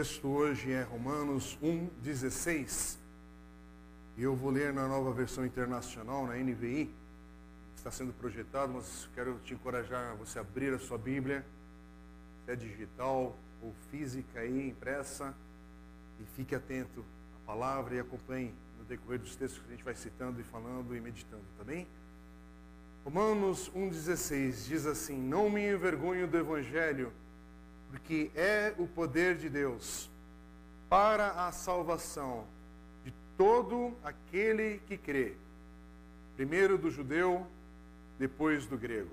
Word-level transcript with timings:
texto 0.00 0.28
hoje 0.28 0.72
é 0.72 0.82
Romanos 0.82 1.58
1,16. 1.62 2.96
E 4.16 4.22
eu 4.22 4.34
vou 4.34 4.50
ler 4.50 4.72
na 4.72 4.88
nova 4.88 5.12
versão 5.12 5.44
internacional, 5.44 6.26
na 6.26 6.36
NVI, 6.36 6.90
está 7.76 7.90
sendo 7.90 8.10
projetado, 8.14 8.72
mas 8.72 9.10
quero 9.14 9.38
te 9.44 9.52
encorajar 9.52 10.12
a 10.12 10.14
você 10.14 10.38
abrir 10.38 10.72
a 10.72 10.78
sua 10.78 10.96
Bíblia, 10.96 11.44
se 12.46 12.50
é 12.50 12.56
digital 12.56 13.36
ou 13.60 13.74
física 13.90 14.40
aí, 14.40 14.70
impressa, 14.70 15.34
e 16.18 16.24
fique 16.34 16.54
atento 16.54 17.04
à 17.36 17.46
palavra 17.46 17.96
e 17.96 18.00
acompanhe 18.00 18.54
no 18.78 18.86
decorrer 18.86 19.18
dos 19.18 19.36
textos 19.36 19.60
que 19.60 19.68
a 19.68 19.72
gente 19.72 19.84
vai 19.84 19.94
citando 19.94 20.40
e 20.40 20.44
falando 20.44 20.96
e 20.96 21.00
meditando, 21.02 21.44
tá 21.58 21.64
bem? 21.64 21.86
Romanos 23.04 23.70
1,16 23.76 24.66
diz 24.66 24.86
assim: 24.86 25.18
Não 25.18 25.50
me 25.50 25.70
envergonho 25.70 26.26
do 26.26 26.38
Evangelho, 26.38 27.12
porque 27.90 28.30
é 28.34 28.72
o 28.78 28.86
poder 28.86 29.36
de 29.36 29.48
Deus 29.48 30.08
para 30.88 31.46
a 31.46 31.52
salvação 31.52 32.46
de 33.04 33.12
todo 33.36 33.96
aquele 34.02 34.78
que 34.86 34.96
crê, 34.96 35.34
primeiro 36.36 36.78
do 36.78 36.90
judeu, 36.90 37.46
depois 38.18 38.66
do 38.66 38.76
grego. 38.76 39.10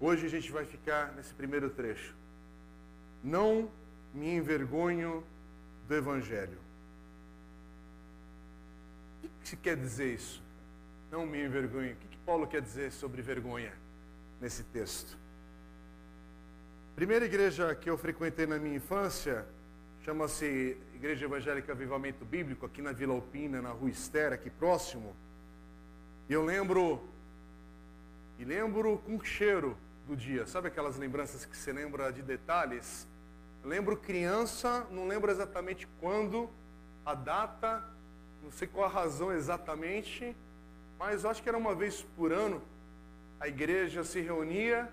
Hoje 0.00 0.26
a 0.26 0.28
gente 0.28 0.50
vai 0.50 0.64
ficar 0.64 1.12
nesse 1.12 1.32
primeiro 1.34 1.70
trecho. 1.70 2.14
Não 3.22 3.70
me 4.12 4.34
envergonho 4.34 5.24
do 5.88 5.94
Evangelho. 5.94 6.58
O 9.24 9.28
que 9.44 9.56
quer 9.56 9.76
dizer 9.76 10.14
isso? 10.14 10.42
Não 11.10 11.26
me 11.26 11.44
envergonho. 11.44 11.92
O 11.92 11.96
que 11.96 12.16
Paulo 12.18 12.46
quer 12.46 12.62
dizer 12.62 12.92
sobre 12.92 13.22
vergonha 13.22 13.72
nesse 14.40 14.62
texto? 14.64 15.23
Primeira 16.94 17.24
igreja 17.24 17.74
que 17.74 17.90
eu 17.90 17.98
frequentei 17.98 18.46
na 18.46 18.56
minha 18.56 18.76
infância 18.76 19.44
chama-se 20.04 20.78
Igreja 20.94 21.24
Evangélica 21.24 21.72
Avivamento 21.72 22.24
Bíblico, 22.24 22.64
aqui 22.64 22.80
na 22.80 22.92
Vila 22.92 23.12
Alpina, 23.12 23.60
na 23.60 23.70
Rua 23.70 23.90
Esther, 23.90 24.32
aqui 24.32 24.48
próximo. 24.48 25.12
E 26.28 26.32
eu 26.32 26.44
lembro, 26.44 27.02
e 28.38 28.44
lembro 28.44 28.98
com 28.98 29.20
cheiro 29.24 29.76
do 30.06 30.16
dia, 30.16 30.46
sabe 30.46 30.68
aquelas 30.68 30.96
lembranças 30.96 31.44
que 31.44 31.56
você 31.56 31.72
lembra 31.72 32.12
de 32.12 32.22
detalhes? 32.22 33.08
Eu 33.64 33.70
lembro 33.70 33.96
criança, 33.96 34.86
não 34.92 35.08
lembro 35.08 35.32
exatamente 35.32 35.88
quando, 36.00 36.48
a 37.04 37.14
data, 37.14 37.82
não 38.40 38.52
sei 38.52 38.68
qual 38.68 38.86
a 38.86 38.88
razão 38.88 39.32
exatamente, 39.32 40.36
mas 40.96 41.24
acho 41.24 41.42
que 41.42 41.48
era 41.48 41.58
uma 41.58 41.74
vez 41.74 42.06
por 42.16 42.32
ano, 42.32 42.62
a 43.40 43.48
igreja 43.48 44.04
se 44.04 44.20
reunia 44.20 44.88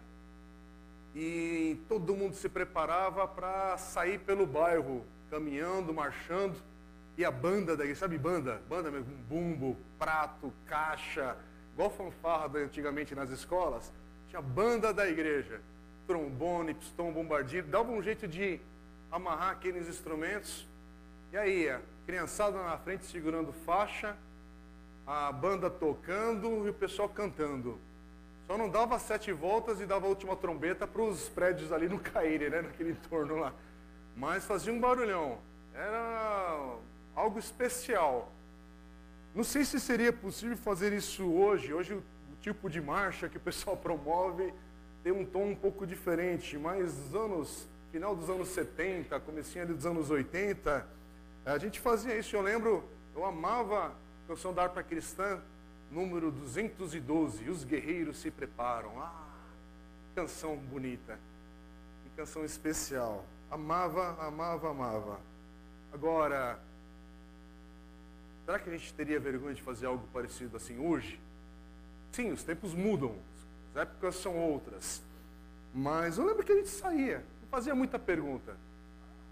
e 1.15 1.79
todo 1.87 2.15
mundo 2.15 2.35
se 2.35 2.47
preparava 2.47 3.27
para 3.27 3.77
sair 3.77 4.19
pelo 4.19 4.45
bairro, 4.45 5.05
caminhando, 5.29 5.93
marchando, 5.93 6.55
e 7.17 7.25
a 7.25 7.31
banda 7.31 7.75
da 7.75 7.83
igreja, 7.83 7.99
sabe 7.99 8.17
banda? 8.17 8.61
Banda 8.69 8.89
mesmo, 8.89 9.13
bumbo, 9.27 9.77
prato, 9.99 10.53
caixa, 10.65 11.37
igual 11.73 11.89
fanfarra 11.89 12.59
antigamente 12.59 13.13
nas 13.13 13.29
escolas, 13.29 13.91
tinha 14.29 14.41
banda 14.41 14.93
da 14.93 15.07
igreja, 15.07 15.61
trombone, 16.07 16.73
pistão, 16.73 17.11
bombardeiro, 17.11 17.67
dava 17.67 17.91
um 17.91 18.01
jeito 18.01 18.27
de 18.27 18.59
amarrar 19.11 19.51
aqueles 19.51 19.89
instrumentos, 19.89 20.65
e 21.33 21.37
aí 21.37 21.69
a 21.69 21.81
criançada 22.05 22.61
na 22.63 22.77
frente 22.77 23.05
segurando 23.05 23.51
faixa, 23.51 24.15
a 25.05 25.31
banda 25.31 25.69
tocando 25.69 26.65
e 26.65 26.69
o 26.69 26.73
pessoal 26.73 27.09
cantando. 27.09 27.77
Só 28.51 28.57
não 28.57 28.67
dava 28.67 28.99
sete 28.99 29.31
voltas 29.31 29.79
e 29.79 29.85
dava 29.85 30.07
a 30.07 30.09
última 30.09 30.35
trombeta 30.35 30.85
para 30.85 31.01
os 31.01 31.29
prédios 31.29 31.71
ali 31.71 31.87
não 31.87 31.97
caírem, 31.97 32.49
né, 32.49 32.61
naquele 32.61 32.91
entorno 32.91 33.37
lá. 33.37 33.53
Mas 34.13 34.43
fazia 34.43 34.73
um 34.73 34.77
barulhão. 34.77 35.37
Era 35.73 36.75
algo 37.15 37.39
especial. 37.39 38.29
Não 39.33 39.45
sei 39.45 39.63
se 39.63 39.79
seria 39.79 40.11
possível 40.11 40.57
fazer 40.57 40.91
isso 40.91 41.31
hoje. 41.31 41.73
Hoje 41.73 41.93
o, 41.93 42.03
tipo 42.41 42.69
de 42.69 42.81
marcha 42.81 43.29
que 43.29 43.37
o 43.37 43.39
pessoal 43.39 43.77
promove 43.77 44.53
tem 45.01 45.13
um 45.13 45.25
tom 45.25 45.45
um 45.45 45.55
pouco 45.55 45.87
diferente, 45.87 46.57
mas 46.57 46.93
nos 46.97 47.15
anos, 47.15 47.69
final 47.89 48.13
dos 48.13 48.29
anos 48.29 48.49
70, 48.49 49.17
comecinho 49.21 49.63
ali 49.63 49.73
dos 49.73 49.85
anos 49.85 50.09
80, 50.09 50.85
a 51.45 51.57
gente 51.57 51.79
fazia 51.79 52.17
isso. 52.17 52.35
Eu 52.35 52.41
lembro, 52.41 52.83
eu 53.15 53.23
amava 53.23 53.95
canção 54.27 54.53
da 54.53 54.63
harpa 54.63 54.83
cristã, 54.83 55.41
número 55.91 56.31
212, 56.31 57.49
Os 57.49 57.63
Guerreiros 57.63 58.17
se 58.19 58.31
Preparam. 58.31 58.99
Ah, 59.01 59.27
canção 60.15 60.55
bonita, 60.55 61.19
que 62.03 62.09
canção 62.15 62.45
especial. 62.45 63.25
Amava, 63.49 64.15
amava, 64.25 64.71
amava. 64.71 65.19
Agora, 65.93 66.57
será 68.45 68.57
que 68.57 68.69
a 68.69 68.77
gente 68.77 68.93
teria 68.93 69.19
vergonha 69.19 69.53
de 69.53 69.61
fazer 69.61 69.85
algo 69.85 70.07
parecido 70.13 70.55
assim 70.55 70.79
hoje? 70.79 71.19
Sim, 72.13 72.31
os 72.31 72.43
tempos 72.43 72.73
mudam, 72.73 73.15
as 73.71 73.81
épocas 73.81 74.15
são 74.15 74.37
outras. 74.37 75.01
Mas 75.73 76.17
eu 76.17 76.25
lembro 76.25 76.45
que 76.45 76.51
a 76.51 76.55
gente 76.55 76.69
saía, 76.69 77.25
não 77.41 77.49
fazia 77.49 77.75
muita 77.75 77.99
pergunta. 77.99 78.55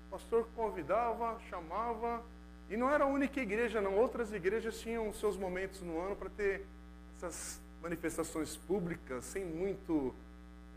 O 0.07 0.11
pastor 0.11 0.47
convidava, 0.55 1.39
chamava, 1.49 2.21
e 2.69 2.77
não 2.77 2.89
era 2.89 3.03
a 3.03 3.07
única 3.07 3.39
igreja, 3.41 3.81
não. 3.81 3.95
Outras 3.95 4.31
igrejas 4.31 4.79
tinham 4.79 5.11
seus 5.13 5.35
momentos 5.35 5.81
no 5.81 5.99
ano 5.99 6.15
para 6.15 6.29
ter 6.29 6.65
essas 7.17 7.59
manifestações 7.81 8.55
públicas 8.55 9.25
sem 9.25 9.43
muito. 9.43 10.13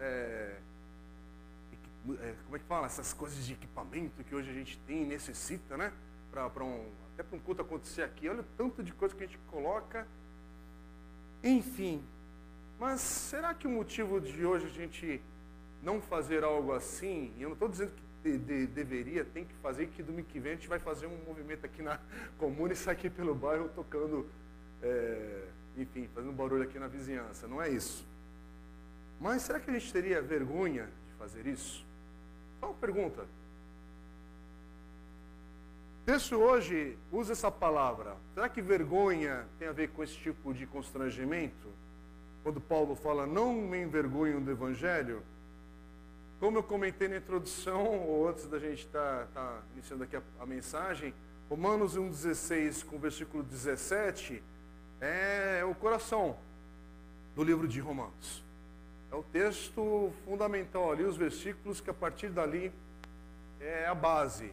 É, 0.01 0.57
é, 2.21 2.35
como 2.45 2.57
é 2.57 2.59
que 2.59 2.65
fala? 2.65 2.87
Essas 2.87 3.13
coisas 3.13 3.45
de 3.45 3.53
equipamento 3.53 4.25
que 4.25 4.35
hoje 4.35 4.51
a 4.51 4.55
gente 4.55 4.79
tem 4.87 5.03
e 5.03 5.07
necessita, 5.07 5.77
né? 5.77 5.93
Pra, 6.31 6.49
pra 6.49 6.65
um, 6.65 6.89
até 7.13 7.23
para 7.23 7.37
um 7.37 7.41
culto 7.41 7.61
acontecer 7.61 8.03
aqui. 8.03 8.29
Olha 8.29 8.41
o 8.41 8.47
tanto 8.57 8.83
de 8.83 8.93
coisa 8.93 9.15
que 9.15 9.25
a 9.25 9.27
gente 9.27 9.39
coloca. 9.51 10.07
Enfim. 11.45 12.03
Mas 12.81 13.01
será 13.01 13.53
que 13.53 13.67
o 13.67 13.71
motivo 13.71 14.19
de 14.19 14.45
hoje 14.45 14.67
a 14.67 14.71
gente 14.71 15.21
não 15.83 16.01
fazer 16.01 16.43
algo 16.43 16.73
assim, 16.73 17.33
e 17.37 17.43
eu 17.43 17.51
não 17.51 17.55
estou 17.55 17.69
dizendo 17.69 17.93
que 17.93 18.02
de, 18.23 18.39
de, 18.39 18.67
deveria, 18.67 19.25
tem 19.25 19.45
que 19.45 19.55
fazer, 19.55 19.89
que 19.89 20.03
domingo 20.03 20.29
que 20.29 20.39
vem 20.39 20.53
a 20.53 20.55
gente 20.55 20.69
vai 20.69 20.79
fazer 20.79 21.07
um 21.07 21.17
movimento 21.27 21.67
aqui 21.67 21.83
na 21.83 21.99
comuna 22.39 22.73
e 22.73 22.77
sair 22.77 22.95
aqui 22.95 23.11
pelo 23.11 23.35
bairro 23.35 23.69
tocando, 23.75 24.27
é, 24.83 25.45
enfim, 25.77 26.09
fazendo 26.15 26.33
barulho 26.33 26.63
aqui 26.63 26.79
na 26.79 26.89
vizinhança. 26.89 27.49
Não 27.49 27.61
é 27.61 27.69
isso. 27.69 28.07
Mas 29.21 29.43
será 29.43 29.61
que 29.61 29.71
a 29.71 29.75
gente 29.75 29.93
teria 29.93 30.21
vergonha 30.21 30.89
de 31.09 31.15
fazer 31.19 31.47
isso? 31.47 31.85
Só 32.61 32.67
uma 32.67 32.75
pergunta. 32.75 33.23
O 36.03 36.05
texto 36.05 36.35
hoje 36.37 36.99
usa 37.13 37.33
essa 37.33 37.51
palavra. 37.51 38.17
Será 38.35 38.49
que 38.49 38.61
vergonha 38.61 39.47
tem 39.59 39.69
a 39.69 39.73
ver 39.73 39.91
com 39.91 40.03
esse 40.03 40.17
tipo 40.17 40.53
de 40.53 40.67
constrangimento? 40.67 41.69
Quando 42.43 42.61
Paulo 42.61 42.97
fala, 42.97 43.25
não 43.25 43.55
me 43.55 43.81
envergonho 43.81 44.41
do 44.41 44.51
Evangelho, 44.51 45.23
como 46.43 46.59
eu 46.59 46.63
comentei 46.65 47.07
na 47.07 47.19
introdução, 47.19 48.01
ou 48.01 48.29
antes 48.29 48.49
da 48.49 48.59
gente 48.59 48.85
estar 48.85 49.27
tá, 49.27 49.33
tá 49.33 49.63
iniciando 49.75 50.03
aqui 50.03 50.17
a, 50.17 50.23
a 50.41 50.45
mensagem, 50.45 51.15
Romanos 51.49 51.97
1,16 51.97 52.85
com 52.85 52.97
o 52.97 52.99
versículo 52.99 53.45
17 53.45 54.43
é 55.01 55.65
o 55.65 55.73
coração 55.73 56.37
do 57.37 57.45
livro 57.45 57.69
de 57.69 57.79
Romanos. 57.79 58.43
É 59.13 59.15
o 59.15 59.23
texto 59.23 60.13
fundamental 60.25 60.91
ali, 60.91 61.05
os 61.05 61.17
versículos 61.17 61.81
que 61.81 61.91
a 61.91 61.95
partir 61.95 62.29
dali 62.29 62.73
é 63.61 63.87
a 63.87 63.95
base 63.95 64.53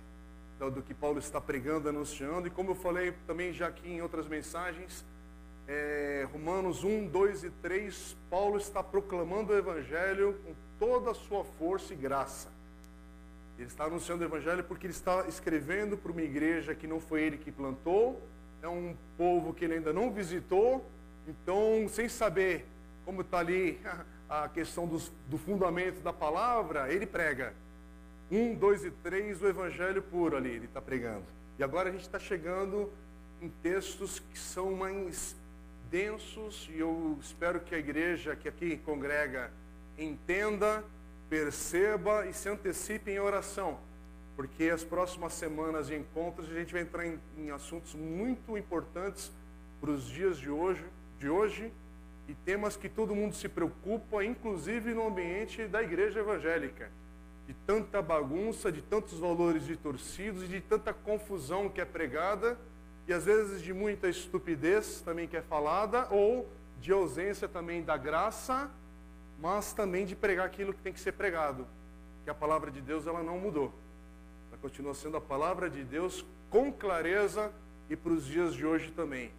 do, 0.59 0.83
que 0.83 0.93
Paulo 0.93 1.17
está 1.17 1.41
pregando, 1.41 1.89
anunciando. 1.89 2.45
E 2.47 2.51
como 2.51 2.69
eu 2.69 2.75
falei 2.75 3.15
também 3.25 3.51
já 3.51 3.67
aqui 3.67 3.89
em 3.89 3.99
outras 3.99 4.27
mensagens, 4.27 5.03
é, 5.67 6.27
Romanos 6.31 6.83
1, 6.83 7.07
2 7.07 7.45
e 7.45 7.49
3, 7.49 8.15
Paulo 8.29 8.57
está 8.57 8.83
proclamando 8.83 9.53
o 9.53 9.57
Evangelho 9.57 10.39
com 10.45 10.68
toda 10.79 11.11
a 11.11 11.13
sua 11.13 11.43
força 11.43 11.93
e 11.93 11.97
graça. 11.97 12.47
Ele 13.57 13.67
está 13.67 13.83
anunciando 13.83 14.23
o 14.23 14.25
Evangelho 14.25 14.63
porque 14.63 14.87
ele 14.87 14.93
está 14.93 15.27
escrevendo 15.27 15.97
para 15.97 16.11
uma 16.11 16.21
igreja 16.21 16.73
que 16.73 16.87
não 16.87 16.99
foi 16.99 17.23
ele 17.23 17.37
que 17.37 17.51
plantou, 17.51 18.21
é 18.61 18.67
um 18.67 18.95
povo 19.17 19.53
que 19.53 19.65
ele 19.65 19.75
ainda 19.75 19.91
não 19.91 20.11
visitou, 20.11 20.85
então, 21.27 21.87
sem 21.89 22.07
saber 22.07 22.65
como 23.05 23.21
está 23.21 23.39
ali 23.39 23.79
a 24.29 24.47
questão 24.47 24.87
dos, 24.87 25.11
do 25.27 25.37
fundamento 25.37 26.01
da 26.01 26.13
palavra, 26.13 26.91
ele 26.91 27.05
prega. 27.05 27.53
Um, 28.31 28.53
dois 28.55 28.85
e 28.85 28.91
três, 28.91 29.41
o 29.41 29.47
Evangelho 29.47 30.01
puro 30.01 30.37
ali, 30.37 30.51
ele 30.51 30.65
está 30.65 30.81
pregando. 30.81 31.25
E 31.57 31.63
agora 31.63 31.89
a 31.89 31.91
gente 31.91 32.03
está 32.03 32.19
chegando 32.19 32.91
em 33.41 33.49
textos 33.61 34.19
que 34.19 34.37
são 34.37 34.71
mais 34.71 35.35
densos 35.89 36.69
e 36.71 36.79
eu 36.79 37.17
espero 37.21 37.59
que 37.59 37.73
a 37.73 37.77
igreja 37.77 38.35
que 38.35 38.47
aqui 38.47 38.77
congrega 38.77 39.51
entenda, 40.03 40.83
perceba 41.29 42.25
e 42.25 42.33
se 42.33 42.49
antecipe 42.49 43.11
em 43.11 43.19
oração, 43.19 43.79
porque 44.35 44.65
as 44.65 44.83
próximas 44.83 45.33
semanas 45.33 45.87
de 45.87 45.95
encontros 45.95 46.49
a 46.49 46.53
gente 46.53 46.73
vai 46.73 46.81
entrar 46.81 47.05
em, 47.05 47.19
em 47.37 47.51
assuntos 47.51 47.93
muito 47.93 48.57
importantes 48.57 49.31
para 49.79 49.91
os 49.91 50.07
dias 50.07 50.37
de 50.37 50.49
hoje, 50.49 50.83
de 51.19 51.29
hoje 51.29 51.71
e 52.27 52.33
temas 52.33 52.77
que 52.77 52.87
todo 52.87 53.15
mundo 53.15 53.35
se 53.35 53.49
preocupa, 53.49 54.23
inclusive 54.23 54.93
no 54.93 55.07
ambiente 55.07 55.67
da 55.67 55.81
igreja 55.81 56.19
evangélica. 56.19 56.91
de 57.47 57.55
tanta 57.65 57.99
bagunça, 57.99 58.71
de 58.71 58.79
tantos 58.79 59.17
valores 59.17 59.65
distorcidos 59.65 60.43
e 60.43 60.47
de 60.47 60.61
tanta 60.61 60.93
confusão 60.93 61.67
que 61.67 61.81
é 61.81 61.85
pregada 61.85 62.55
e 63.07 63.13
às 63.13 63.25
vezes 63.25 63.63
de 63.63 63.73
muita 63.73 64.07
estupidez 64.07 65.01
também 65.01 65.27
que 65.27 65.35
é 65.35 65.41
falada 65.41 66.07
ou 66.11 66.47
de 66.79 66.91
ausência 66.91 67.47
também 67.47 67.81
da 67.81 67.97
graça, 67.97 68.69
mas 69.41 69.73
também 69.73 70.05
de 70.05 70.15
pregar 70.15 70.45
aquilo 70.45 70.73
que 70.73 70.81
tem 70.81 70.93
que 70.93 70.99
ser 70.99 71.13
pregado, 71.13 71.67
que 72.23 72.29
a 72.29 72.33
palavra 72.33 72.71
de 72.71 72.81
Deus 72.81 73.07
ela 73.07 73.23
não 73.23 73.39
mudou. 73.39 73.73
Ela 74.49 74.59
continua 74.61 74.93
sendo 74.93 75.17
a 75.17 75.21
palavra 75.21 75.69
de 75.69 75.83
Deus 75.83 76.25
com 76.49 76.71
clareza 76.71 77.51
e 77.89 77.95
para 77.95 78.11
os 78.11 78.25
dias 78.25 78.53
de 78.53 78.65
hoje 78.65 78.91
também. 78.91 79.31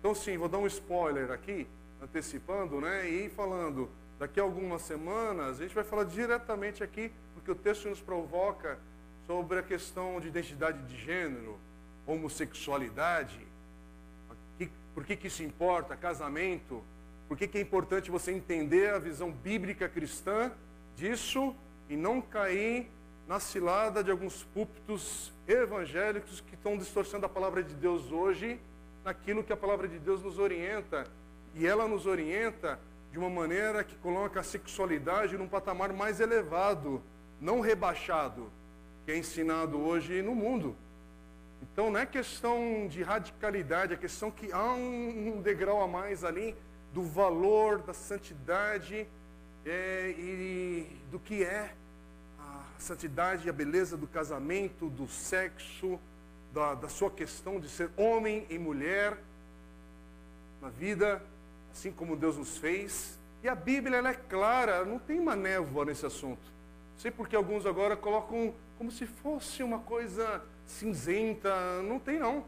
Então 0.00 0.14
sim, 0.14 0.36
vou 0.36 0.48
dar 0.48 0.58
um 0.58 0.66
spoiler 0.66 1.30
aqui, 1.30 1.66
antecipando, 2.02 2.80
né, 2.80 3.08
e 3.08 3.28
falando 3.30 3.88
Daqui 4.22 4.38
a 4.38 4.44
algumas 4.44 4.82
semanas, 4.82 5.58
a 5.58 5.62
gente 5.64 5.74
vai 5.74 5.82
falar 5.82 6.04
diretamente 6.04 6.80
aqui, 6.80 7.10
porque 7.34 7.50
o 7.50 7.56
texto 7.56 7.88
nos 7.88 8.00
provoca 8.00 8.78
sobre 9.26 9.58
a 9.58 9.64
questão 9.64 10.20
de 10.20 10.28
identidade 10.28 10.80
de 10.84 10.96
gênero, 10.96 11.58
homossexualidade, 12.06 13.44
por 14.94 15.04
que, 15.04 15.16
que 15.16 15.26
isso 15.26 15.42
importa, 15.42 15.96
casamento, 15.96 16.84
por 17.28 17.36
que, 17.36 17.48
que 17.48 17.58
é 17.58 17.60
importante 17.60 18.10
você 18.10 18.32
entender 18.32 18.92
a 18.92 18.98
visão 18.98 19.30
bíblica 19.30 19.88
cristã 19.88 20.52
disso 20.96 21.54
e 21.88 21.96
não 21.96 22.20
cair 22.20 22.90
na 23.26 23.40
cilada 23.40 24.02
de 24.02 24.10
alguns 24.10 24.44
púlpitos 24.44 25.32
evangélicos 25.46 26.40
que 26.40 26.54
estão 26.54 26.76
distorcendo 26.76 27.26
a 27.26 27.28
palavra 27.28 27.62
de 27.62 27.74
Deus 27.74 28.10
hoje 28.10 28.60
naquilo 29.04 29.42
que 29.42 29.52
a 29.52 29.56
palavra 29.56 29.88
de 29.88 29.98
Deus 29.98 30.22
nos 30.22 30.38
orienta. 30.38 31.06
E 31.54 31.66
ela 31.66 31.86
nos 31.86 32.06
orienta 32.06 32.78
de 33.10 33.18
uma 33.18 33.28
maneira 33.28 33.84
que 33.84 33.94
coloca 33.96 34.40
a 34.40 34.42
sexualidade 34.42 35.36
num 35.36 35.48
patamar 35.48 35.92
mais 35.92 36.20
elevado, 36.20 37.02
não 37.40 37.60
rebaixado, 37.60 38.50
que 39.04 39.12
é 39.12 39.18
ensinado 39.18 39.80
hoje 39.80 40.22
no 40.22 40.34
mundo. 40.34 40.76
Então 41.62 41.90
não 41.90 42.00
é 42.00 42.06
questão 42.06 42.86
de 42.88 43.02
radicalidade, 43.02 43.94
é 43.94 43.96
questão 43.96 44.30
que 44.30 44.50
há 44.52 44.72
um 44.72 45.40
degrau 45.42 45.82
a 45.82 45.86
mais 45.86 46.24
ali 46.24 46.56
do 46.92 47.02
valor, 47.02 47.78
da 47.82 47.94
santidade 47.94 49.06
é, 49.64 50.14
e 50.18 51.00
do 51.10 51.18
que 51.18 51.42
é 51.42 51.74
a 52.38 52.64
santidade 52.78 53.46
e 53.46 53.50
a 53.50 53.52
beleza 53.52 53.96
do 53.96 54.06
casamento, 54.06 54.88
do 54.88 55.08
sexo, 55.08 55.98
da, 56.52 56.74
da 56.74 56.88
sua 56.88 57.10
questão 57.10 57.58
de 57.58 57.68
ser 57.68 57.90
homem 57.96 58.46
e 58.50 58.58
mulher 58.58 59.18
na 60.60 60.68
vida 60.68 61.22
assim 61.72 61.90
como 61.90 62.16
Deus 62.16 62.36
nos 62.36 62.58
fez. 62.58 63.18
E 63.42 63.48
a 63.48 63.54
Bíblia 63.54 63.96
ela 63.96 64.10
é 64.10 64.14
clara, 64.14 64.84
não 64.84 64.98
tem 64.98 65.18
uma 65.18 65.34
névoa 65.34 65.84
nesse 65.84 66.06
assunto. 66.06 66.52
Sei 66.96 67.10
porque 67.10 67.34
alguns 67.34 67.66
agora 67.66 67.96
colocam 67.96 68.54
como 68.78 68.92
se 68.92 69.06
fosse 69.06 69.62
uma 69.62 69.80
coisa 69.80 70.42
cinzenta. 70.66 71.82
Não 71.82 71.98
tem, 71.98 72.18
não. 72.18 72.44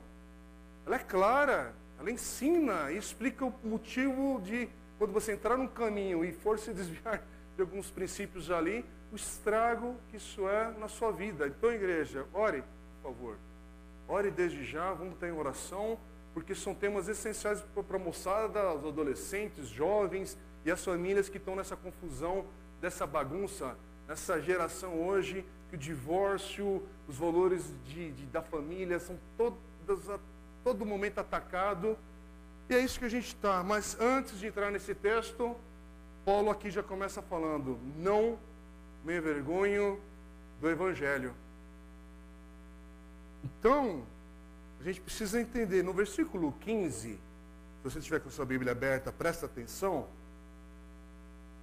Ela 0.86 0.96
é 0.96 1.00
clara, 1.00 1.74
ela 2.04 2.10
ensina 2.10 2.92
e 2.92 2.98
explica 2.98 3.46
o 3.46 3.54
motivo 3.64 4.38
de, 4.42 4.68
quando 4.98 5.10
você 5.10 5.32
entrar 5.32 5.56
num 5.56 5.66
caminho 5.66 6.22
e 6.22 6.32
for 6.32 6.58
se 6.58 6.70
desviar 6.74 7.22
de 7.56 7.62
alguns 7.62 7.90
princípios 7.90 8.50
ali, 8.50 8.84
o 9.10 9.16
estrago 9.16 9.96
que 10.10 10.18
isso 10.18 10.46
é 10.46 10.70
na 10.78 10.86
sua 10.86 11.10
vida. 11.10 11.46
Então, 11.46 11.72
igreja, 11.72 12.26
ore, 12.34 12.62
por 13.00 13.10
favor. 13.10 13.38
Ore 14.06 14.30
desde 14.30 14.62
já, 14.64 14.92
vamos 14.92 15.20
em 15.22 15.32
oração 15.32 15.98
porque 16.34 16.54
são 16.54 16.74
temas 16.74 17.08
essenciais 17.08 17.62
para 17.86 17.96
a 17.96 17.98
moçada, 17.98 18.74
os 18.74 18.84
adolescentes, 18.84 19.68
jovens 19.68 20.36
e 20.64 20.70
as 20.70 20.84
famílias 20.84 21.28
que 21.28 21.38
estão 21.38 21.54
nessa 21.54 21.76
confusão, 21.76 22.44
dessa 22.80 23.06
bagunça, 23.06 23.78
nessa 24.06 24.40
geração 24.42 25.00
hoje, 25.00 25.46
que 25.70 25.76
o 25.76 25.78
divórcio, 25.78 26.82
os 27.08 27.16
valores 27.16 27.72
de, 27.86 28.10
de 28.10 28.26
da 28.26 28.42
família 28.42 28.98
são 28.98 29.16
todas, 29.38 30.10
todo 30.64 30.84
momento 30.84 31.20
atacado. 31.20 31.96
E 32.68 32.74
é 32.74 32.80
isso 32.80 32.98
que 32.98 33.04
a 33.04 33.10
gente 33.10 33.28
está. 33.28 33.62
Mas 33.62 33.96
antes 34.00 34.40
de 34.40 34.46
entrar 34.46 34.72
nesse 34.72 34.94
texto, 34.94 35.54
Paulo 36.24 36.50
aqui 36.50 36.70
já 36.70 36.82
começa 36.82 37.22
falando: 37.22 37.78
não 37.96 38.38
me 39.04 39.16
envergonho 39.16 40.00
do 40.60 40.68
Evangelho. 40.68 41.34
Então, 43.44 44.02
a 44.80 44.84
gente 44.84 45.02
precisa 45.02 45.38
entender, 45.38 45.82
no 45.82 45.92
versículo 45.92 46.52
15, 46.60 47.10
se 47.10 47.18
você 47.82 47.98
estiver 47.98 48.20
com 48.20 48.30
sua 48.30 48.46
Bíblia 48.46 48.72
aberta, 48.72 49.12
presta 49.12 49.44
atenção. 49.44 50.06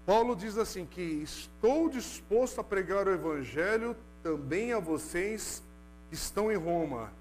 Paulo 0.06 0.36
diz 0.36 0.58
assim 0.58 0.86
que 0.86 1.02
estou 1.02 1.90
disposto 1.90 2.60
a 2.60 2.64
pregar 2.64 3.08
o 3.08 3.14
evangelho 3.14 3.96
também 4.24 4.74
a 4.74 4.80
vocês 4.80 5.64
que 6.10 6.16
estão 6.16 6.52
em 6.52 6.56
Roma. 6.56 7.12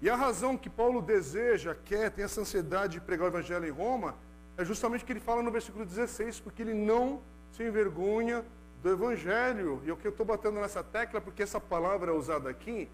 E 0.00 0.10
a 0.10 0.16
razão 0.16 0.56
que 0.56 0.68
Paulo 0.68 1.00
deseja, 1.00 1.74
quer, 1.84 2.10
tem 2.10 2.24
essa 2.24 2.40
ansiedade 2.40 2.94
de 2.94 3.00
pregar 3.00 3.26
o 3.26 3.28
evangelho 3.28 3.66
em 3.66 3.70
Roma, 3.70 4.14
é 4.56 4.64
justamente 4.64 5.02
o 5.02 5.06
que 5.06 5.12
ele 5.12 5.20
fala 5.20 5.42
no 5.42 5.50
versículo 5.50 5.84
16, 5.84 6.40
porque 6.40 6.62
ele 6.62 6.74
não 6.74 7.20
se 7.52 7.62
envergonha 7.62 8.44
do 8.82 8.90
evangelho. 8.90 9.82
E 9.84 9.90
é 9.90 9.92
o 9.92 9.96
que 9.96 10.06
eu 10.06 10.10
estou 10.10 10.26
batendo 10.26 10.60
nessa 10.60 10.82
tecla, 10.82 11.20
porque 11.20 11.42
essa 11.42 11.60
palavra 11.60 12.10
é 12.10 12.14
usada 12.14 12.48
aqui, 12.48 12.88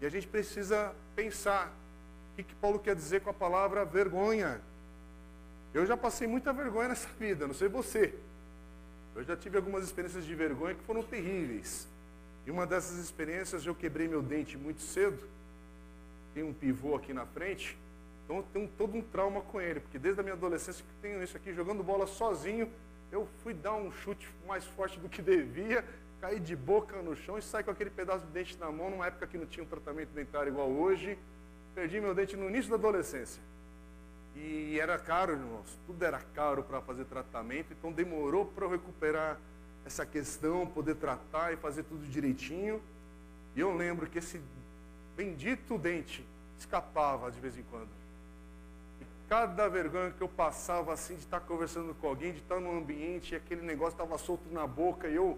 e 0.00 0.06
a 0.06 0.10
gente 0.10 0.26
precisa 0.26 0.94
pensar 1.16 1.72
o 2.32 2.36
que, 2.36 2.42
que 2.44 2.54
Paulo 2.56 2.78
quer 2.78 2.94
dizer 2.94 3.20
com 3.20 3.30
a 3.30 3.34
palavra 3.34 3.84
vergonha. 3.84 4.60
Eu 5.74 5.84
já 5.86 5.96
passei 5.96 6.26
muita 6.26 6.52
vergonha 6.52 6.88
nessa 6.88 7.08
vida, 7.18 7.46
não 7.46 7.54
sei 7.54 7.68
você. 7.68 8.14
Eu 9.14 9.24
já 9.24 9.36
tive 9.36 9.56
algumas 9.56 9.84
experiências 9.84 10.24
de 10.24 10.34
vergonha 10.34 10.74
que 10.74 10.84
foram 10.84 11.02
terríveis. 11.02 11.88
E 12.46 12.50
uma 12.50 12.66
dessas 12.66 12.98
experiências 12.98 13.66
eu 13.66 13.74
quebrei 13.74 14.06
meu 14.06 14.22
dente 14.22 14.56
muito 14.56 14.80
cedo. 14.80 15.18
Tem 16.38 16.44
um 16.44 16.52
pivô 16.52 16.94
aqui 16.94 17.12
na 17.12 17.26
frente. 17.26 17.76
Então 18.24 18.36
eu 18.36 18.44
tenho 18.52 18.68
todo 18.78 18.96
um 18.96 19.02
trauma 19.02 19.40
com 19.40 19.60
ele, 19.60 19.80
porque 19.80 19.98
desde 19.98 20.20
a 20.20 20.22
minha 20.22 20.36
adolescência 20.36 20.84
que 20.84 21.02
tenho 21.02 21.20
isso 21.20 21.36
aqui, 21.36 21.52
jogando 21.52 21.82
bola 21.82 22.06
sozinho, 22.06 22.70
eu 23.10 23.26
fui 23.42 23.52
dar 23.52 23.74
um 23.74 23.90
chute 23.90 24.30
mais 24.46 24.64
forte 24.64 25.00
do 25.00 25.08
que 25.08 25.20
devia, 25.20 25.84
caí 26.20 26.38
de 26.38 26.54
boca 26.54 27.02
no 27.02 27.16
chão 27.16 27.36
e 27.36 27.42
saí 27.42 27.64
com 27.64 27.72
aquele 27.72 27.90
pedaço 27.90 28.24
de 28.24 28.30
dente 28.30 28.56
na 28.56 28.70
mão, 28.70 28.88
numa 28.88 29.08
época 29.08 29.26
que 29.26 29.36
não 29.36 29.46
tinha 29.46 29.64
um 29.64 29.68
tratamento 29.68 30.10
dentário 30.10 30.52
igual 30.52 30.70
hoje. 30.70 31.18
Perdi 31.74 32.00
meu 32.00 32.14
dente 32.14 32.36
no 32.36 32.48
início 32.48 32.70
da 32.70 32.76
adolescência. 32.76 33.42
E 34.36 34.78
era 34.78 34.96
caro, 34.96 35.32
irmãos, 35.32 35.76
tudo 35.88 36.00
era 36.04 36.20
caro 36.36 36.62
para 36.62 36.80
fazer 36.80 37.04
tratamento, 37.06 37.72
então 37.72 37.90
demorou 37.90 38.46
para 38.46 38.64
eu 38.64 38.70
recuperar 38.70 39.40
essa 39.84 40.06
questão, 40.06 40.68
poder 40.68 40.94
tratar 40.94 41.52
e 41.52 41.56
fazer 41.56 41.82
tudo 41.82 42.06
direitinho. 42.06 42.80
E 43.56 43.60
eu 43.60 43.74
lembro 43.74 44.06
que 44.06 44.18
esse 44.18 44.40
bendito 45.18 45.76
dente 45.76 46.24
escapava 46.56 47.28
de 47.28 47.40
vez 47.40 47.58
em 47.58 47.64
quando. 47.64 47.88
E 49.00 49.04
cada 49.28 49.68
vergonha 49.68 50.12
que 50.12 50.22
eu 50.22 50.28
passava 50.28 50.92
assim 50.92 51.14
de 51.14 51.22
estar 51.22 51.40
conversando 51.40 51.92
com 51.96 52.06
alguém, 52.06 52.32
de 52.32 52.38
estar 52.38 52.60
num 52.60 52.78
ambiente 52.78 53.34
e 53.34 53.36
aquele 53.36 53.62
negócio 53.62 53.94
estava 53.94 54.16
solto 54.16 54.48
na 54.52 54.64
boca 54.64 55.08
e 55.08 55.16
eu 55.16 55.36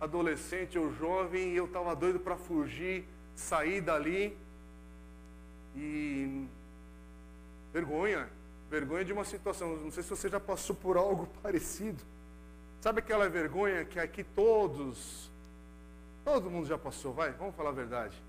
adolescente 0.00 0.76
ou 0.76 0.92
jovem, 0.92 1.52
eu 1.52 1.66
estava 1.66 1.94
doido 1.94 2.18
para 2.18 2.36
fugir, 2.36 3.04
sair 3.36 3.80
dali. 3.80 4.36
E 5.76 6.48
vergonha, 7.72 8.28
vergonha 8.68 9.04
de 9.04 9.12
uma 9.12 9.24
situação. 9.24 9.76
Não 9.76 9.92
sei 9.92 10.02
se 10.02 10.10
você 10.10 10.28
já 10.28 10.40
passou 10.40 10.74
por 10.74 10.96
algo 10.96 11.28
parecido. 11.40 12.02
Sabe 12.80 12.98
aquela 12.98 13.28
vergonha 13.28 13.84
que 13.84 14.00
aqui 14.00 14.24
todos, 14.24 15.30
todo 16.24 16.50
mundo 16.50 16.66
já 16.66 16.76
passou, 16.76 17.12
vai, 17.12 17.30
vamos 17.30 17.54
falar 17.54 17.70
a 17.70 17.72
verdade. 17.72 18.20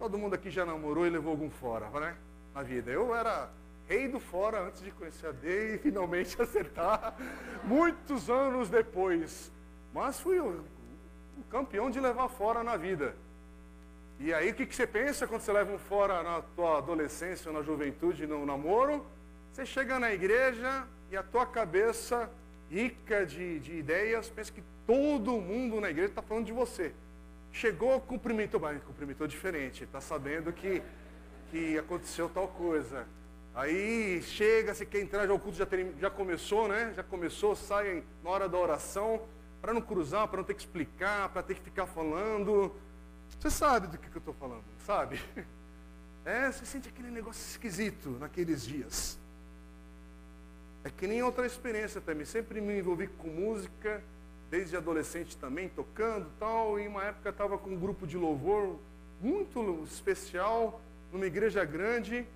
Todo 0.00 0.16
mundo 0.16 0.32
aqui 0.32 0.48
já 0.48 0.64
namorou 0.64 1.06
e 1.06 1.10
levou 1.10 1.32
algum 1.32 1.50
fora, 1.50 1.90
né? 2.00 2.16
Na 2.54 2.62
vida. 2.62 2.90
Eu 2.90 3.14
era 3.14 3.50
rei 3.86 4.08
do 4.08 4.18
fora 4.18 4.62
antes 4.62 4.80
de 4.82 4.90
conhecer 4.92 5.26
a 5.26 5.30
D 5.30 5.74
e 5.74 5.78
finalmente 5.78 6.40
acertar 6.40 7.14
muitos 7.62 8.30
anos 8.30 8.70
depois. 8.70 9.52
Mas 9.92 10.18
fui 10.18 10.40
o 10.40 10.64
campeão 11.50 11.90
de 11.90 12.00
levar 12.00 12.28
fora 12.28 12.64
na 12.64 12.78
vida. 12.78 13.14
E 14.18 14.32
aí 14.32 14.50
o 14.50 14.54
que, 14.54 14.64
que 14.64 14.74
você 14.74 14.86
pensa 14.86 15.26
quando 15.26 15.42
você 15.42 15.52
leva 15.52 15.70
um 15.70 15.78
fora 15.78 16.22
na 16.22 16.40
tua 16.56 16.78
adolescência 16.78 17.50
ou 17.50 17.58
na 17.58 17.62
juventude, 17.62 18.26
no 18.26 18.46
namoro? 18.46 19.04
Você 19.52 19.66
chega 19.66 19.98
na 19.98 20.14
igreja 20.14 20.86
e 21.10 21.16
a 21.16 21.22
tua 21.22 21.44
cabeça 21.44 22.30
rica 22.70 23.26
de, 23.26 23.60
de 23.60 23.76
ideias 23.76 24.30
pensa 24.30 24.50
que 24.50 24.62
todo 24.86 25.42
mundo 25.42 25.78
na 25.78 25.90
igreja 25.90 26.08
está 26.08 26.22
falando 26.22 26.46
de 26.46 26.52
você. 26.54 26.94
Chegou, 27.52 28.00
cumprimentou, 28.00 28.60
mas 28.60 28.82
cumprimentou 28.82 29.26
diferente, 29.26 29.84
está 29.84 30.00
sabendo 30.00 30.52
que, 30.52 30.82
que 31.50 31.76
aconteceu 31.78 32.28
tal 32.28 32.48
coisa. 32.48 33.06
Aí 33.54 34.22
chega, 34.22 34.72
você 34.72 34.86
quer 34.86 35.00
entrar, 35.00 35.26
já 35.26 35.34
o 35.34 35.38
culto 35.38 35.58
já, 35.58 35.66
tem, 35.66 35.92
já 35.98 36.08
começou, 36.08 36.68
né? 36.68 36.92
Já 36.94 37.02
começou, 37.02 37.56
sai 37.56 38.04
na 38.22 38.30
hora 38.30 38.48
da 38.48 38.56
oração 38.56 39.22
para 39.60 39.74
não 39.74 39.80
cruzar, 39.80 40.28
para 40.28 40.38
não 40.38 40.44
ter 40.44 40.54
que 40.54 40.60
explicar, 40.60 41.28
para 41.30 41.42
ter 41.42 41.54
que 41.54 41.62
ficar 41.62 41.86
falando. 41.86 42.72
Você 43.38 43.50
sabe 43.50 43.88
do 43.88 43.98
que, 43.98 44.08
que 44.08 44.16
eu 44.16 44.20
estou 44.20 44.34
falando, 44.34 44.64
sabe? 44.86 45.20
É, 46.22 46.52
você 46.52 46.66
sente 46.66 46.86
aquele 46.86 47.10
negócio 47.10 47.40
esquisito 47.40 48.10
naqueles 48.20 48.62
dias. 48.62 49.18
É 50.84 50.90
que 50.90 51.06
nem 51.06 51.22
outra 51.22 51.46
experiência 51.46 51.98
também. 51.98 52.26
Sempre 52.26 52.60
me 52.60 52.78
envolvi 52.78 53.06
com 53.06 53.28
música 53.28 54.02
desde 54.50 54.76
adolescente 54.76 55.36
também, 55.36 55.68
tocando 55.68 56.26
tal, 56.38 56.78
e 56.78 56.88
uma 56.88 57.04
época 57.04 57.30
estava 57.30 57.56
com 57.56 57.70
um 57.70 57.78
grupo 57.78 58.06
de 58.06 58.18
louvor 58.18 58.76
muito 59.20 59.84
especial, 59.84 60.80
numa 61.12 61.26
igreja 61.26 61.64
grande, 61.64 62.26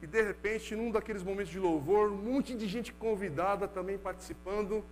e 0.00 0.06
de 0.06 0.22
repente, 0.22 0.74
num 0.74 0.90
daqueles 0.90 1.22
momentos 1.22 1.52
de 1.52 1.58
louvor, 1.58 2.10
um 2.10 2.16
monte 2.16 2.54
de 2.54 2.66
gente 2.66 2.92
convidada 2.92 3.68
também 3.68 3.98
participando, 3.98 4.84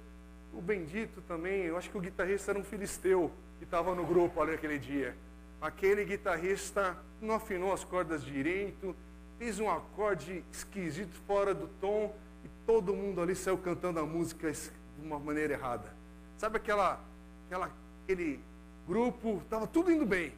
o 0.53 0.61
Bendito 0.61 1.23
também, 1.23 1.63
eu 1.63 1.79
acho 1.79 1.91
que 1.91 1.97
o 1.97 2.01
guitarrista 2.01 2.53
era 2.53 2.59
um 2.59 2.65
filisteu 2.65 3.31
que 3.59 3.65
estava 3.65 3.95
no 3.95 4.05
grupo 4.05 4.41
ali 4.41 4.53
aquele 4.53 4.79
dia. 4.79 5.17
Aquele 5.61 6.05
guitarrista 6.05 6.97
não 7.21 7.37
afinou 7.37 7.73
as 7.73 7.85
cordas 7.85 8.23
direito, 8.23 8.95
fez 9.39 9.59
um 9.59 9.71
acorde 9.71 10.45
esquisito 10.53 11.15
fora 11.27 11.55
do 11.55 11.69
tom 11.81 12.15
e 12.45 12.49
todo 12.67 12.95
mundo 12.95 13.21
ali 13.21 13.35
saiu 13.35 13.57
cantando 13.57 14.01
a 14.01 14.05
música 14.05 14.51
de 14.53 14.71
uma 15.07 15.19
maneira 15.19 15.55
errada. 15.55 16.02
Sabe 16.43 16.57
aquela, 16.57 16.99
aquela 17.47 17.71
aquele 18.03 18.41
grupo, 18.85 19.41
estava 19.45 19.65
tudo 19.65 19.93
indo 19.93 20.05
bem, 20.05 20.33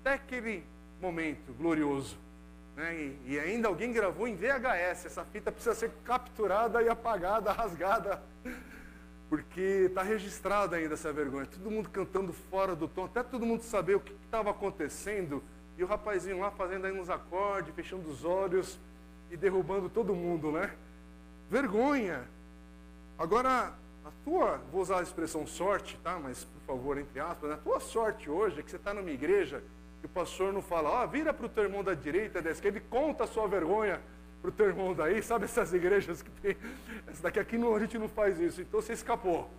até 0.00 0.14
aquele 0.14 0.64
momento 0.98 1.52
glorioso. 1.52 2.16
Né? 2.74 2.96
E, 2.96 3.20
e 3.26 3.38
ainda 3.38 3.68
alguém 3.68 3.92
gravou 3.92 4.26
em 4.26 4.34
VHS, 4.34 5.04
essa 5.04 5.26
fita 5.26 5.52
precisa 5.52 5.74
ser 5.74 5.90
capturada 6.06 6.82
e 6.82 6.88
apagada, 6.88 7.52
rasgada 7.52 8.22
porque 9.28 9.60
está 9.90 10.02
registrada 10.02 10.76
ainda 10.76 10.94
essa 10.94 11.12
vergonha. 11.12 11.44
Todo 11.44 11.70
mundo 11.70 11.90
cantando 11.90 12.32
fora 12.32 12.74
do 12.74 12.88
tom, 12.88 13.04
até 13.04 13.22
todo 13.22 13.44
mundo 13.44 13.60
saber 13.60 13.96
o 13.96 14.00
que 14.00 14.14
estava 14.24 14.52
acontecendo. 14.52 15.44
E 15.76 15.84
o 15.84 15.86
rapazinho 15.86 16.40
lá 16.40 16.50
fazendo 16.50 16.86
aí 16.86 16.98
uns 16.98 17.10
acordes, 17.10 17.74
fechando 17.74 18.08
os 18.08 18.24
olhos 18.24 18.78
e 19.30 19.36
derrubando 19.36 19.90
todo 19.90 20.14
mundo, 20.14 20.50
né? 20.50 20.74
Vergonha. 21.50 22.24
Agora, 23.18 23.74
a 24.06 24.10
tua, 24.24 24.60
vou 24.70 24.80
usar 24.80 25.00
a 25.00 25.02
expressão 25.02 25.44
sorte, 25.46 25.98
tá? 26.02 26.16
Mas, 26.16 26.44
por 26.44 26.60
favor, 26.74 26.96
entre 26.96 27.18
aspas, 27.18 27.50
a 27.50 27.56
tua 27.56 27.80
sorte 27.80 28.30
hoje 28.30 28.60
é 28.60 28.62
que 28.62 28.70
você 28.70 28.76
está 28.76 28.94
numa 28.94 29.10
igreja 29.10 29.64
e 30.00 30.06
o 30.06 30.08
pastor 30.08 30.52
não 30.52 30.62
fala, 30.62 30.88
ó, 30.90 31.04
oh, 31.04 31.08
vira 31.08 31.34
para 31.34 31.46
o 31.46 31.48
teu 31.48 31.64
irmão 31.64 31.82
da 31.82 31.92
direita, 31.92 32.40
da 32.40 32.52
esquerda 32.52 32.78
e 32.78 32.80
conta 32.82 33.24
a 33.24 33.26
sua 33.26 33.48
vergonha 33.48 34.00
para 34.40 34.50
o 34.50 34.52
teu 34.52 34.66
irmão 34.66 34.94
daí, 34.94 35.20
sabe 35.22 35.46
essas 35.46 35.74
igrejas 35.74 36.22
que 36.22 36.30
tem. 36.30 36.56
Essa 37.08 37.24
daqui 37.24 37.40
aqui 37.40 37.58
não, 37.58 37.74
a 37.74 37.80
gente 37.80 37.98
não 37.98 38.08
faz 38.08 38.38
isso, 38.38 38.60
então 38.62 38.80
você 38.80 38.92
escapou. 38.92 39.50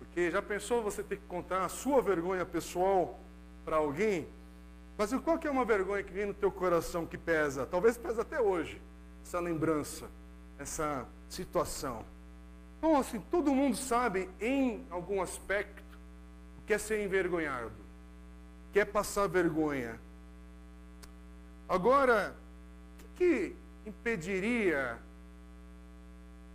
Porque 0.00 0.28
já 0.28 0.42
pensou 0.42 0.82
você 0.82 1.04
ter 1.04 1.16
que 1.16 1.26
contar 1.26 1.64
a 1.64 1.68
sua 1.68 2.02
vergonha 2.02 2.44
pessoal 2.44 3.20
para 3.64 3.76
alguém? 3.76 4.26
Mas 4.96 5.14
qual 5.20 5.38
que 5.38 5.46
é 5.46 5.50
uma 5.50 5.64
vergonha 5.64 6.02
que 6.02 6.12
vem 6.12 6.26
no 6.26 6.34
teu 6.34 6.50
coração 6.50 7.06
que 7.06 7.16
pesa? 7.16 7.64
Talvez 7.64 7.96
pesa 7.96 8.22
até 8.22 8.40
hoje, 8.40 8.82
essa 9.22 9.38
lembrança, 9.38 10.06
essa 10.58 11.06
situação. 11.28 12.04
Então, 12.78 12.96
assim, 12.96 13.20
todo 13.30 13.52
mundo 13.52 13.76
sabe, 13.76 14.30
em 14.40 14.86
algum 14.88 15.20
aspecto, 15.20 15.82
o 16.58 16.66
que 16.66 16.72
é 16.72 16.78
ser 16.78 17.04
envergonhado, 17.04 17.72
o 18.68 18.72
que 18.72 18.78
é 18.78 18.84
passar 18.84 19.26
vergonha. 19.28 19.98
Agora, 21.68 22.36
o 23.00 23.16
que, 23.16 23.54
impediria 23.84 24.98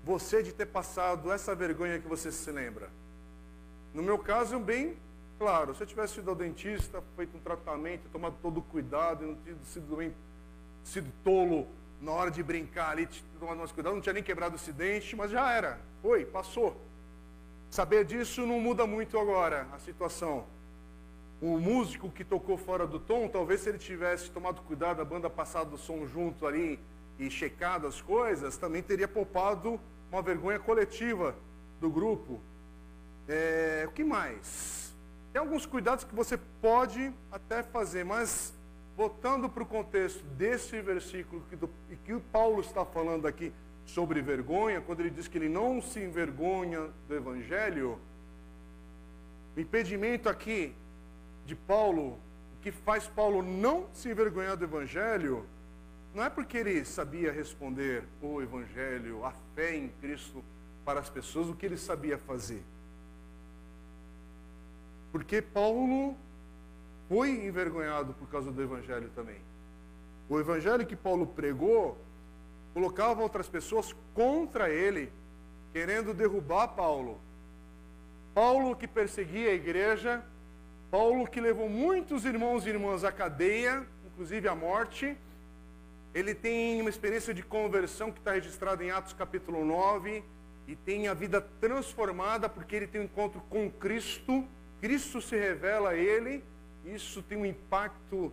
você 0.03 0.41
de 0.41 0.53
ter 0.53 0.67
passado 0.67 1.31
essa 1.31 1.53
vergonha 1.53 1.99
que 1.99 2.07
você 2.07 2.31
se 2.31 2.49
lembra? 2.51 2.89
No 3.93 4.01
meu 4.01 4.17
caso, 4.17 4.59
bem 4.59 4.97
claro, 5.37 5.75
se 5.75 5.83
eu 5.83 5.87
tivesse 5.87 6.19
ido 6.19 6.29
ao 6.29 6.35
dentista, 6.35 7.03
feito 7.17 7.35
um 7.35 7.39
tratamento, 7.41 8.07
tomado 8.13 8.37
todo 8.41 8.59
o 8.59 8.63
cuidado, 8.63 9.25
não 9.25 9.35
tido 9.35 9.65
sido, 9.65 10.13
sido 10.85 11.11
tolo 11.21 11.67
na 12.03 12.11
hora 12.11 12.29
de 12.29 12.43
brincar 12.43 12.89
ali, 12.89 13.07
tomado 13.39 13.57
mais 13.57 13.71
cuidado, 13.71 13.93
não 13.93 14.01
tinha 14.01 14.13
nem 14.13 14.21
quebrado 14.21 14.57
esse 14.57 14.73
dente, 14.73 15.15
mas 15.15 15.31
já 15.31 15.51
era, 15.51 15.79
foi, 16.01 16.25
passou. 16.25 16.75
Saber 17.69 18.03
disso 18.03 18.45
não 18.45 18.59
muda 18.59 18.85
muito 18.85 19.17
agora 19.17 19.67
a 19.73 19.79
situação. 19.79 20.45
O 21.41 21.57
músico 21.57 22.09
que 22.09 22.23
tocou 22.23 22.57
fora 22.57 22.85
do 22.85 22.99
tom, 22.99 23.27
talvez 23.29 23.61
se 23.61 23.69
ele 23.69 23.77
tivesse 23.77 24.29
tomado 24.29 24.61
cuidado, 24.63 25.01
a 25.01 25.05
banda 25.05 25.29
passado 25.29 25.75
o 25.75 25.77
som 25.77 26.05
junto 26.05 26.45
ali, 26.45 26.77
e 27.17 27.29
checado 27.29 27.87
as 27.87 28.01
coisas, 28.01 28.57
também 28.57 28.81
teria 28.81 29.07
poupado 29.07 29.79
uma 30.11 30.21
vergonha 30.21 30.59
coletiva 30.59 31.35
do 31.79 31.89
grupo. 31.89 32.41
É, 33.27 33.85
o 33.87 33.91
que 33.91 34.03
mais? 34.03 34.93
Tem 35.31 35.39
alguns 35.39 35.65
cuidados 35.65 36.03
que 36.03 36.13
você 36.13 36.37
pode 36.61 37.13
até 37.31 37.63
fazer, 37.63 38.03
mas 38.03 38.53
voltando 38.95 39.49
para 39.49 39.63
o 39.63 39.65
contexto 39.65 40.23
desse 40.37 40.79
versículo 40.81 41.43
que, 41.49 41.55
do, 41.55 41.69
que 42.05 42.13
o 42.13 42.19
Paulo 42.19 42.61
está 42.61 42.85
falando 42.85 43.27
aqui 43.27 43.51
sobre 43.85 44.21
vergonha, 44.21 44.81
quando 44.81 45.01
ele 45.01 45.09
diz 45.09 45.27
que 45.27 45.37
ele 45.37 45.49
não 45.49 45.81
se 45.81 45.99
envergonha 45.99 46.89
do 47.07 47.15
Evangelho, 47.15 47.99
o 49.55 49.59
impedimento 49.59 50.29
aqui 50.29 50.73
de 51.45 51.55
Paulo, 51.55 52.13
o 52.57 52.61
que 52.61 52.71
faz 52.71 53.07
Paulo 53.07 53.41
não 53.41 53.87
se 53.93 54.09
envergonhar 54.09 54.55
do 54.55 54.63
Evangelho, 54.63 55.45
não 56.13 56.23
é 56.23 56.29
porque 56.29 56.57
ele 56.57 56.85
sabia 56.85 57.31
responder 57.31 58.03
o 58.21 58.41
Evangelho, 58.41 59.25
a 59.25 59.31
fé 59.55 59.75
em 59.75 59.89
Cristo 59.99 60.43
para 60.85 60.99
as 60.99 61.09
pessoas, 61.09 61.49
o 61.49 61.55
que 61.55 61.65
ele 61.65 61.77
sabia 61.77 62.17
fazer. 62.17 62.63
Porque 65.11 65.41
Paulo 65.41 66.15
foi 67.13 67.45
envergonhado 67.45 68.11
por 68.15 68.27
causa 68.27 68.51
do 68.51 68.59
Evangelho 68.59 69.07
também. 69.13 69.39
O 70.27 70.39
Evangelho 70.39 70.83
que 70.83 70.95
Paulo 70.95 71.27
pregou 71.27 71.95
colocava 72.73 73.21
outras 73.21 73.47
pessoas 73.47 73.95
contra 74.15 74.67
ele, 74.67 75.13
querendo 75.71 76.11
derrubar 76.11 76.69
Paulo. 76.69 77.21
Paulo 78.33 78.75
que 78.75 78.87
perseguia 78.87 79.51
a 79.51 79.53
igreja, 79.53 80.25
Paulo 80.89 81.27
que 81.27 81.39
levou 81.39 81.69
muitos 81.69 82.25
irmãos 82.25 82.65
e 82.65 82.69
irmãs 82.69 83.03
à 83.03 83.11
cadeia, 83.11 83.85
inclusive 84.07 84.47
à 84.47 84.55
morte 84.55 85.15
ele 86.15 86.33
tem 86.33 86.81
uma 86.81 86.89
experiência 86.89 87.31
de 87.31 87.43
conversão 87.43 88.11
que 88.11 88.17
está 88.17 88.31
registrada 88.31 88.83
em 88.83 88.89
Atos 88.89 89.13
capítulo 89.13 89.63
9 89.63 90.23
e 90.67 90.75
tem 90.75 91.07
a 91.07 91.13
vida 91.13 91.39
transformada 91.61 92.49
porque 92.49 92.75
ele 92.75 92.87
tem 92.87 93.01
um 93.01 93.05
encontro 93.05 93.39
com 93.51 93.69
Cristo. 93.69 94.47
Cristo 94.81 95.21
se 95.21 95.35
revela 95.35 95.89
a 95.91 95.95
ele, 95.95 96.43
isso 96.85 97.21
tem 97.21 97.37
um 97.37 97.45
impacto 97.45 98.31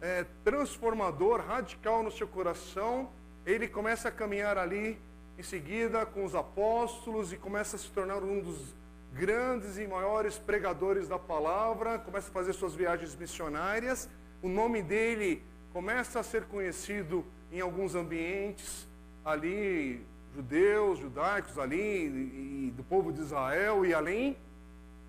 é, 0.00 0.24
transformador, 0.44 1.40
radical 1.40 2.02
no 2.02 2.10
seu 2.10 2.26
coração. 2.26 3.10
Ele 3.44 3.68
começa 3.68 4.08
a 4.08 4.12
caminhar 4.12 4.56
ali 4.56 4.98
em 5.38 5.42
seguida 5.42 6.04
com 6.04 6.24
os 6.24 6.34
apóstolos 6.34 7.32
e 7.32 7.36
começa 7.36 7.76
a 7.76 7.78
se 7.78 7.90
tornar 7.90 8.22
um 8.22 8.40
dos 8.40 8.74
grandes 9.12 9.78
e 9.78 9.86
maiores 9.86 10.38
pregadores 10.38 11.08
da 11.08 11.18
palavra, 11.18 11.98
começa 11.98 12.28
a 12.28 12.32
fazer 12.32 12.52
suas 12.52 12.74
viagens 12.74 13.16
missionárias. 13.16 14.08
O 14.42 14.48
nome 14.48 14.82
dele 14.82 15.42
começa 15.72 16.20
a 16.20 16.22
ser 16.22 16.44
conhecido 16.44 17.24
em 17.52 17.60
alguns 17.60 17.94
ambientes 17.94 18.86
ali, 19.24 20.04
judeus, 20.34 20.98
judaicos 20.98 21.58
ali, 21.58 22.66
e, 22.68 22.72
do 22.76 22.84
povo 22.84 23.12
de 23.12 23.20
Israel 23.20 23.84
e 23.84 23.92
além, 23.92 24.36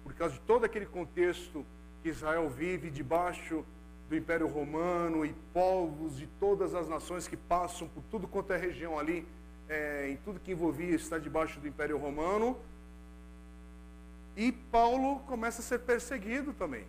por 0.04 0.14
causa 0.14 0.34
de 0.34 0.42
todo 0.42 0.66
aquele 0.66 0.86
contexto 0.86 1.66
Israel 2.10 2.50
vive 2.50 2.90
debaixo 2.90 3.66
do 4.10 4.16
Império 4.16 4.48
Romano 4.48 5.26
e 5.26 5.34
povos 5.54 6.18
de 6.18 6.28
todas 6.28 6.76
as 6.76 6.88
nações 6.90 7.28
que 7.28 7.38
passam 7.38 7.88
por 7.88 8.04
tudo 8.12 8.28
quanto 8.28 8.52
é 8.52 8.58
região 8.58 9.00
ali, 9.00 9.26
é, 9.70 10.10
em 10.10 10.18
tudo 10.18 10.40
que 10.40 10.52
envolvia 10.52 10.96
estar 10.96 11.20
debaixo 11.20 11.60
do 11.60 11.68
Império 11.68 11.98
Romano. 11.98 12.58
E 14.36 14.52
Paulo 14.52 15.20
começa 15.22 15.62
a 15.62 15.64
ser 15.64 15.80
perseguido 15.80 16.54
também. 16.54 16.86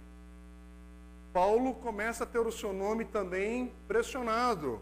Paulo 1.32 1.74
começa 1.74 2.24
a 2.24 2.26
ter 2.26 2.40
o 2.40 2.52
seu 2.52 2.72
nome 2.72 3.04
também 3.04 3.72
pressionado. 3.88 4.80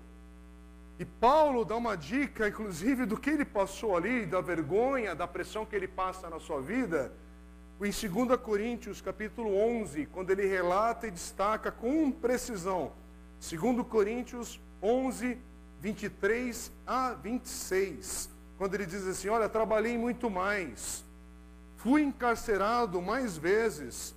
E 0.98 1.04
Paulo 1.04 1.64
dá 1.64 1.76
uma 1.76 1.96
dica, 1.96 2.48
inclusive, 2.48 3.06
do 3.06 3.18
que 3.18 3.30
ele 3.30 3.44
passou 3.44 3.96
ali, 3.96 4.26
da 4.26 4.40
vergonha, 4.40 5.14
da 5.14 5.26
pressão 5.26 5.64
que 5.64 5.74
ele 5.74 5.88
passa 5.88 6.28
na 6.28 6.38
sua 6.38 6.60
vida, 6.60 7.12
em 7.86 7.90
2 7.90 8.40
Coríntios, 8.40 9.00
capítulo 9.00 9.56
11, 9.56 10.06
quando 10.06 10.30
ele 10.30 10.46
relata 10.46 11.06
e 11.06 11.10
destaca 11.10 11.70
com 11.70 12.10
precisão. 12.10 12.92
2 13.40 13.86
Coríntios 13.86 14.60
11, 14.82 15.38
23 15.80 16.72
a 16.86 17.14
26, 17.14 18.30
quando 18.58 18.74
ele 18.74 18.86
diz 18.86 19.06
assim: 19.06 19.28
Olha, 19.28 19.48
trabalhei 19.48 19.96
muito 19.96 20.28
mais, 20.28 21.04
fui 21.76 22.02
encarcerado 22.02 23.00
mais 23.00 23.38
vezes, 23.38 24.14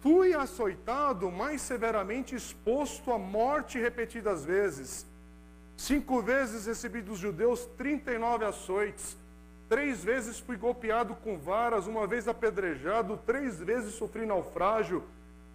Fui 0.00 0.32
açoitado 0.32 1.30
mais 1.30 1.60
severamente, 1.60 2.34
exposto 2.34 3.12
à 3.12 3.18
morte 3.18 3.78
repetidas 3.78 4.44
vezes. 4.44 5.06
Cinco 5.76 6.22
vezes 6.22 6.66
recebi 6.66 7.02
dos 7.02 7.18
judeus 7.18 7.66
39 7.76 8.46
açoites. 8.46 9.14
Três 9.70 10.04
vezes 10.04 10.38
fui 10.38 10.58
golpeado 10.58 11.14
com 11.14 11.38
varas, 11.38 11.86
uma 11.86 12.06
vez 12.06 12.28
apedrejado, 12.28 13.18
três 13.24 13.58
vezes 13.58 13.94
sofri 13.94 14.26
naufrágio. 14.26 15.02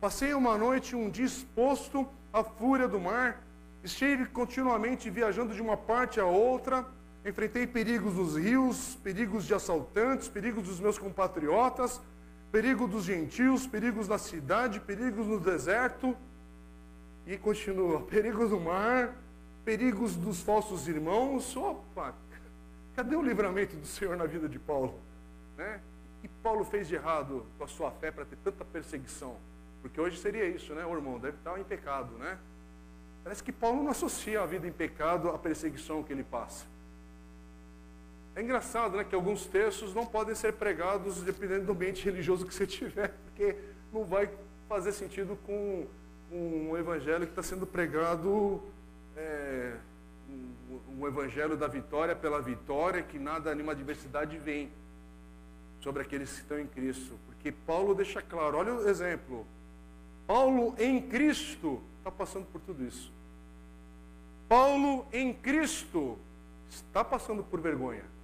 Passei 0.01 0.33
uma 0.33 0.57
noite 0.57 0.95
um 0.95 1.07
dia 1.11 1.25
exposto 1.25 2.07
à 2.33 2.43
fúria 2.43 2.87
do 2.87 2.99
mar. 2.99 3.43
Estive 3.83 4.25
continuamente 4.25 5.11
viajando 5.11 5.53
de 5.53 5.61
uma 5.61 5.77
parte 5.77 6.19
a 6.19 6.25
outra. 6.25 6.83
Enfrentei 7.23 7.67
perigos 7.67 8.15
nos 8.15 8.35
rios, 8.35 8.97
perigos 9.03 9.45
de 9.45 9.53
assaltantes, 9.53 10.27
perigos 10.27 10.63
dos 10.63 10.79
meus 10.79 10.97
compatriotas 10.97 12.01
perigo 12.55 12.87
dos 12.87 13.03
gentios, 13.03 13.67
perigos 13.67 14.07
na 14.07 14.17
cidade, 14.17 14.79
perigos 14.79 15.27
no 15.27 15.41
deserto. 15.41 16.15
E 17.27 17.35
continua: 17.35 17.99
perigos 18.09 18.49
no 18.49 18.61
mar, 18.61 19.13
perigos 19.65 20.15
dos 20.15 20.39
falsos 20.39 20.87
irmãos. 20.87 21.53
Opa, 21.57 22.15
cadê 22.95 23.15
o 23.15 23.21
livramento 23.21 23.75
do 23.75 23.85
Senhor 23.85 24.15
na 24.15 24.25
vida 24.25 24.47
de 24.47 24.57
Paulo? 24.57 24.99
Né? 25.57 25.79
O 26.17 26.21
que 26.21 26.27
Paulo 26.41 26.63
fez 26.63 26.87
de 26.87 26.95
errado 26.95 27.45
com 27.57 27.63
a 27.63 27.67
sua 27.67 27.91
fé 27.91 28.11
para 28.11 28.25
ter 28.25 28.37
tanta 28.37 28.63
perseguição? 28.63 29.35
Porque 29.81 29.99
hoje 29.99 30.17
seria 30.17 30.45
isso, 30.47 30.73
né, 30.73 30.85
o 30.85 30.93
irmão? 30.95 31.19
Deve 31.19 31.37
estar 31.37 31.59
em 31.59 31.63
pecado, 31.63 32.17
né? 32.17 32.37
Parece 33.23 33.43
que 33.43 33.51
Paulo 33.51 33.83
não 33.83 33.91
associa 33.91 34.41
a 34.41 34.45
vida 34.45 34.67
em 34.67 34.71
pecado 34.71 35.29
à 35.29 35.37
perseguição 35.37 36.03
que 36.03 36.13
ele 36.13 36.23
passa. 36.23 36.65
É 38.35 38.41
engraçado, 38.41 38.97
né, 38.97 39.03
que 39.03 39.15
alguns 39.15 39.45
textos 39.45 39.93
não 39.93 40.05
podem 40.05 40.35
ser 40.35 40.53
pregados 40.53 41.21
dependendo 41.21 41.65
do 41.65 41.71
ambiente 41.71 42.03
religioso 42.03 42.45
que 42.45 42.53
você 42.53 42.67
tiver, 42.67 43.13
porque 43.25 43.55
não 43.93 44.03
vai 44.03 44.29
fazer 44.67 44.91
sentido 44.91 45.37
com, 45.45 45.87
um 46.31 46.75
evangelho 46.75 47.25
que 47.25 47.31
está 47.31 47.43
sendo 47.43 47.65
pregado, 47.65 48.61
é, 49.15 49.75
um, 50.99 51.07
evangelho 51.07 51.57
da 51.57 51.67
vitória 51.67 52.15
pela 52.15 52.41
vitória, 52.41 53.01
que 53.01 53.19
nada, 53.19 53.53
nenhuma 53.53 53.73
adversidade 53.73 54.37
vem 54.37 54.69
sobre 55.81 56.01
aqueles 56.01 56.31
que 56.31 56.41
estão 56.41 56.59
em 56.59 56.67
Cristo. 56.67 57.19
Porque 57.25 57.51
Paulo 57.51 57.93
deixa 57.93 58.21
claro, 58.21 58.57
olha 58.57 58.73
o 58.73 58.89
exemplo. 58.89 59.45
Paulo 60.27 60.73
em 60.77 61.01
Cristo 61.01 61.81
está 61.99 62.11
passando 62.11 62.45
por 62.45 62.61
tudo 62.61 62.83
isso. 62.83 63.11
Paulo 64.47 65.05
em 65.11 65.33
Cristo 65.33 66.17
está 66.69 67.03
passando 67.03 67.43
por 67.43 67.59
vergonha 67.61 68.15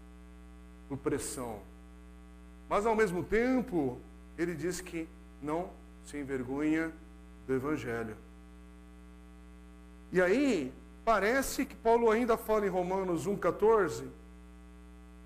por 0.91 0.97
pressão. 0.97 1.61
Mas 2.67 2.85
ao 2.85 2.93
mesmo 2.93 3.23
tempo, 3.23 3.97
ele 4.37 4.53
diz 4.53 4.81
que 4.81 5.07
não 5.41 5.69
se 6.05 6.17
envergonha 6.17 6.91
do 7.47 7.53
Evangelho. 7.53 8.17
E 10.11 10.21
aí, 10.21 10.73
parece 11.03 11.65
que 11.65 11.75
Paulo 11.75 12.10
ainda 12.10 12.38
fala 12.38 12.65
em 12.65 12.70
Romanos 12.70 13.27
1,14. 13.27 14.08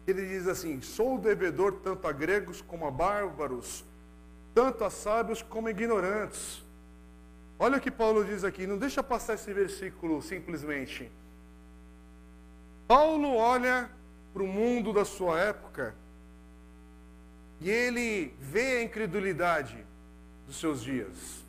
Ele 0.07 0.27
diz 0.27 0.47
assim: 0.47 0.81
Sou 0.81 1.17
devedor 1.17 1.79
tanto 1.83 2.07
a 2.07 2.11
gregos 2.11 2.61
como 2.61 2.85
a 2.85 2.91
bárbaros, 2.91 3.83
tanto 4.53 4.83
a 4.83 4.89
sábios 4.89 5.41
como 5.41 5.67
a 5.67 5.71
ignorantes. 5.71 6.63
Olha 7.57 7.77
o 7.77 7.81
que 7.81 7.89
Paulo 7.91 8.25
diz 8.25 8.43
aqui, 8.43 8.67
não 8.67 8.77
deixa 8.77 9.01
passar 9.01 9.35
esse 9.35 9.51
versículo 9.53 10.21
simplesmente. 10.21 11.09
Paulo 12.87 13.33
olha 13.35 13.89
para 14.33 14.43
o 14.43 14.47
mundo 14.47 14.91
da 14.91 15.05
sua 15.05 15.39
época 15.39 15.95
e 17.61 17.69
ele 17.69 18.35
vê 18.39 18.77
a 18.77 18.83
incredulidade 18.83 19.85
dos 20.45 20.57
seus 20.59 20.83
dias. 20.83 21.43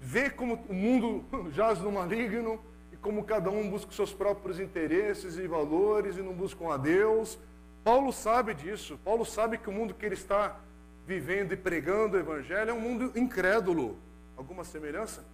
Vê 0.00 0.30
como 0.30 0.54
o 0.68 0.74
mundo 0.74 1.24
jaz 1.52 1.80
no 1.80 1.90
maligno 1.90 2.60
como 3.00 3.24
cada 3.24 3.50
um 3.50 3.70
busca 3.70 3.90
os 3.90 3.96
seus 3.96 4.12
próprios 4.12 4.58
interesses 4.58 5.36
e 5.36 5.46
valores 5.46 6.16
e 6.16 6.22
não 6.22 6.32
buscam 6.32 6.72
a 6.72 6.76
Deus. 6.76 7.38
Paulo 7.84 8.12
sabe 8.12 8.54
disso. 8.54 8.98
Paulo 9.04 9.24
sabe 9.24 9.58
que 9.58 9.68
o 9.68 9.72
mundo 9.72 9.94
que 9.94 10.04
ele 10.04 10.14
está 10.14 10.58
vivendo 11.06 11.52
e 11.52 11.56
pregando 11.56 12.16
o 12.16 12.20
evangelho 12.20 12.70
é 12.70 12.74
um 12.74 12.80
mundo 12.80 13.12
incrédulo. 13.16 13.98
Alguma 14.36 14.64
semelhança? 14.64 15.24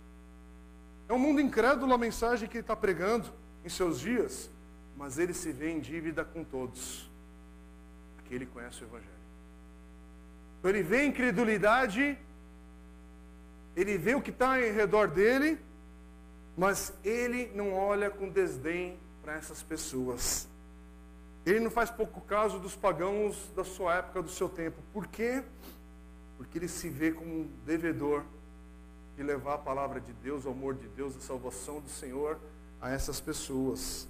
É 1.09 1.13
um 1.13 1.19
mundo 1.19 1.41
incrédulo 1.41 1.93
a 1.93 1.99
mensagem 1.99 2.49
que 2.49 2.57
ele 2.57 2.63
está 2.63 2.77
pregando 2.77 3.29
em 3.65 3.69
seus 3.69 4.01
dias 4.01 4.51
mas 4.97 5.19
ele 5.19 5.35
se 5.35 5.53
vê 5.53 5.71
em 5.71 5.81
dívida 5.81 6.25
com 6.25 6.45
todos, 6.45 7.11
porque 8.17 8.35
ele 8.35 8.47
conhece 8.47 8.83
o 8.83 8.87
Evangelho. 8.87 9.11
Então 10.59 10.71
ele 10.71 10.83
vê 10.83 11.05
incredulidade, 11.05 12.17
ele 13.77 13.99
vê 13.99 14.15
o 14.15 14.23
que 14.23 14.31
está 14.31 14.61
em 14.61 14.73
redor 14.73 15.09
dele, 15.09 15.59
mas 16.57 16.93
ele 17.03 17.51
não 17.55 17.73
olha 17.73 18.11
com 18.11 18.29
desdém 18.29 18.99
para 19.23 19.35
essas 19.35 19.63
pessoas. 19.63 20.49
Ele 21.45 21.61
não 21.61 21.71
faz 21.71 21.91
pouco 21.91 22.21
caso 22.23 22.59
dos 22.59 22.75
pagãos 22.75 23.51
da 23.55 23.65
sua 23.65 23.97
época, 23.97 24.23
do 24.23 24.31
seu 24.31 24.49
tempo. 24.49 24.81
Por 24.93 25.07
quê? 25.07 25.43
Porque 26.37 26.59
ele 26.59 26.69
se 26.69 26.89
vê 26.89 27.13
como 27.13 27.31
um 27.31 27.51
devedor 27.67 28.25
de 29.17 29.23
levar 29.23 29.55
a 29.55 29.59
palavra 29.59 30.01
de 30.01 30.13
Deus, 30.13 30.45
o 30.45 30.51
amor 30.51 30.75
de 30.75 30.89
Deus, 30.89 31.17
a 31.17 31.21
salvação 31.21 31.81
do 31.81 31.89
Senhor 31.89 32.39
a 32.81 32.91
essas 32.91 33.21
pessoas. 33.21 34.09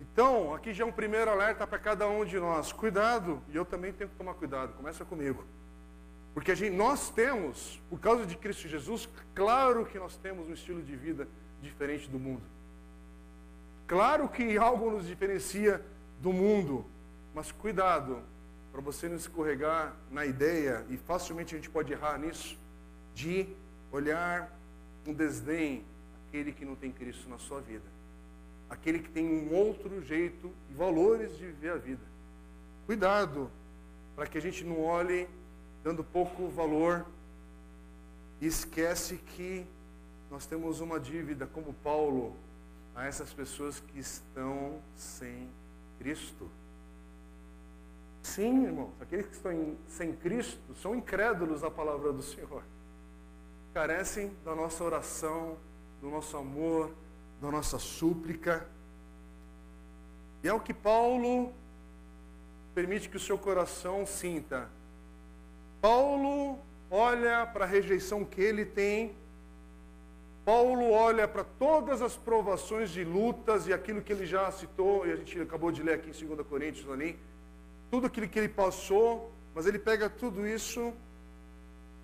Então, 0.00 0.54
aqui 0.54 0.72
já 0.72 0.84
é 0.84 0.86
um 0.86 0.92
primeiro 0.92 1.30
alerta 1.30 1.66
para 1.66 1.78
cada 1.78 2.06
um 2.08 2.24
de 2.24 2.38
nós. 2.38 2.72
Cuidado, 2.72 3.42
e 3.48 3.56
eu 3.56 3.64
também 3.64 3.92
tenho 3.92 4.10
que 4.10 4.16
tomar 4.16 4.34
cuidado, 4.34 4.74
começa 4.74 5.04
comigo. 5.04 5.44
Porque 6.34 6.54
gente, 6.54 6.74
nós 6.74 7.10
temos, 7.10 7.80
por 7.88 7.98
causa 8.00 8.26
de 8.26 8.36
Cristo 8.36 8.68
Jesus, 8.68 9.08
claro 9.34 9.86
que 9.86 9.98
nós 9.98 10.16
temos 10.16 10.48
um 10.48 10.52
estilo 10.52 10.82
de 10.82 10.96
vida 10.96 11.28
diferente 11.64 12.08
do 12.08 12.18
mundo. 12.18 12.42
Claro 13.86 14.28
que 14.28 14.56
algo 14.56 14.90
nos 14.90 15.06
diferencia 15.06 15.84
do 16.20 16.32
mundo, 16.32 16.84
mas 17.34 17.50
cuidado 17.52 18.22
para 18.72 18.80
você 18.80 19.08
não 19.08 19.16
escorregar 19.16 19.94
na 20.10 20.24
ideia, 20.26 20.84
e 20.88 20.96
facilmente 20.96 21.54
a 21.54 21.58
gente 21.58 21.70
pode 21.70 21.92
errar 21.92 22.18
nisso, 22.18 22.58
de 23.14 23.46
olhar 23.92 24.50
com 25.04 25.12
desdém 25.12 25.84
aquele 26.28 26.52
que 26.52 26.64
não 26.64 26.74
tem 26.74 26.90
Cristo 26.90 27.28
na 27.28 27.38
sua 27.38 27.60
vida 27.60 27.94
aquele 28.68 28.98
que 28.98 29.10
tem 29.10 29.26
um 29.26 29.54
outro 29.54 30.02
jeito 30.02 30.50
e 30.70 30.74
valores 30.74 31.36
de 31.36 31.46
viver 31.46 31.70
a 31.70 31.76
vida. 31.76 32.02
Cuidado, 32.86 33.50
para 34.14 34.26
que 34.26 34.38
a 34.38 34.40
gente 34.40 34.64
não 34.64 34.82
olhe 34.82 35.28
dando 35.82 36.02
pouco 36.02 36.48
valor 36.48 37.06
e 38.40 38.46
esquece 38.46 39.16
que 39.16 39.66
nós 40.34 40.46
temos 40.46 40.80
uma 40.80 40.98
dívida, 40.98 41.46
como 41.46 41.72
Paulo, 41.74 42.34
a 42.92 43.06
essas 43.06 43.32
pessoas 43.32 43.78
que 43.78 44.00
estão 44.00 44.80
sem 44.96 45.48
Cristo. 45.96 46.50
Sim, 48.20 48.64
irmãos, 48.64 48.90
aqueles 49.00 49.26
que 49.26 49.34
estão 49.34 49.52
em, 49.52 49.78
sem 49.86 50.12
Cristo 50.12 50.74
são 50.74 50.92
incrédulos 50.92 51.62
à 51.62 51.70
palavra 51.70 52.12
do 52.12 52.20
Senhor. 52.20 52.64
Carecem 53.72 54.32
da 54.44 54.56
nossa 54.56 54.82
oração, 54.82 55.56
do 56.00 56.10
nosso 56.10 56.36
amor, 56.36 56.92
da 57.40 57.48
nossa 57.48 57.78
súplica. 57.78 58.66
E 60.42 60.48
é 60.48 60.52
o 60.52 60.58
que 60.58 60.74
Paulo 60.74 61.52
permite 62.74 63.08
que 63.08 63.18
o 63.18 63.20
seu 63.20 63.38
coração 63.38 64.04
sinta. 64.04 64.68
Paulo 65.80 66.58
olha 66.90 67.46
para 67.46 67.64
a 67.66 67.68
rejeição 67.68 68.24
que 68.24 68.40
ele 68.40 68.64
tem. 68.64 69.14
Paulo 70.44 70.90
olha 70.90 71.26
para 71.26 71.42
todas 71.42 72.02
as 72.02 72.16
provações 72.16 72.90
de 72.90 73.02
lutas 73.02 73.66
e 73.66 73.72
aquilo 73.72 74.02
que 74.02 74.12
ele 74.12 74.26
já 74.26 74.50
citou, 74.52 75.06
e 75.06 75.12
a 75.12 75.16
gente 75.16 75.40
acabou 75.40 75.72
de 75.72 75.82
ler 75.82 75.94
aqui 75.94 76.10
em 76.10 76.26
2 76.26 76.46
Coríntios 76.46 76.90
ali, 76.90 77.18
tudo 77.90 78.06
aquilo 78.06 78.28
que 78.28 78.38
ele 78.38 78.48
passou, 78.48 79.32
mas 79.54 79.66
ele 79.66 79.78
pega 79.78 80.10
tudo 80.10 80.46
isso, 80.46 80.92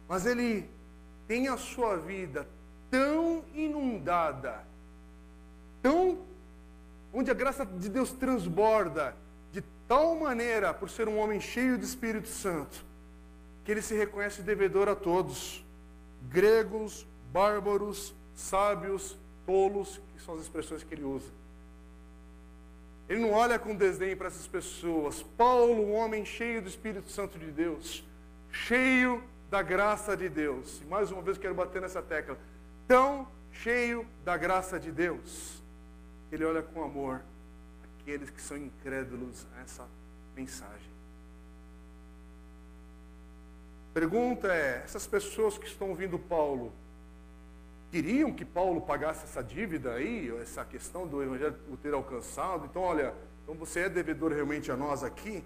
mas 0.09 0.25
ele 0.25 0.69
tem 1.29 1.49
a 1.49 1.57
sua 1.57 1.97
vida 1.97 2.49
tão 2.91 3.45
inundada 3.55 4.71
tão 5.83 6.19
onde 7.13 7.31
a 7.31 7.35
graça 7.35 7.65
de 7.67 7.89
Deus 7.89 8.13
transborda 8.13 9.17
de 9.53 9.63
tal 9.89 10.15
maneira 10.17 10.73
por 10.73 10.89
ser 10.89 11.09
um 11.09 11.19
homem 11.19 11.41
cheio 11.41 11.77
de 11.77 11.85
Espírito 11.85 12.29
Santo, 12.29 12.85
que 13.65 13.73
ele 13.73 13.83
se 13.83 13.95
reconhece 13.95 14.43
devedor 14.43 14.89
a 14.89 14.95
todos, 14.95 15.65
gregos, 16.29 17.07
bárbaros, 17.33 18.15
sábios, 18.41 19.17
tolos, 19.47 20.01
que 20.13 20.23
são 20.23 20.35
as 20.35 20.41
expressões 20.41 20.83
que 20.83 20.95
ele 20.95 21.05
usa. 21.05 21.31
Ele 23.09 23.21
não 23.21 23.33
olha 23.33 23.59
com 23.59 23.75
desdém 23.75 24.17
para 24.17 24.29
essas 24.29 24.47
pessoas. 24.47 25.23
Paulo, 25.23 25.83
um 25.83 25.95
homem 25.95 26.25
cheio 26.25 26.63
do 26.63 26.69
Espírito 26.69 27.11
Santo 27.11 27.39
de 27.39 27.51
Deus, 27.51 28.05
cheio 28.51 29.23
da 29.51 29.63
graça 29.63 30.17
de 30.17 30.29
Deus. 30.29 30.81
E 30.81 30.85
mais 30.85 31.11
uma 31.11 31.21
vez 31.21 31.37
quero 31.37 31.55
bater 31.55 31.83
nessa 31.83 32.01
tecla. 32.01 32.39
Tão 32.87 33.27
cheio 33.51 34.07
da 34.25 34.37
graça 34.37 34.79
de 34.79 34.93
Deus 34.93 35.61
ele 36.33 36.45
olha 36.45 36.63
com 36.63 36.83
amor 36.83 37.23
aqueles 38.01 38.31
que 38.31 38.41
são 38.41 38.57
incrédulos 38.57 39.47
a 39.57 39.63
essa 39.63 39.87
mensagem. 40.35 40.91
Pergunta 43.93 44.49
é: 44.49 44.83
essas 44.85 45.07
pessoas 45.07 45.59
que 45.59 45.67
estão 45.67 45.91
ouvindo 45.91 46.19
Paulo 46.19 46.73
queriam 47.91 48.33
que 48.33 48.45
Paulo 48.45 48.81
pagasse 48.81 49.25
essa 49.25 49.43
dívida 49.43 49.95
aí, 49.95 50.33
essa 50.41 50.65
questão 50.65 51.07
do 51.07 51.23
evangelho 51.23 51.57
ter 51.83 51.93
alcançado? 51.93 52.67
Então, 52.67 52.83
olha, 52.83 53.15
então 53.43 53.55
você 53.55 53.81
é 53.81 53.89
devedor 53.89 54.33
realmente 54.33 54.71
a 54.71 54.77
nós 54.77 55.03
aqui? 55.03 55.43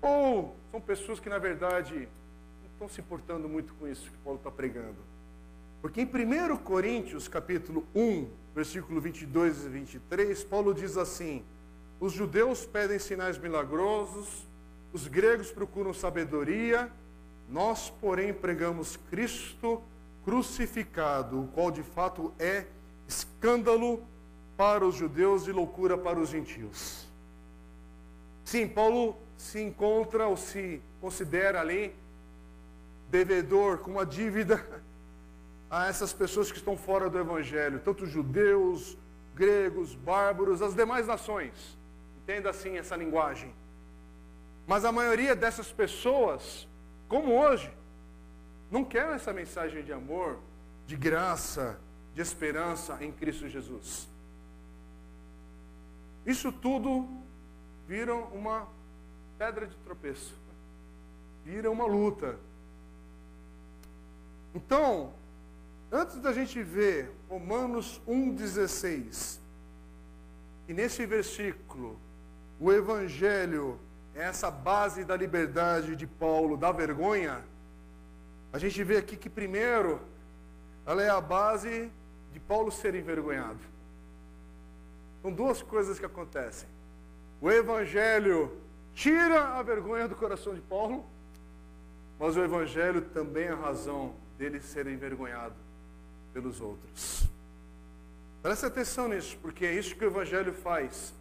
Ou 0.00 0.54
são 0.70 0.80
pessoas 0.80 1.18
que 1.18 1.28
na 1.28 1.38
verdade 1.38 2.08
não 2.60 2.70
estão 2.72 2.88
se 2.88 3.00
importando 3.00 3.48
muito 3.48 3.74
com 3.74 3.88
isso 3.88 4.10
que 4.10 4.18
Paulo 4.18 4.38
está 4.38 4.50
pregando? 4.50 4.96
Porque 5.82 6.00
em 6.00 6.04
1 6.04 6.56
Coríntios, 6.58 7.26
capítulo 7.26 7.86
1, 7.94 8.28
versículo 8.54 9.00
22 9.00 9.66
e 9.66 9.68
23, 9.68 10.44
Paulo 10.44 10.72
diz 10.72 10.96
assim: 10.96 11.44
Os 11.98 12.12
judeus 12.12 12.64
pedem 12.64 12.98
sinais 12.98 13.36
milagrosos, 13.38 14.46
os 14.92 15.08
gregos 15.08 15.50
procuram 15.50 15.92
sabedoria, 15.92 16.90
Nós, 17.50 17.90
porém, 17.90 18.32
pregamos 18.32 18.96
Cristo 19.10 19.82
crucificado, 20.24 21.42
o 21.42 21.48
qual 21.48 21.70
de 21.70 21.82
fato 21.82 22.32
é 22.38 22.66
escândalo 23.06 24.02
para 24.56 24.86
os 24.86 24.94
judeus 24.94 25.46
e 25.46 25.52
loucura 25.52 25.98
para 25.98 26.18
os 26.18 26.30
gentios. 26.30 27.06
Sim, 28.44 28.68
Paulo 28.68 29.16
se 29.36 29.60
encontra 29.60 30.26
ou 30.26 30.36
se 30.36 30.80
considera 31.00 31.60
ali 31.60 31.94
devedor 33.10 33.78
com 33.78 33.92
uma 33.92 34.06
dívida 34.06 34.64
a 35.70 35.88
essas 35.88 36.12
pessoas 36.12 36.50
que 36.50 36.58
estão 36.58 36.76
fora 36.76 37.10
do 37.10 37.18
evangelho, 37.18 37.80
tanto 37.80 38.06
judeus, 38.06 38.96
gregos, 39.34 39.94
bárbaros, 39.94 40.62
as 40.62 40.74
demais 40.74 41.06
nações. 41.06 41.76
Entenda 42.22 42.50
assim 42.50 42.78
essa 42.78 42.96
linguagem. 42.96 43.52
Mas 44.66 44.84
a 44.84 44.92
maioria 44.92 45.34
dessas 45.34 45.70
pessoas, 45.72 46.68
como 47.08 47.32
hoje, 47.32 47.70
não 48.74 48.84
quer 48.84 49.08
essa 49.10 49.32
mensagem 49.32 49.84
de 49.84 49.92
amor, 49.92 50.40
de 50.84 50.96
graça, 50.96 51.78
de 52.12 52.20
esperança 52.20 52.98
em 53.00 53.12
Cristo 53.12 53.48
Jesus. 53.48 54.08
Isso 56.26 56.50
tudo 56.50 57.06
vira 57.86 58.12
uma 58.16 58.66
pedra 59.38 59.64
de 59.68 59.76
tropeço, 59.76 60.34
vira 61.44 61.70
uma 61.70 61.86
luta. 61.86 62.36
Então, 64.52 65.12
antes 65.92 66.16
da 66.16 66.32
gente 66.32 66.60
ver 66.60 67.12
Romanos 67.28 68.02
1,16, 68.08 69.38
e 70.66 70.74
nesse 70.74 71.06
versículo, 71.06 71.96
o 72.58 72.72
Evangelho 72.72 73.78
é 74.16 74.22
essa 74.22 74.50
base 74.50 75.04
da 75.04 75.16
liberdade 75.16 75.94
de 75.94 76.08
Paulo, 76.08 76.56
da 76.56 76.72
vergonha, 76.72 77.53
a 78.54 78.58
gente 78.58 78.84
vê 78.84 78.98
aqui 78.98 79.16
que 79.16 79.28
primeiro, 79.28 80.00
ela 80.86 81.02
é 81.02 81.10
a 81.10 81.20
base 81.20 81.90
de 82.32 82.38
Paulo 82.38 82.70
ser 82.70 82.94
envergonhado. 82.94 83.58
São 85.20 85.32
duas 85.32 85.60
coisas 85.60 85.98
que 85.98 86.06
acontecem. 86.06 86.68
O 87.40 87.50
Evangelho 87.50 88.56
tira 88.94 89.58
a 89.58 89.62
vergonha 89.64 90.06
do 90.06 90.14
coração 90.14 90.54
de 90.54 90.60
Paulo, 90.60 91.04
mas 92.16 92.36
o 92.36 92.44
Evangelho 92.44 93.02
também 93.02 93.46
é 93.46 93.50
a 93.50 93.56
razão 93.56 94.14
dele 94.38 94.60
ser 94.60 94.86
envergonhado 94.86 95.56
pelos 96.32 96.60
outros. 96.60 97.28
Preste 98.40 98.66
atenção 98.66 99.08
nisso, 99.08 99.36
porque 99.42 99.66
é 99.66 99.74
isso 99.74 99.96
que 99.96 100.04
o 100.04 100.06
Evangelho 100.06 100.52
faz 100.52 101.12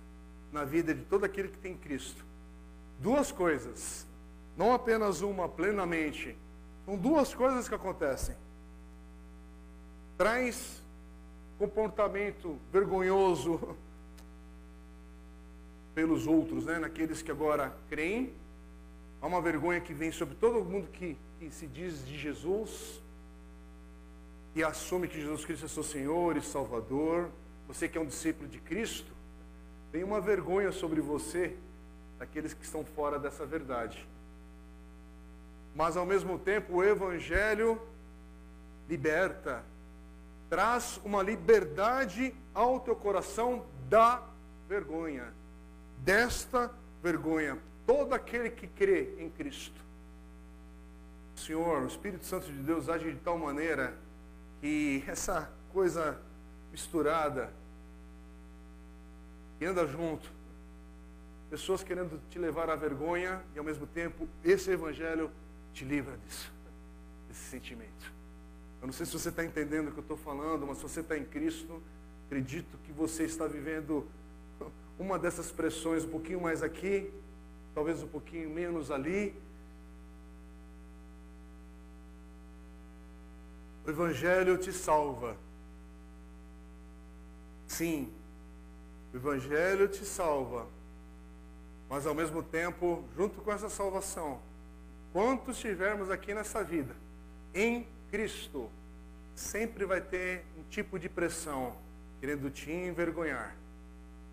na 0.52 0.63
vida 0.63 0.93
de 0.93 1.02
todo 1.02 1.24
aquele 1.24 1.48
que 1.48 1.58
tem 1.58 1.76
Cristo. 1.76 2.24
Duas 3.00 3.32
coisas, 3.32 4.06
não 4.56 4.72
apenas 4.72 5.22
uma 5.22 5.50
plenamente, 5.50 6.38
são 6.86 6.98
duas 6.98 7.34
coisas 7.34 7.67
que 7.67 7.76
acontecem. 7.76 8.36
Traz 10.17 10.82
comportamento 11.58 12.58
vergonhoso 12.72 13.60
pelos 15.96 16.28
outros, 16.28 16.65
né? 16.65 16.80
naqueles 16.80 17.22
que 17.22 17.32
agora 17.32 17.76
creem. 17.89 18.34
Há 19.22 19.28
uma 19.28 19.41
vergonha 19.41 19.80
que 19.80 19.93
vem 19.93 20.12
sobre 20.12 20.36
todo 20.36 20.65
mundo 20.65 20.88
que, 20.91 21.17
que 21.39 21.50
se 21.50 21.67
diz 21.67 22.06
de 22.06 22.17
Jesus 22.17 23.02
e 24.56 24.63
assume 24.63 25.08
que 25.08 25.19
Jesus 25.19 25.46
Cristo 25.46 25.65
é 25.65 25.69
seu 25.69 25.84
Senhor 25.84 26.36
e 26.36 26.41
Salvador. 26.41 27.30
Você 27.67 27.88
que 27.88 27.98
é 27.98 28.02
um 28.02 28.06
discípulo 28.06 28.48
de 28.48 28.60
Cristo, 28.60 29.12
tem 29.91 30.04
uma 30.04 30.19
vergonha 30.19 30.72
sobre 30.72 31.00
você 31.00 31.56
daqueles 32.19 32.54
que 32.54 32.63
estão 32.63 32.84
fora 32.84 33.17
dessa 33.17 33.46
verdade. 33.46 34.06
Mas 35.76 35.98
ao 35.98 36.06
mesmo 36.06 36.38
tempo, 36.38 36.76
o 36.76 36.84
Evangelho 36.84 37.82
liberta, 38.88 39.64
traz 40.50 41.00
uma 41.04 41.24
liberdade 41.24 42.34
ao 42.54 42.80
teu 42.80 42.96
coração 42.96 43.66
da 43.90 44.22
vergonha, 44.68 45.34
desta 46.00 46.72
vergonha. 47.02 47.58
Todo 47.86 48.14
aquele 48.14 48.50
que 48.50 48.68
crê 48.68 49.16
em 49.18 49.30
Cristo. 49.30 49.82
Senhor, 51.36 51.82
o 51.82 51.88
Espírito 51.88 52.26
Santo 52.26 52.46
de 52.46 52.60
Deus 52.60 52.88
age 52.88 53.12
de 53.12 53.20
tal 53.20 53.38
maneira 53.38 53.94
que 54.62 55.04
essa 55.08 55.52
coisa 55.74 56.18
misturada, 56.72 57.52
que 59.58 59.66
anda 59.66 59.86
junto, 59.88 60.32
pessoas 61.50 61.84
querendo 61.84 62.22
te 62.30 62.40
levar 62.40 62.70
à 62.70 62.76
vergonha 62.76 63.42
e 63.56 63.60
ao 63.60 63.66
mesmo 63.66 63.86
tempo 63.86 64.28
esse 64.44 64.72
evangelho 64.72 65.30
te 65.74 65.84
livra 65.84 66.18
disso, 66.18 66.52
desse 67.28 67.44
sentimento. 67.50 68.14
Eu 68.82 68.88
não 68.88 68.94
sei 68.94 69.06
se 69.06 69.14
você 69.14 69.30
está 69.30 69.44
entendendo 69.44 69.88
o 69.88 69.92
que 69.92 70.00
eu 70.00 70.04
estou 70.04 70.18
falando, 70.18 70.68
mas 70.68 70.78
se 70.78 70.84
você 70.84 71.00
está 71.00 71.18
em 71.18 71.26
Cristo, 71.26 71.82
acredito 72.28 72.78
que 72.84 72.92
você 72.92 73.24
está 73.24 73.48
vivendo 73.48 74.08
uma 75.00 75.18
dessas 75.18 75.52
pressões 75.52 76.04
um 76.04 76.10
pouquinho 76.10 76.42
mais 76.42 76.62
aqui, 76.62 77.12
talvez 77.74 78.04
um 78.04 78.08
pouquinho 78.08 78.50
menos 78.50 78.92
ali. 78.92 79.36
O 83.86 83.90
Evangelho 83.90 84.58
te 84.58 84.72
salva. 84.72 85.36
Sim, 87.68 88.14
o 89.14 89.18
Evangelho 89.18 89.88
te 89.88 90.06
salva. 90.06 90.68
Mas 91.90 92.06
ao 92.06 92.14
mesmo 92.14 92.44
tempo, 92.44 93.04
junto 93.16 93.42
com 93.42 93.52
essa 93.52 93.70
salvação, 93.70 94.40
quantos 95.13 95.58
estivermos 95.58 96.10
aqui 96.10 96.34
nessa 96.34 96.63
vida, 96.63 96.95
em 97.54 97.88
Cristo, 98.10 98.69
sempre 99.36 99.86
vai 99.86 100.02
ter 100.02 100.43
um 100.58 100.63
tipo 100.69 100.97
de 100.97 101.08
pressão 101.08 101.78
querendo 102.19 102.49
te 102.49 102.71
envergonhar. 102.71 103.56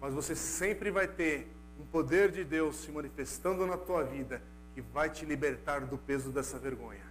Mas 0.01 0.15
você 0.15 0.35
sempre 0.35 0.91
vai 0.91 1.07
ter 1.07 1.47
um 1.79 1.85
poder 1.85 2.33
de 2.33 2.43
Deus 2.43 2.77
se 2.77 2.91
manifestando 2.91 3.67
na 3.67 3.77
tua 3.77 4.03
vida 4.03 4.43
que 4.75 4.81
vai 4.81 5.11
te 5.11 5.27
libertar 5.27 5.83
do 5.83 5.99
peso 5.99 6.31
dessa 6.31 6.59
vergonha. 6.59 7.05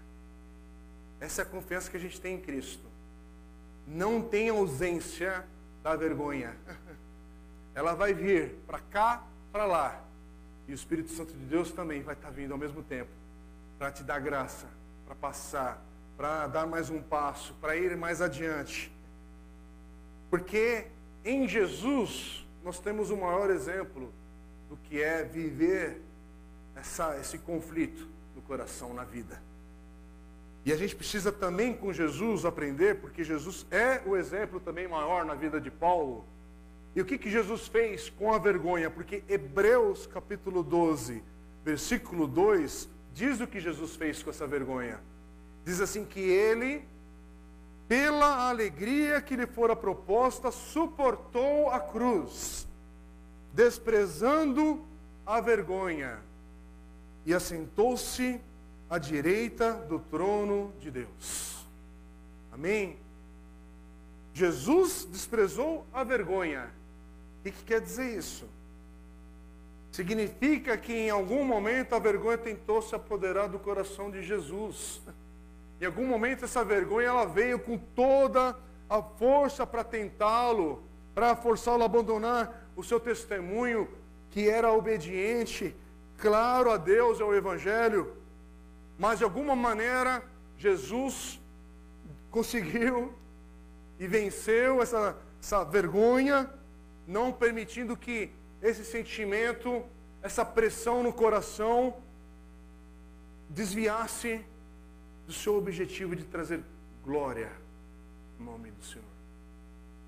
Essa 1.19 1.41
é 1.41 1.43
a 1.43 1.47
confiança 1.47 1.91
que 1.91 1.97
a 1.97 1.99
gente 1.99 2.19
tem 2.19 2.36
em 2.36 2.41
Cristo. 2.41 2.88
Não 3.88 4.21
tem 4.21 4.49
ausência 4.49 5.45
da 5.84 5.95
vergonha. 5.95 6.55
Ela 7.75 7.93
vai 7.93 8.13
vir 8.13 8.55
para 8.65 8.79
cá, 8.79 9.23
para 9.51 9.65
lá. 9.65 10.01
E 10.67 10.71
o 10.71 10.75
Espírito 10.75 11.12
Santo 11.12 11.34
de 11.34 11.45
Deus 11.45 11.71
também 11.71 12.01
vai 12.01 12.15
estar 12.15 12.29
vindo 12.32 12.51
ao 12.51 12.58
mesmo 12.58 12.82
tempo 12.82 13.19
para 13.80 13.92
te 13.92 14.04
dar 14.04 14.20
graça, 14.20 14.68
para 15.06 15.15
passar, 15.15 15.82
para 16.18 16.48
dar 16.48 16.68
mais 16.68 16.89
um 16.89 17.02
passo, 17.02 17.54
para 17.62 17.78
ir 17.78 17.96
mais 17.96 18.22
adiante. 18.22 18.92
Porque 20.30 20.88
em 21.24 21.48
Jesus 21.48 22.46
nós 22.62 22.78
temos 22.78 23.10
o 23.10 23.15
maior 23.15 23.50
exemplo 23.50 24.13
do 24.68 24.76
que 24.76 25.02
é 25.02 25.24
viver 25.24 26.02
essa, 26.76 27.18
esse 27.18 27.38
conflito 27.38 28.06
no 28.36 28.42
coração, 28.42 28.94
na 28.94 29.06
vida. 29.06 29.42
E 30.65 30.74
a 30.74 30.76
gente 30.76 30.94
precisa 30.94 31.32
também 31.32 31.74
com 31.74 31.94
Jesus 31.94 32.44
aprender, 32.44 33.00
porque 33.00 33.24
Jesus 33.24 33.65
é 33.72 34.02
o 34.06 34.18
exemplo 34.18 34.60
também 34.60 34.89
maior 34.89 35.24
na 35.24 35.36
vida 35.36 35.60
de 35.60 35.72
Paulo. 35.72 36.26
E 36.94 37.02
o 37.02 37.06
que, 37.06 37.18
que 37.18 37.32
Jesus 37.32 37.65
fez 37.65 38.10
com 38.10 38.34
a 38.34 38.38
vergonha? 38.38 38.89
Porque 38.89 39.24
Hebreus 39.30 40.06
capítulo 40.06 40.63
12, 40.63 41.24
versículo 41.63 42.28
2, 42.28 42.99
diz 43.13 43.39
o 43.39 43.48
que 43.48 43.60
Jesus 43.60 43.95
fez 43.95 44.22
com 44.24 44.30
essa 44.30 44.48
vergonha. 44.48 45.00
Diz 45.65 45.82
assim 45.82 46.06
que 46.06 46.19
ele, 46.19 46.84
pela 47.88 48.50
alegria 48.50 49.22
que 49.22 49.36
lhe 49.36 49.48
fora 49.48 49.76
proposta, 49.76 50.52
suportou 50.52 51.69
a 51.69 51.80
cruz, 51.80 52.67
desprezando 53.54 54.84
a 55.26 55.41
vergonha, 55.41 56.19
e 57.26 57.34
assentou-se 57.34 58.39
à 58.89 58.98
direita 58.98 59.74
do 59.74 60.00
trono 60.00 60.74
de 60.80 60.89
Deus. 60.89 61.67
Amém? 62.52 62.98
Jesus 64.34 65.08
desprezou 65.12 65.86
a 65.93 66.04
vergonha. 66.04 66.72
O 67.39 67.43
que, 67.43 67.52
que 67.52 67.63
quer 67.63 67.82
dizer 67.82 68.17
isso? 68.17 68.48
Significa 70.00 70.78
que 70.78 70.94
em 70.94 71.10
algum 71.10 71.44
momento 71.44 71.94
a 71.94 72.00
vergonha 72.00 72.38
tentou 72.38 72.82
se 72.82 72.96
apoderar 72.96 73.50
do 73.50 73.60
coração 73.60 74.10
de 74.10 74.24
Jesus. 74.24 75.02
Em 75.82 75.86
algum 75.86 76.08
momento 76.08 76.46
essa 76.46 76.64
vergonha 76.64 77.10
ela 77.10 77.26
veio 77.26 77.60
com 77.60 77.78
toda 77.78 78.56
a 78.90 79.02
força 79.02 79.68
para 79.68 79.84
tentá-lo, 79.84 80.82
para 81.14 81.36
forçá-lo 81.36 81.84
a 81.84 81.86
abandonar 81.86 82.72
o 82.78 82.82
seu 82.82 82.98
testemunho, 82.98 83.90
que 84.30 84.48
era 84.48 84.72
obediente, 84.72 85.76
claro 86.18 86.72
a 86.72 86.78
Deus 86.78 87.20
e 87.20 87.22
ao 87.22 87.36
Evangelho. 87.36 88.14
Mas 88.98 89.18
de 89.18 89.26
alguma 89.26 89.54
maneira 89.54 90.24
Jesus 90.58 91.42
conseguiu 92.32 93.14
e 94.00 94.08
venceu 94.08 94.82
essa, 94.82 95.18
essa 95.42 95.66
vergonha, 95.66 96.50
não 97.06 97.34
permitindo 97.34 97.98
que 97.98 98.32
esse 98.62 98.84
sentimento, 98.84 99.84
essa 100.22 100.43
pressão 100.43 101.02
no 101.04 101.13
coração 101.13 101.95
desviasse 103.50 104.43
do 105.26 105.34
seu 105.34 105.58
objetivo 105.58 106.15
de 106.15 106.24
trazer 106.24 106.62
glória 107.04 107.52
no 108.38 108.45
nome 108.45 108.72
do 108.72 108.84
Senhor, 108.84 109.06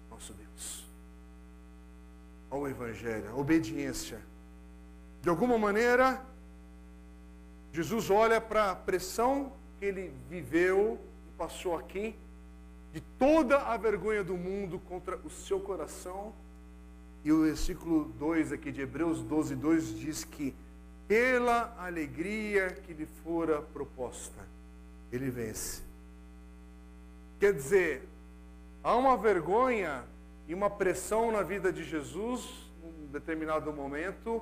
nosso 0.09 0.33
Deus. 0.33 0.85
Ao 2.49 2.67
Evangelho, 2.67 3.29
a 3.29 3.35
obediência. 3.35 4.19
De 5.21 5.29
alguma 5.29 5.57
maneira, 5.57 6.23
Jesus 7.71 8.09
olha 8.09 8.41
para 8.41 8.71
a 8.71 8.75
pressão 8.75 9.53
que 9.79 9.85
ele 9.85 10.13
viveu 10.29 10.99
e 11.27 11.37
passou 11.37 11.77
aqui, 11.77 12.15
de 12.93 12.99
toda 13.17 13.57
a 13.59 13.77
vergonha 13.77 14.23
do 14.23 14.35
mundo 14.35 14.79
contra 14.79 15.17
o 15.17 15.29
seu 15.29 15.59
coração. 15.59 16.33
E 17.23 17.31
o 17.31 17.43
versículo 17.43 18.05
2 18.17 18.51
aqui 18.51 18.71
de 18.71 18.81
Hebreus 18.81 19.21
12, 19.21 19.55
2 19.55 19.99
diz 19.99 20.23
que 20.23 20.55
pela 21.07 21.75
alegria 21.77 22.71
que 22.71 22.93
lhe 22.93 23.05
fora 23.05 23.61
proposta, 23.61 24.47
ele 25.11 25.29
vence. 25.29 25.83
Quer 27.39 27.53
dizer, 27.53 28.07
há 28.83 28.95
uma 28.95 29.17
vergonha 29.17 30.03
e 30.47 30.53
uma 30.53 30.69
pressão 30.69 31.31
na 31.31 31.41
vida 31.41 31.71
de 31.71 31.83
Jesus, 31.83 32.49
num 32.81 33.07
determinado 33.07 33.71
momento, 33.73 34.41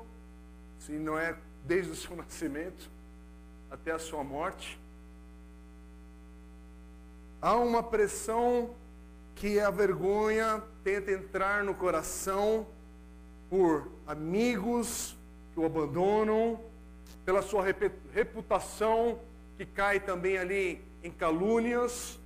se 0.79 0.93
não 0.93 1.17
é 1.17 1.35
desde 1.65 1.91
o 1.91 1.95
seu 1.95 2.15
nascimento 2.17 2.89
até 3.69 3.91
a 3.91 3.99
sua 3.99 4.23
morte. 4.23 4.79
Há 7.41 7.55
uma 7.55 7.81
pressão 7.81 8.75
que 9.39 9.57
a 9.57 9.69
vergonha 9.69 10.61
tenta 10.83 11.13
entrar 11.13 11.63
no 11.63 11.73
coração 11.73 12.67
por 13.49 13.89
amigos 14.05 15.15
que 15.53 15.59
o 15.61 15.65
abandonam, 15.65 16.59
pela 17.23 17.41
sua 17.41 17.63
reputação 18.11 19.17
que 19.55 19.65
cai 19.65 20.01
também 20.01 20.37
ali 20.37 20.83
em 21.01 21.09
calúnias, 21.09 22.19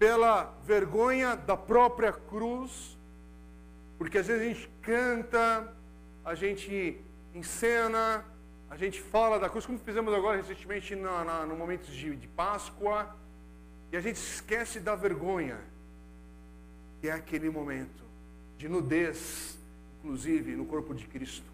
pela 0.00 0.52
vergonha 0.64 1.36
da 1.36 1.56
própria 1.56 2.12
cruz, 2.12 2.98
porque 3.98 4.18
às 4.18 4.26
vezes 4.26 4.42
a 4.42 4.48
gente 4.52 4.70
canta, 4.82 5.72
a 6.24 6.34
gente 6.34 7.00
encena, 7.32 8.24
a 8.68 8.76
gente 8.76 9.00
fala 9.00 9.38
da 9.38 9.48
cruz, 9.48 9.64
como 9.64 9.78
fizemos 9.78 10.12
agora 10.12 10.38
recentemente 10.38 10.96
na, 10.96 11.22
na, 11.24 11.46
no 11.46 11.54
momento 11.54 11.86
de, 11.86 12.16
de 12.16 12.26
Páscoa, 12.26 13.21
e 13.92 13.96
a 13.96 14.00
gente 14.00 14.16
esquece 14.16 14.80
da 14.80 14.96
vergonha, 14.96 15.60
que 17.00 17.08
é 17.08 17.12
aquele 17.12 17.50
momento 17.50 18.02
de 18.56 18.66
nudez, 18.66 19.58
inclusive 19.98 20.56
no 20.56 20.64
corpo 20.64 20.94
de 20.94 21.06
Cristo. 21.06 21.44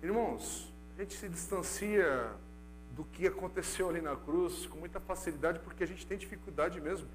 Irmãos, 0.00 0.72
a 0.96 1.00
gente 1.00 1.14
se 1.14 1.28
distancia 1.28 2.30
do 2.94 3.02
que 3.02 3.26
aconteceu 3.26 3.88
ali 3.88 4.00
na 4.00 4.14
cruz 4.14 4.66
com 4.66 4.78
muita 4.78 5.00
facilidade, 5.00 5.58
porque 5.58 5.82
a 5.82 5.86
gente 5.86 6.06
tem 6.06 6.16
dificuldade 6.16 6.80
mesmo 6.80 7.08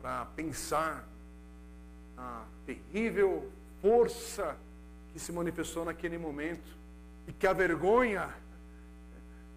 para 0.00 0.24
pensar 0.34 1.06
na 2.16 2.46
terrível 2.64 3.50
força 3.82 4.56
que 5.12 5.20
se 5.20 5.30
manifestou 5.30 5.84
naquele 5.84 6.16
momento 6.16 6.68
e 7.26 7.32
que 7.32 7.46
a 7.46 7.52
vergonha, 7.52 8.22
a 8.22 8.47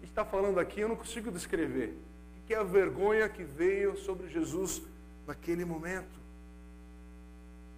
está 0.04 0.24
falando 0.24 0.58
aqui, 0.58 0.80
eu 0.80 0.88
não 0.88 0.96
consigo 0.96 1.30
descrever, 1.30 1.96
o 2.42 2.46
que 2.46 2.54
é 2.54 2.58
a 2.58 2.64
vergonha 2.64 3.28
que 3.28 3.44
veio 3.44 3.96
sobre 3.96 4.28
Jesus 4.28 4.82
naquele 5.26 5.64
momento. 5.64 6.20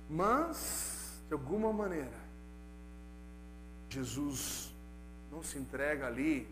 Mas, 0.08 1.22
de 1.28 1.34
alguma 1.34 1.72
maneira, 1.72 2.24
Jesus 3.88 4.72
não 5.30 5.42
se 5.42 5.58
entrega 5.58 6.06
ali 6.06 6.48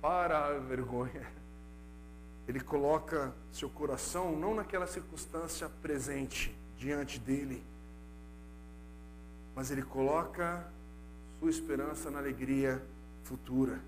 para 0.00 0.46
a 0.46 0.58
vergonha. 0.58 1.26
Ele 2.48 2.60
coloca 2.60 3.32
seu 3.52 3.70
coração 3.70 4.36
não 4.36 4.54
naquela 4.54 4.86
circunstância 4.86 5.68
presente 5.80 6.54
diante 6.76 7.18
dele, 7.18 7.62
mas 9.54 9.70
ele 9.70 9.82
coloca 9.82 10.66
sua 11.38 11.50
esperança 11.50 12.10
na 12.10 12.18
alegria 12.18 12.82
futura. 13.22 13.80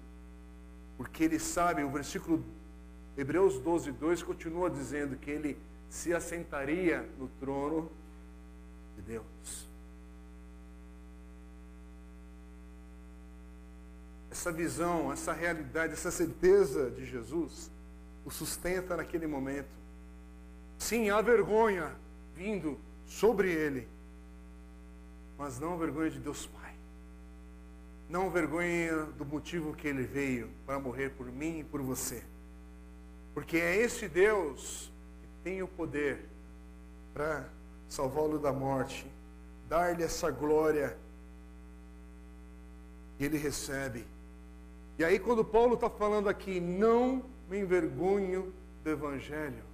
Porque 0.96 1.24
ele 1.24 1.38
sabe, 1.38 1.82
o 1.82 1.90
versículo 1.90 2.44
Hebreus 3.16 3.58
12, 3.58 3.92
2 3.92 4.22
continua 4.22 4.70
dizendo 4.70 5.16
que 5.16 5.30
ele 5.30 5.58
se 5.88 6.12
assentaria 6.12 7.08
no 7.18 7.28
trono 7.40 7.90
de 8.96 9.02
Deus. 9.02 9.74
essa 14.34 14.50
visão, 14.50 15.12
essa 15.12 15.32
realidade, 15.32 15.92
essa 15.92 16.10
certeza 16.10 16.90
de 16.90 17.06
Jesus 17.06 17.70
o 18.26 18.30
sustenta 18.30 18.96
naquele 18.96 19.26
momento. 19.26 19.70
Sim, 20.76 21.08
há 21.08 21.20
vergonha 21.22 21.94
vindo 22.34 22.78
sobre 23.06 23.52
ele, 23.52 23.86
mas 25.38 25.60
não 25.60 25.74
a 25.74 25.76
vergonha 25.76 26.10
de 26.10 26.18
Deus 26.18 26.46
Pai. 26.46 26.63
Não 28.14 28.30
vergonha 28.30 29.06
do 29.18 29.26
motivo 29.26 29.74
que 29.74 29.88
ele 29.88 30.04
veio 30.04 30.48
para 30.64 30.78
morrer 30.78 31.10
por 31.10 31.26
mim 31.26 31.58
e 31.58 31.64
por 31.64 31.82
você. 31.82 32.22
Porque 33.34 33.56
é 33.56 33.76
esse 33.76 34.08
Deus 34.08 34.92
que 35.20 35.28
tem 35.42 35.62
o 35.62 35.68
poder 35.68 36.24
para 37.12 37.48
salvá-lo 37.88 38.38
da 38.38 38.52
morte, 38.52 39.04
dar-lhe 39.68 40.02
essa 40.02 40.30
glória 40.30 40.96
que 43.18 43.24
ele 43.24 43.36
recebe 43.36 44.04
e 44.96 45.04
aí, 45.04 45.18
quando 45.18 45.44
Paulo 45.44 45.74
está 45.74 45.90
falando 45.90 46.28
aqui, 46.28 46.60
não 46.60 47.24
me 47.50 47.58
envergonho 47.58 48.52
do 48.84 48.90
Evangelho, 48.90 49.64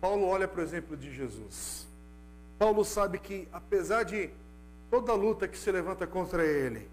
Paulo 0.00 0.26
olha 0.26 0.46
para 0.46 0.60
o 0.60 0.62
exemplo 0.64 0.96
de 0.96 1.12
Jesus. 1.12 1.88
Paulo 2.56 2.84
sabe 2.84 3.18
que, 3.18 3.48
apesar 3.52 4.04
de 4.04 4.30
toda 4.88 5.10
a 5.10 5.16
luta 5.16 5.48
que 5.48 5.58
se 5.58 5.72
levanta 5.72 6.06
contra 6.06 6.44
ele, 6.44 6.88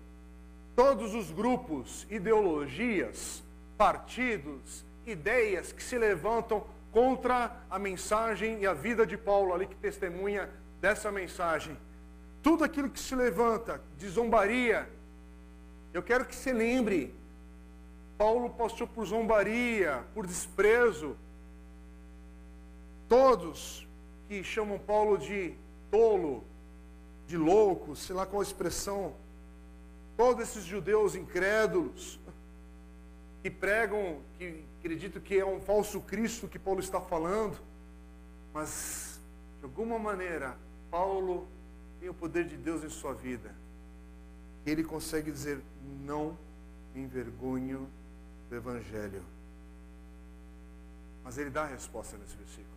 todos 0.79 1.13
os 1.13 1.29
grupos, 1.29 2.07
ideologias, 2.09 3.43
partidos, 3.77 4.85
ideias 5.05 5.73
que 5.73 5.83
se 5.83 5.97
levantam 5.97 6.63
contra 6.89 7.53
a 7.69 7.77
mensagem 7.77 8.61
e 8.61 8.65
a 8.65 8.73
vida 8.73 9.05
de 9.05 9.17
Paulo 9.17 9.53
ali 9.53 9.67
que 9.67 9.75
testemunha 9.75 10.49
dessa 10.79 11.11
mensagem, 11.11 11.77
tudo 12.41 12.63
aquilo 12.63 12.89
que 12.89 12.97
se 12.97 13.13
levanta 13.13 13.81
de 13.97 14.07
zombaria, 14.07 14.87
eu 15.93 16.01
quero 16.01 16.23
que 16.23 16.33
se 16.33 16.53
lembre 16.53 17.13
Paulo 18.17 18.49
passou 18.49 18.87
por 18.87 19.05
zombaria, 19.05 20.05
por 20.13 20.25
desprezo. 20.25 21.17
Todos 23.09 23.85
que 24.29 24.41
chamam 24.45 24.79
Paulo 24.79 25.17
de 25.17 25.55
tolo, 25.91 26.41
de 27.27 27.35
louco, 27.35 27.97
sei 27.97 28.15
lá 28.15 28.25
qual 28.25 28.39
a 28.39 28.43
expressão, 28.43 29.13
todos 30.19 30.49
esses 30.49 30.65
judeus 30.65 31.15
incrédulos 31.15 32.19
que 33.41 33.49
pregam, 33.49 34.19
que 34.37 34.65
acreditam 34.77 35.21
que 35.21 35.39
é 35.39 35.45
um 35.45 35.61
falso 35.61 36.01
Cristo 36.01 36.45
que 36.45 36.59
Paulo 36.59 36.81
está 36.81 36.99
falando, 36.99 37.57
mas 38.53 39.17
de 39.59 39.63
alguma 39.63 39.97
maneira 39.97 40.57
Paulo 40.91 41.47
tem 42.01 42.09
o 42.09 42.13
poder 42.13 42.43
de 42.43 42.57
Deus 42.57 42.83
em 42.83 42.89
sua 42.89 43.13
vida. 43.13 43.55
Ele 44.65 44.83
consegue 44.83 45.31
dizer: 45.31 45.61
não 46.03 46.37
me 46.93 47.01
envergonho 47.01 47.89
do 48.49 48.55
Evangelho. 48.57 49.23
Mas 51.23 51.37
ele 51.37 51.49
dá 51.49 51.63
a 51.63 51.67
resposta 51.67 52.17
nesse 52.17 52.35
versículo. 52.35 52.67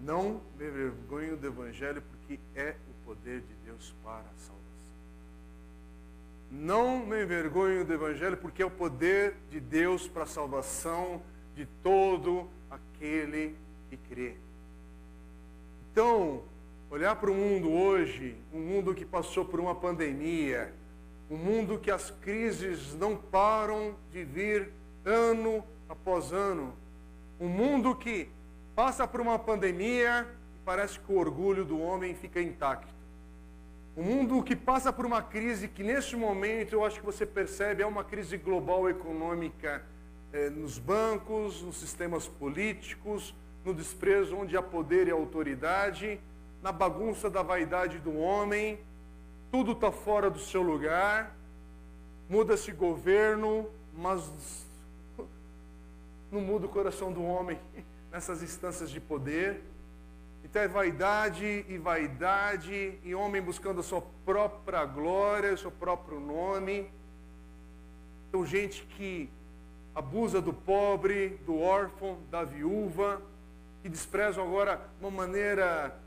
Não 0.00 0.40
me 0.56 0.70
vergonho 0.70 1.36
do 1.36 1.46
Evangelho, 1.46 2.00
porque 2.00 2.40
é 2.54 2.76
o 2.88 3.04
poder 3.04 3.42
de 3.42 3.54
Deus 3.66 3.94
para 4.02 4.20
a 4.20 4.38
salvação. 4.38 4.63
Não 6.50 7.04
me 7.04 7.22
envergonho 7.22 7.84
do 7.84 7.92
Evangelho, 7.92 8.36
porque 8.36 8.62
é 8.62 8.66
o 8.66 8.70
poder 8.70 9.34
de 9.50 9.60
Deus 9.60 10.06
para 10.06 10.22
a 10.22 10.26
salvação 10.26 11.22
de 11.54 11.66
todo 11.82 12.48
aquele 12.70 13.56
que 13.90 13.96
crê. 13.96 14.34
Então, 15.90 16.42
olhar 16.90 17.16
para 17.16 17.30
o 17.30 17.34
mundo 17.34 17.70
hoje, 17.70 18.36
um 18.52 18.60
mundo 18.60 18.94
que 18.94 19.04
passou 19.04 19.44
por 19.44 19.60
uma 19.60 19.74
pandemia, 19.74 20.72
um 21.30 21.36
mundo 21.36 21.78
que 21.78 21.90
as 21.90 22.10
crises 22.10 22.94
não 22.94 23.16
param 23.16 23.96
de 24.12 24.24
vir 24.24 24.70
ano 25.04 25.64
após 25.88 26.32
ano. 26.32 26.74
Um 27.40 27.48
mundo 27.48 27.94
que 27.96 28.28
passa 28.74 29.06
por 29.06 29.20
uma 29.20 29.38
pandemia 29.38 30.26
e 30.54 30.64
parece 30.64 30.98
que 30.98 31.12
o 31.12 31.18
orgulho 31.18 31.64
do 31.64 31.80
homem 31.80 32.14
fica 32.14 32.40
intacto. 32.40 32.93
Um 33.96 34.02
mundo 34.02 34.42
que 34.42 34.56
passa 34.56 34.92
por 34.92 35.06
uma 35.06 35.22
crise 35.22 35.68
que, 35.68 35.82
neste 35.82 36.16
momento, 36.16 36.72
eu 36.72 36.84
acho 36.84 36.98
que 36.98 37.06
você 37.06 37.24
percebe, 37.24 37.82
é 37.82 37.86
uma 37.86 38.02
crise 38.02 38.36
global 38.36 38.88
econômica 38.88 39.84
eh, 40.32 40.50
nos 40.50 40.78
bancos, 40.78 41.62
nos 41.62 41.76
sistemas 41.76 42.26
políticos, 42.26 43.34
no 43.64 43.72
desprezo 43.72 44.36
onde 44.36 44.56
há 44.56 44.62
poder 44.62 45.06
e 45.06 45.10
autoridade, 45.10 46.20
na 46.62 46.72
bagunça 46.72 47.30
da 47.30 47.42
vaidade 47.42 47.98
do 47.98 48.16
homem 48.16 48.78
tudo 49.54 49.70
está 49.70 49.92
fora 49.92 50.28
do 50.28 50.40
seu 50.40 50.62
lugar, 50.62 51.32
muda-se 52.28 52.72
governo, 52.72 53.70
mas 53.96 54.66
não 56.28 56.40
muda 56.40 56.66
o 56.66 56.68
coração 56.68 57.12
do 57.12 57.22
homem 57.22 57.60
nessas 58.10 58.42
instâncias 58.42 58.90
de 58.90 59.00
poder. 59.00 59.62
Então 60.44 60.60
é 60.60 60.68
vaidade 60.68 61.64
e 61.68 61.78
vaidade, 61.78 62.98
e 63.02 63.14
homem 63.14 63.40
buscando 63.40 63.80
a 63.80 63.82
sua 63.82 64.02
própria 64.26 64.84
glória, 64.84 65.54
o 65.54 65.58
seu 65.58 65.70
próprio 65.70 66.20
nome. 66.20 66.88
Então, 68.28 68.44
gente 68.44 68.82
que 68.82 69.30
abusa 69.94 70.42
do 70.42 70.52
pobre, 70.52 71.40
do 71.46 71.58
órfão, 71.58 72.18
da 72.30 72.44
viúva, 72.44 73.22
que 73.82 73.88
desprezam 73.88 74.44
agora 74.44 74.80
uma 75.00 75.10
maneira 75.10 75.98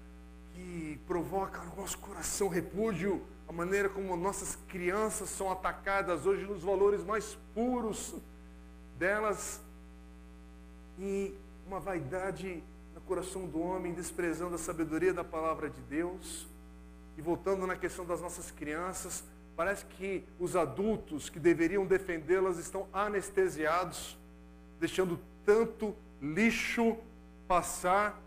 que 0.53 0.99
provoca 1.07 1.61
no 1.63 1.75
nosso 1.75 1.97
coração 1.97 2.47
repúdio, 2.47 3.25
a 3.47 3.51
maneira 3.51 3.89
como 3.89 4.15
nossas 4.15 4.55
crianças 4.67 5.29
são 5.29 5.51
atacadas 5.51 6.25
hoje 6.25 6.43
nos 6.45 6.61
valores 6.61 7.03
mais 7.03 7.37
puros 7.55 8.13
delas, 8.99 9.61
e 10.99 11.33
uma 11.65 11.79
vaidade 11.79 12.63
coração 13.07 13.45
do 13.45 13.59
homem, 13.61 13.93
desprezando 13.93 14.55
a 14.55 14.57
sabedoria 14.57 15.13
da 15.13 15.23
palavra 15.23 15.69
de 15.69 15.81
Deus. 15.81 16.45
E 17.17 17.21
voltando 17.21 17.65
na 17.65 17.75
questão 17.75 18.05
das 18.05 18.21
nossas 18.21 18.51
crianças, 18.51 19.23
parece 19.55 19.85
que 19.85 20.23
os 20.37 20.55
adultos 20.55 21.29
que 21.29 21.39
deveriam 21.39 21.85
defendê-las 21.85 22.59
estão 22.59 22.87
anestesiados, 22.91 24.17
deixando 24.79 25.19
tanto 25.45 25.95
lixo 26.21 26.97
passar 27.47 28.21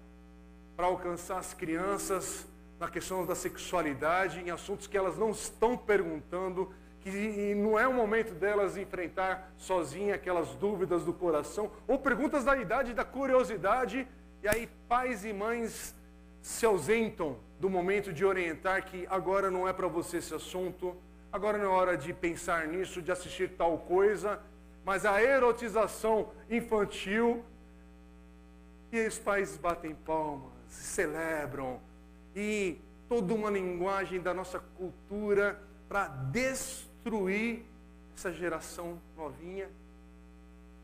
para 0.74 0.86
alcançar 0.86 1.38
as 1.38 1.52
crianças 1.52 2.46
na 2.80 2.88
questão 2.88 3.26
da 3.26 3.34
sexualidade, 3.34 4.40
em 4.40 4.50
assuntos 4.50 4.86
que 4.86 4.96
elas 4.96 5.18
não 5.18 5.30
estão 5.30 5.76
perguntando, 5.76 6.72
que 7.00 7.54
não 7.54 7.78
é 7.78 7.86
o 7.86 7.92
momento 7.92 8.34
delas 8.34 8.78
enfrentar 8.78 9.52
sozinha 9.58 10.14
aquelas 10.14 10.54
dúvidas 10.54 11.04
do 11.04 11.12
coração, 11.12 11.70
ou 11.86 11.98
perguntas 11.98 12.44
da 12.44 12.56
idade 12.56 12.94
da 12.94 13.04
curiosidade, 13.04 14.08
e 14.42 14.48
aí 14.48 14.68
pais 14.88 15.24
e 15.24 15.32
mães 15.32 15.94
se 16.40 16.64
ausentam 16.64 17.36
do 17.58 17.68
momento 17.68 18.12
de 18.12 18.24
orientar 18.24 18.86
que 18.86 19.06
agora 19.10 19.50
não 19.50 19.68
é 19.68 19.72
para 19.72 19.86
você 19.86 20.16
esse 20.16 20.34
assunto, 20.34 20.96
agora 21.30 21.58
não 21.58 21.66
é 21.66 21.68
hora 21.68 21.96
de 21.96 22.12
pensar 22.14 22.66
nisso, 22.66 23.02
de 23.02 23.12
assistir 23.12 23.50
tal 23.50 23.78
coisa, 23.78 24.40
mas 24.84 25.04
a 25.04 25.22
erotização 25.22 26.30
infantil, 26.48 27.44
e 28.90 29.06
os 29.06 29.18
pais 29.18 29.56
batem 29.56 29.94
palmas, 29.94 30.50
celebram, 30.68 31.80
e 32.34 32.78
toda 33.08 33.34
uma 33.34 33.50
linguagem 33.50 34.20
da 34.20 34.32
nossa 34.32 34.58
cultura 34.58 35.60
para 35.88 36.08
destruir 36.08 37.62
essa 38.16 38.32
geração 38.32 38.98
novinha, 39.16 39.68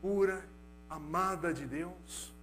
pura, 0.01 0.45
amada 0.89 1.53
de 1.53 1.65
Deus. 1.65 2.36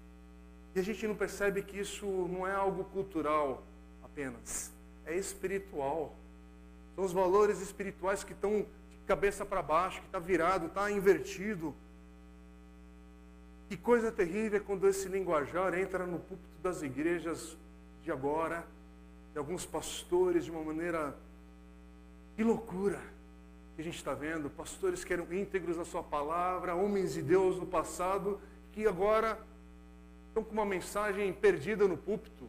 E 0.74 0.80
a 0.80 0.82
gente 0.82 1.06
não 1.06 1.14
percebe 1.14 1.62
que 1.62 1.78
isso 1.78 2.06
não 2.06 2.46
é 2.46 2.52
algo 2.52 2.84
cultural 2.84 3.62
apenas, 4.02 4.72
é 5.06 5.16
espiritual. 5.16 6.14
São 6.94 7.04
os 7.04 7.12
valores 7.12 7.60
espirituais 7.60 8.24
que 8.24 8.32
estão 8.32 8.66
de 8.90 8.98
cabeça 9.06 9.44
para 9.44 9.62
baixo, 9.62 10.00
que 10.00 10.06
está 10.06 10.18
virado, 10.18 10.66
está 10.66 10.90
invertido. 10.90 11.74
Que 13.68 13.76
coisa 13.76 14.10
terrível 14.10 14.58
é 14.58 14.62
quando 14.62 14.88
esse 14.88 15.08
linguajar 15.08 15.74
entra 15.74 16.06
no 16.06 16.18
púlpito 16.18 16.60
das 16.62 16.82
igrejas 16.82 17.56
de 18.02 18.10
agora, 18.10 18.66
de 19.32 19.38
alguns 19.38 19.64
pastores, 19.64 20.44
de 20.44 20.50
uma 20.50 20.62
maneira. 20.62 21.16
Que 22.36 22.42
loucura 22.42 23.00
que 23.74 23.82
a 23.82 23.84
gente 23.84 23.96
está 23.96 24.12
vendo. 24.12 24.50
Pastores 24.50 25.04
que 25.04 25.12
eram 25.12 25.32
íntegros 25.32 25.76
na 25.76 25.84
sua 25.84 26.02
palavra, 26.02 26.74
homens 26.74 27.14
de 27.14 27.22
Deus 27.22 27.58
no 27.58 27.66
passado, 27.66 28.40
que 28.72 28.86
agora 28.86 29.38
com 30.42 30.52
uma 30.52 30.64
mensagem 30.64 31.32
perdida 31.32 31.86
no 31.86 31.96
púlpito. 31.96 32.48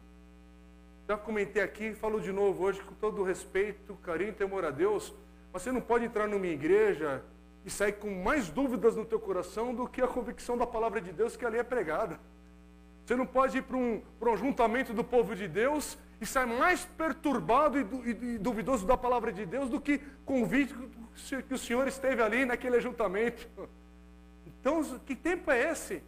Já 1.08 1.16
comentei 1.16 1.62
aqui, 1.62 1.94
falo 1.94 2.20
de 2.20 2.32
novo 2.32 2.64
hoje, 2.64 2.80
com 2.80 2.94
todo 2.94 3.22
respeito, 3.22 3.94
carinho 4.02 4.30
e 4.30 4.32
temor 4.32 4.64
a 4.64 4.70
Deus, 4.70 5.14
mas 5.52 5.62
você 5.62 5.70
não 5.70 5.80
pode 5.80 6.04
entrar 6.04 6.26
numa 6.26 6.46
igreja 6.46 7.22
e 7.64 7.70
sair 7.70 7.92
com 7.92 8.10
mais 8.10 8.48
dúvidas 8.48 8.96
no 8.96 9.04
teu 9.04 9.20
coração 9.20 9.74
do 9.74 9.86
que 9.86 10.02
a 10.02 10.08
convicção 10.08 10.58
da 10.58 10.66
palavra 10.66 11.00
de 11.00 11.12
Deus 11.12 11.36
que 11.36 11.44
ali 11.44 11.58
é 11.58 11.62
pregada. 11.62 12.18
Você 13.04 13.14
não 13.14 13.26
pode 13.26 13.58
ir 13.58 13.62
para 13.62 13.76
um, 13.76 14.02
para 14.18 14.30
um 14.30 14.36
juntamento 14.36 14.92
do 14.92 15.04
povo 15.04 15.36
de 15.36 15.46
Deus 15.46 15.96
e 16.20 16.26
sair 16.26 16.46
mais 16.46 16.84
perturbado 16.84 17.78
e, 17.78 18.38
duvidoso 18.38 18.84
da 18.84 18.96
palavra 18.96 19.32
de 19.32 19.46
Deus 19.46 19.70
do 19.70 19.80
que 19.80 20.00
convicto 20.24 20.88
que 21.46 21.54
o 21.54 21.58
Senhor 21.58 21.86
esteve 21.86 22.20
ali 22.20 22.44
naquele 22.44 22.76
ajuntamento. 22.76 23.48
Então, 24.44 24.82
que 25.06 25.14
tempo 25.14 25.50
é 25.50 25.70
esse? 25.70 26.02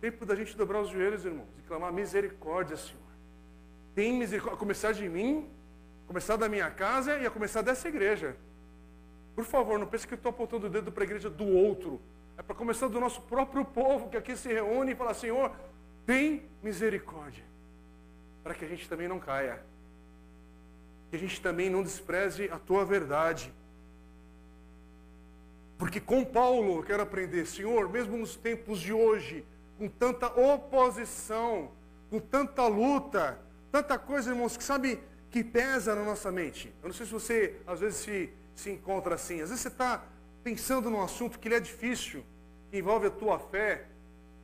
Tempo 0.00 0.24
da 0.24 0.34
gente 0.34 0.56
dobrar 0.56 0.80
os 0.80 0.90
joelhos, 0.90 1.24
irmãos, 1.24 1.48
e 1.58 1.62
clamar 1.62 1.92
misericórdia, 1.92 2.76
Senhor. 2.76 3.02
Tem 3.94 4.12
misericórdia, 4.12 4.56
a 4.56 4.58
começar 4.58 4.92
de 4.92 5.08
mim, 5.08 5.50
começar 6.06 6.36
da 6.36 6.48
minha 6.48 6.70
casa 6.70 7.18
e 7.18 7.26
a 7.26 7.30
começar 7.30 7.62
dessa 7.62 7.88
igreja. 7.88 8.36
Por 9.34 9.44
favor, 9.44 9.78
não 9.78 9.86
pense 9.86 10.06
que 10.06 10.14
eu 10.14 10.16
estou 10.16 10.30
apontando 10.30 10.66
o 10.66 10.70
dedo 10.70 10.92
para 10.92 11.02
a 11.02 11.06
igreja 11.06 11.28
do 11.28 11.46
outro. 11.46 12.00
É 12.36 12.42
para 12.42 12.54
começar 12.54 12.86
do 12.88 13.00
nosso 13.00 13.20
próprio 13.22 13.64
povo 13.64 14.08
que 14.08 14.16
aqui 14.16 14.36
se 14.36 14.48
reúne 14.48 14.92
e 14.92 14.94
fala, 14.94 15.12
Senhor, 15.14 15.52
tem 16.06 16.44
misericórdia. 16.62 17.44
Para 18.44 18.54
que 18.54 18.64
a 18.64 18.68
gente 18.68 18.88
também 18.88 19.08
não 19.08 19.18
caia. 19.18 19.60
Que 21.10 21.16
a 21.16 21.18
gente 21.18 21.40
também 21.40 21.68
não 21.68 21.82
despreze 21.82 22.48
a 22.50 22.58
tua 22.58 22.84
verdade. 22.84 23.52
Porque 25.76 26.00
com 26.00 26.24
Paulo 26.24 26.78
eu 26.78 26.82
quero 26.84 27.02
aprender, 27.02 27.46
Senhor, 27.46 27.88
mesmo 27.88 28.16
nos 28.16 28.36
tempos 28.36 28.80
de 28.80 28.92
hoje, 28.92 29.44
com 29.78 29.88
tanta 29.88 30.26
oposição, 30.26 31.70
com 32.10 32.18
tanta 32.18 32.66
luta, 32.66 33.38
tanta 33.70 33.96
coisa, 33.96 34.30
irmãos, 34.30 34.56
que 34.56 34.64
sabe 34.64 35.00
que 35.30 35.44
pesa 35.44 35.94
na 35.94 36.02
nossa 36.02 36.32
mente. 36.32 36.74
Eu 36.82 36.88
não 36.88 36.94
sei 36.94 37.06
se 37.06 37.12
você 37.12 37.56
às 37.66 37.80
vezes 37.80 38.00
se, 38.00 38.30
se 38.54 38.70
encontra 38.70 39.14
assim. 39.14 39.40
Às 39.40 39.50
vezes 39.50 39.60
você 39.60 39.68
está 39.68 40.04
pensando 40.42 40.90
num 40.90 41.00
assunto 41.00 41.38
que 41.38 41.46
ele 41.46 41.54
é 41.54 41.60
difícil, 41.60 42.24
que 42.70 42.78
envolve 42.78 43.06
a 43.06 43.10
tua 43.10 43.38
fé, 43.38 43.86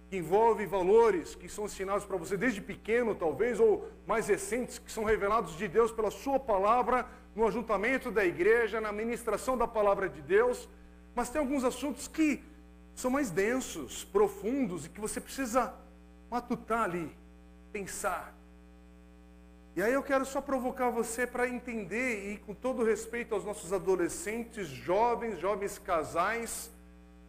que 0.09 0.17
envolve 0.19 0.67
valores 0.67 1.35
que 1.35 1.49
são 1.49 1.65
ensinados 1.65 2.05
para 2.05 2.17
você 2.17 2.37
desde 2.37 2.61
pequeno, 2.61 3.15
talvez, 3.15 3.59
ou 3.59 3.89
mais 4.07 4.29
recentes, 4.29 4.79
que 4.79 4.93
são 4.93 5.03
revelados 5.03 5.57
de 5.57 5.67
Deus 5.67 5.91
pela 5.91 6.11
Sua 6.11 6.39
palavra, 6.39 7.09
no 7.35 7.47
ajuntamento 7.47 8.13
da 8.13 8.25
igreja, 8.25 8.81
na 8.81 8.93
ministração 8.93 9.59
da 9.59 9.67
palavra 9.67 10.09
de 10.09 10.23
Deus. 10.23 10.69
Mas 11.15 11.31
tem 11.31 11.41
alguns 11.41 11.65
assuntos 11.65 12.07
que 12.07 12.45
são 12.95 13.11
mais 13.11 13.31
densos, 13.31 14.05
profundos 14.05 14.87
e 14.87 14.89
que 14.89 15.01
você 15.01 15.21
precisa 15.21 15.75
matutar 16.31 16.85
ali, 16.85 17.15
pensar. 17.73 18.35
E 19.77 19.83
aí 19.83 19.93
eu 19.93 20.03
quero 20.03 20.25
só 20.25 20.41
provocar 20.41 20.89
você 20.91 21.27
para 21.27 21.49
entender, 21.49 22.33
e 22.33 22.39
com 22.39 22.55
todo 22.55 22.85
respeito 22.85 23.35
aos 23.35 23.45
nossos 23.45 23.73
adolescentes, 23.73 24.69
jovens, 24.69 25.41
jovens 25.41 25.79
casais, 25.79 26.71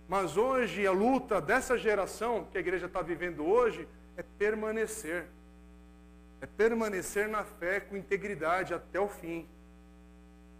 mas 0.07 0.37
hoje 0.37 0.85
a 0.85 0.91
luta 0.91 1.41
dessa 1.41 1.75
geração 1.75 2.47
que 2.51 2.57
a 2.57 2.61
igreja 2.61 2.85
está 2.85 3.01
vivendo 3.01 3.43
hoje 3.43 3.87
é 4.15 4.21
permanecer. 4.21 5.25
É 6.39 6.45
permanecer 6.45 7.27
na 7.27 7.43
fé 7.43 7.79
com 7.79 7.97
integridade 7.97 8.73
até 8.73 8.99
o 8.99 9.07
fim. 9.07 9.47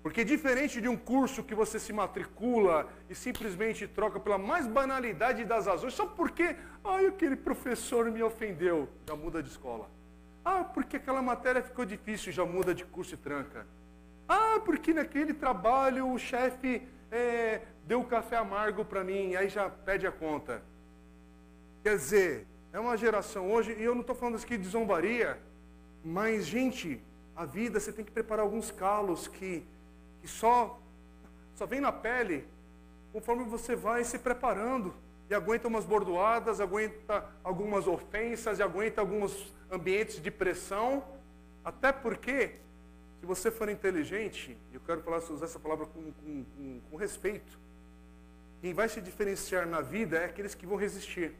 Porque 0.05 0.23
diferente 0.23 0.79
de 0.79 0.87
um 0.87 0.95
curso 0.95 1.41
que 1.41 1.55
você 1.55 1.79
se 1.79 1.91
matricula 1.91 2.87
e 3.09 3.15
simplesmente 3.15 3.87
troca 3.87 4.19
pela 4.19 4.37
mais 4.37 4.67
banalidade 4.67 5.43
das 5.43 5.65
razões, 5.65 5.95
só 5.95 6.05
porque, 6.05 6.55
ai, 6.83 7.07
aquele 7.07 7.35
professor 7.35 8.11
me 8.11 8.21
ofendeu, 8.21 8.87
já 9.09 9.15
muda 9.15 9.41
de 9.41 9.49
escola. 9.49 9.89
Ah, 10.45 10.63
porque 10.63 10.97
aquela 10.97 11.23
matéria 11.23 11.63
ficou 11.63 11.85
difícil, 11.85 12.31
já 12.31 12.45
muda 12.45 12.71
de 12.71 12.85
curso 12.85 13.15
e 13.15 13.17
tranca. 13.17 13.65
Ah, 14.29 14.61
porque 14.63 14.93
naquele 14.93 15.33
trabalho 15.33 16.07
o 16.13 16.19
chefe 16.19 16.87
é, 17.11 17.61
deu 17.87 18.03
café 18.03 18.37
amargo 18.37 18.85
para 18.85 19.03
mim, 19.03 19.33
aí 19.33 19.49
já 19.49 19.71
pede 19.71 20.05
a 20.05 20.11
conta. 20.11 20.61
Quer 21.81 21.95
dizer, 21.97 22.47
é 22.71 22.79
uma 22.79 22.95
geração 22.95 23.51
hoje, 23.51 23.75
e 23.75 23.83
eu 23.83 23.95
não 23.95 24.01
estou 24.01 24.15
falando 24.15 24.37
aqui 24.37 24.55
de 24.55 24.67
zombaria, 24.67 25.39
mas, 26.03 26.45
gente, 26.45 27.01
a 27.35 27.43
vida 27.43 27.79
você 27.79 27.91
tem 27.91 28.05
que 28.05 28.11
preparar 28.11 28.43
alguns 28.43 28.69
calos 28.69 29.27
que 29.27 29.65
e 30.25 30.27
só, 30.27 30.81
só 31.53 31.67
vem 31.67 31.79
na 31.79 31.91
pele 31.91 32.47
conforme 33.13 33.43
você 33.43 33.75
vai 33.75 34.03
se 34.03 34.17
preparando. 34.17 34.91
E 35.29 35.35
aguenta 35.35 35.67
umas 35.67 35.85
bordoadas, 35.85 36.59
aguenta 36.59 37.29
algumas 37.43 37.87
ofensas, 37.87 38.57
e 38.57 38.63
aguenta 38.63 39.01
alguns 39.01 39.53
ambientes 39.71 40.19
de 40.19 40.31
pressão. 40.31 41.03
Até 41.63 41.91
porque, 41.91 42.55
se 43.19 43.25
você 43.25 43.51
for 43.51 43.69
inteligente, 43.69 44.57
eu 44.73 44.81
quero 44.83 45.01
falar, 45.03 45.17
usar 45.17 45.45
essa 45.45 45.59
palavra 45.59 45.85
com, 45.85 46.11
com, 46.11 46.43
com, 46.43 46.81
com 46.89 46.97
respeito, 46.97 47.57
quem 48.61 48.73
vai 48.73 48.89
se 48.89 48.99
diferenciar 48.99 49.67
na 49.67 49.81
vida 49.81 50.17
é 50.17 50.25
aqueles 50.25 50.55
que 50.55 50.65
vão 50.65 50.75
resistir 50.75 51.35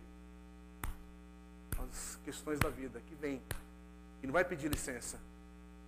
às 1.80 2.20
questões 2.24 2.60
da 2.60 2.70
vida, 2.70 3.02
que 3.08 3.16
vem, 3.16 3.42
e 4.22 4.28
não 4.28 4.34
vai 4.34 4.46
pedir 4.46 4.70
licença. 4.70 5.20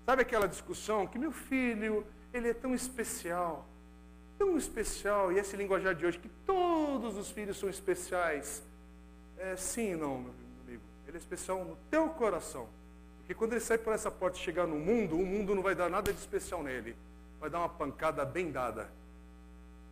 Sabe 0.04 0.24
aquela 0.24 0.48
discussão 0.48 1.06
que 1.06 1.20
meu 1.20 1.32
filho, 1.32 2.06
ele 2.38 2.50
é 2.50 2.54
tão 2.54 2.74
especial. 2.74 3.66
tão 4.38 4.56
especial, 4.56 5.32
e 5.32 5.40
esse 5.40 5.56
linguajar 5.56 5.96
de 5.96 6.06
hoje, 6.06 6.20
que 6.20 6.30
todos 6.46 7.18
os 7.18 7.32
filhos 7.32 7.58
são 7.58 7.68
especiais. 7.70 8.64
É, 9.38 9.56
sim 9.56 9.96
não, 9.96 10.20
meu 10.20 10.34
amigo. 10.64 10.84
Ele 11.08 11.18
é 11.18 11.20
especial 11.20 11.66
no 11.66 11.76
teu 11.90 12.10
coração. 12.10 12.68
Porque 13.18 13.34
quando 13.34 13.54
ele 13.54 13.62
sai 13.62 13.78
por 13.78 13.94
essa 13.94 14.10
porta 14.10 14.38
e 14.38 14.42
chegar 14.42 14.68
no 14.68 14.78
mundo, 14.78 15.16
o 15.16 15.26
mundo 15.26 15.54
não 15.56 15.62
vai 15.62 15.76
dar 15.76 15.90
nada 15.90 16.14
de 16.14 16.20
especial 16.20 16.64
nele. 16.64 16.96
Vai 17.40 17.50
dar 17.50 17.60
uma 17.60 17.70
pancada 17.70 18.24
bem 18.24 18.52
dada. 18.52 18.90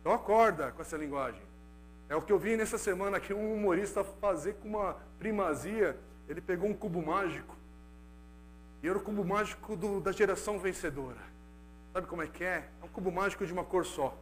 Então 0.00 0.12
acorda 0.12 0.70
com 0.72 0.80
essa 0.80 0.96
linguagem. 0.96 1.42
É 2.08 2.14
o 2.14 2.22
que 2.22 2.32
eu 2.32 2.38
vi 2.38 2.56
nessa 2.56 2.78
semana 2.78 3.16
aqui 3.16 3.34
um 3.34 3.54
humorista 3.54 4.04
fazer 4.04 4.54
com 4.54 4.68
uma 4.68 4.96
primazia. 5.18 5.98
Ele 6.28 6.40
pegou 6.40 6.68
um 6.68 6.74
cubo 6.74 7.02
mágico. 7.04 7.56
E 8.82 8.88
era 8.88 8.96
o 8.96 9.00
cubo 9.02 9.24
mágico 9.24 9.76
do, 9.76 10.00
da 10.00 10.12
geração 10.12 10.58
vencedora. 10.58 11.35
Sabe 11.96 12.08
como 12.08 12.20
é 12.20 12.26
que 12.26 12.44
é? 12.44 12.68
É 12.82 12.84
um 12.84 12.88
cubo 12.88 13.10
mágico 13.10 13.46
de 13.46 13.54
uma 13.54 13.64
cor 13.64 13.86
só. 13.86 14.14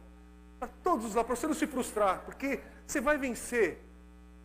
Para 0.57 0.69
todos 0.81 1.13
lá, 1.13 1.25
para 1.25 1.35
você 1.35 1.45
não 1.45 1.53
se 1.53 1.67
frustrar, 1.67 2.21
porque 2.23 2.61
você 2.87 3.01
vai 3.01 3.17
vencer. 3.17 3.81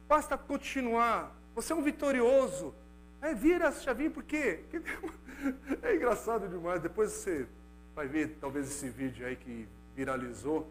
Basta 0.09 0.37
continuar. 0.37 1.33
Você 1.55 1.73
é 1.73 1.77
um 1.77 1.81
vitorioso. 1.81 2.75
É, 3.23 3.33
vira 3.33 3.69
a 3.69 3.71
chavinha, 3.71 4.11
por 4.11 4.25
quê? 4.25 4.65
É 5.81 5.95
engraçado 5.95 6.49
demais. 6.49 6.83
Depois 6.83 7.13
você 7.13 7.47
vai 7.95 8.09
ver, 8.09 8.37
talvez, 8.41 8.69
esse 8.69 8.89
vídeo 8.89 9.25
aí 9.25 9.37
que 9.37 9.69
viralizou. 9.95 10.69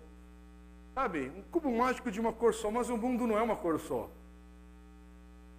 Sabe, 0.93 1.31
um 1.33 1.41
cubo 1.43 1.71
mágico 1.71 2.11
de 2.11 2.19
uma 2.19 2.33
cor 2.33 2.53
só, 2.53 2.69
mas 2.69 2.89
o 2.89 2.97
mundo 2.97 3.25
não 3.25 3.37
é 3.37 3.41
uma 3.41 3.55
cor 3.55 3.79
só. 3.79 4.09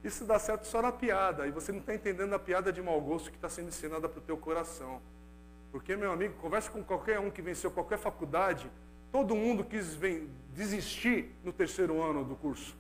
Isso 0.05 0.27
dá 0.27 0.39
certo 0.39 0.67
só 0.67 0.83
na 0.83 0.93
piada, 0.93 1.47
e 1.47 1.51
você 1.51 1.73
não 1.73 1.81
está 1.81 1.95
entendendo 1.95 2.35
a 2.35 2.39
piada 2.39 2.71
de 2.71 2.83
mau 2.83 3.01
gosto 3.01 3.31
que 3.31 3.39
está 3.39 3.49
sendo 3.49 3.69
ensinada 3.69 4.07
para 4.07 4.19
o 4.19 4.23
teu 4.23 4.37
coração. 4.37 5.01
Porque, 5.73 5.97
meu 5.97 6.13
amigo, 6.13 6.35
conversa 6.35 6.71
com 6.71 6.83
qualquer 6.83 7.19
um 7.21 7.31
que 7.31 7.41
venceu 7.41 7.71
qualquer 7.71 7.99
faculdade, 7.99 8.71
todo 9.13 9.35
mundo 9.37 9.65
quis 9.65 9.99
desistir 10.55 11.31
no 11.45 11.53
terceiro 11.53 12.03
ano 12.03 12.25
do 12.25 12.35
curso. 12.35 12.77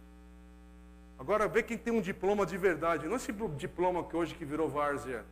Agora 1.19 1.47
vê 1.47 1.63
quem 1.63 1.77
tem 1.77 1.93
um 1.93 2.01
diploma 2.01 2.47
de 2.47 2.57
verdade, 2.57 3.07
não 3.07 3.17
esse 3.17 3.33
diploma 3.57 4.03
que 4.05 4.17
hoje 4.17 4.35
que 4.35 4.45
virou 4.45 4.69
várzea, 4.69 5.25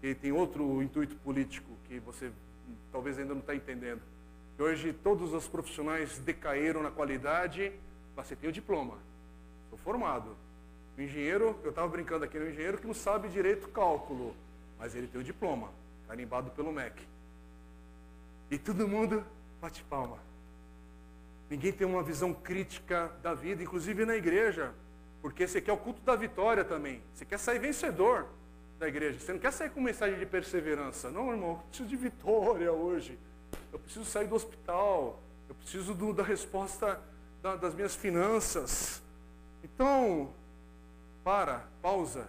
que 0.00 0.14
tem 0.14 0.32
outro 0.32 0.82
intuito 0.82 1.14
político 1.16 1.70
que 1.84 2.00
você 2.00 2.32
talvez 2.90 3.18
ainda 3.18 3.32
não 3.32 3.40
está 3.40 3.54
entendendo. 3.54 4.02
E 4.58 4.62
hoje 4.62 4.92
todos 4.92 5.32
os 5.32 5.46
profissionais 5.46 6.18
decaíram 6.18 6.82
na 6.82 6.90
qualidade, 6.90 7.72
você 8.16 8.34
tem 8.34 8.50
o 8.50 8.52
diploma. 8.52 8.98
Sou 9.70 9.78
formado. 9.78 10.36
O 10.98 11.00
engenheiro, 11.00 11.56
eu 11.62 11.70
estava 11.70 11.88
brincando 11.88 12.24
aqui, 12.24 12.38
no 12.38 12.48
engenheiro 12.50 12.76
que 12.76 12.86
não 12.86 12.92
sabe 12.92 13.28
direito 13.28 13.68
cálculo, 13.68 14.34
mas 14.78 14.94
ele 14.94 15.06
tem 15.06 15.20
o 15.20 15.24
diploma, 15.24 15.68
carimbado 16.12 16.50
pelo 16.50 16.70
MEC. 16.70 17.08
E 18.50 18.58
todo 18.58 18.86
mundo 18.86 19.24
bate 19.62 19.82
palma. 19.84 20.18
Ninguém 21.48 21.72
tem 21.72 21.86
uma 21.86 22.02
visão 22.02 22.34
crítica 22.34 23.10
da 23.22 23.32
vida, 23.32 23.62
inclusive 23.62 24.04
na 24.04 24.14
igreja. 24.14 24.74
Porque 25.22 25.46
você 25.46 25.58
quer 25.58 25.72
o 25.72 25.76
culto 25.78 26.02
da 26.02 26.14
vitória 26.14 26.66
também. 26.66 27.02
Você 27.14 27.24
quer 27.24 27.38
sair 27.38 27.58
vencedor 27.58 28.26
da 28.78 28.86
igreja. 28.86 29.18
Você 29.18 29.32
não 29.32 29.40
quer 29.40 29.52
sair 29.52 29.70
com 29.70 29.80
mensagem 29.80 30.18
de 30.18 30.26
perseverança. 30.26 31.10
Não, 31.10 31.30
irmão, 31.30 31.52
eu 31.52 31.56
preciso 31.68 31.88
de 31.88 31.96
vitória 31.96 32.70
hoje. 32.70 33.18
Eu 33.72 33.78
preciso 33.78 34.04
sair 34.04 34.26
do 34.26 34.34
hospital. 34.34 35.18
Eu 35.48 35.54
preciso 35.54 35.94
do, 35.94 36.12
da 36.12 36.22
resposta 36.22 37.00
da, 37.40 37.56
das 37.56 37.74
minhas 37.74 37.96
finanças. 37.96 39.02
Então, 39.64 40.34
para, 41.24 41.64
pausa. 41.80 42.28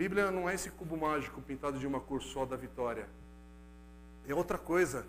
Bíblia 0.00 0.30
não 0.30 0.48
é 0.48 0.54
esse 0.54 0.70
cubo 0.70 0.96
mágico 0.96 1.42
pintado 1.42 1.78
de 1.78 1.86
uma 1.86 2.00
cor 2.00 2.22
só 2.22 2.46
da 2.46 2.56
vitória. 2.56 3.06
É 4.26 4.34
outra 4.34 4.56
coisa. 4.56 5.06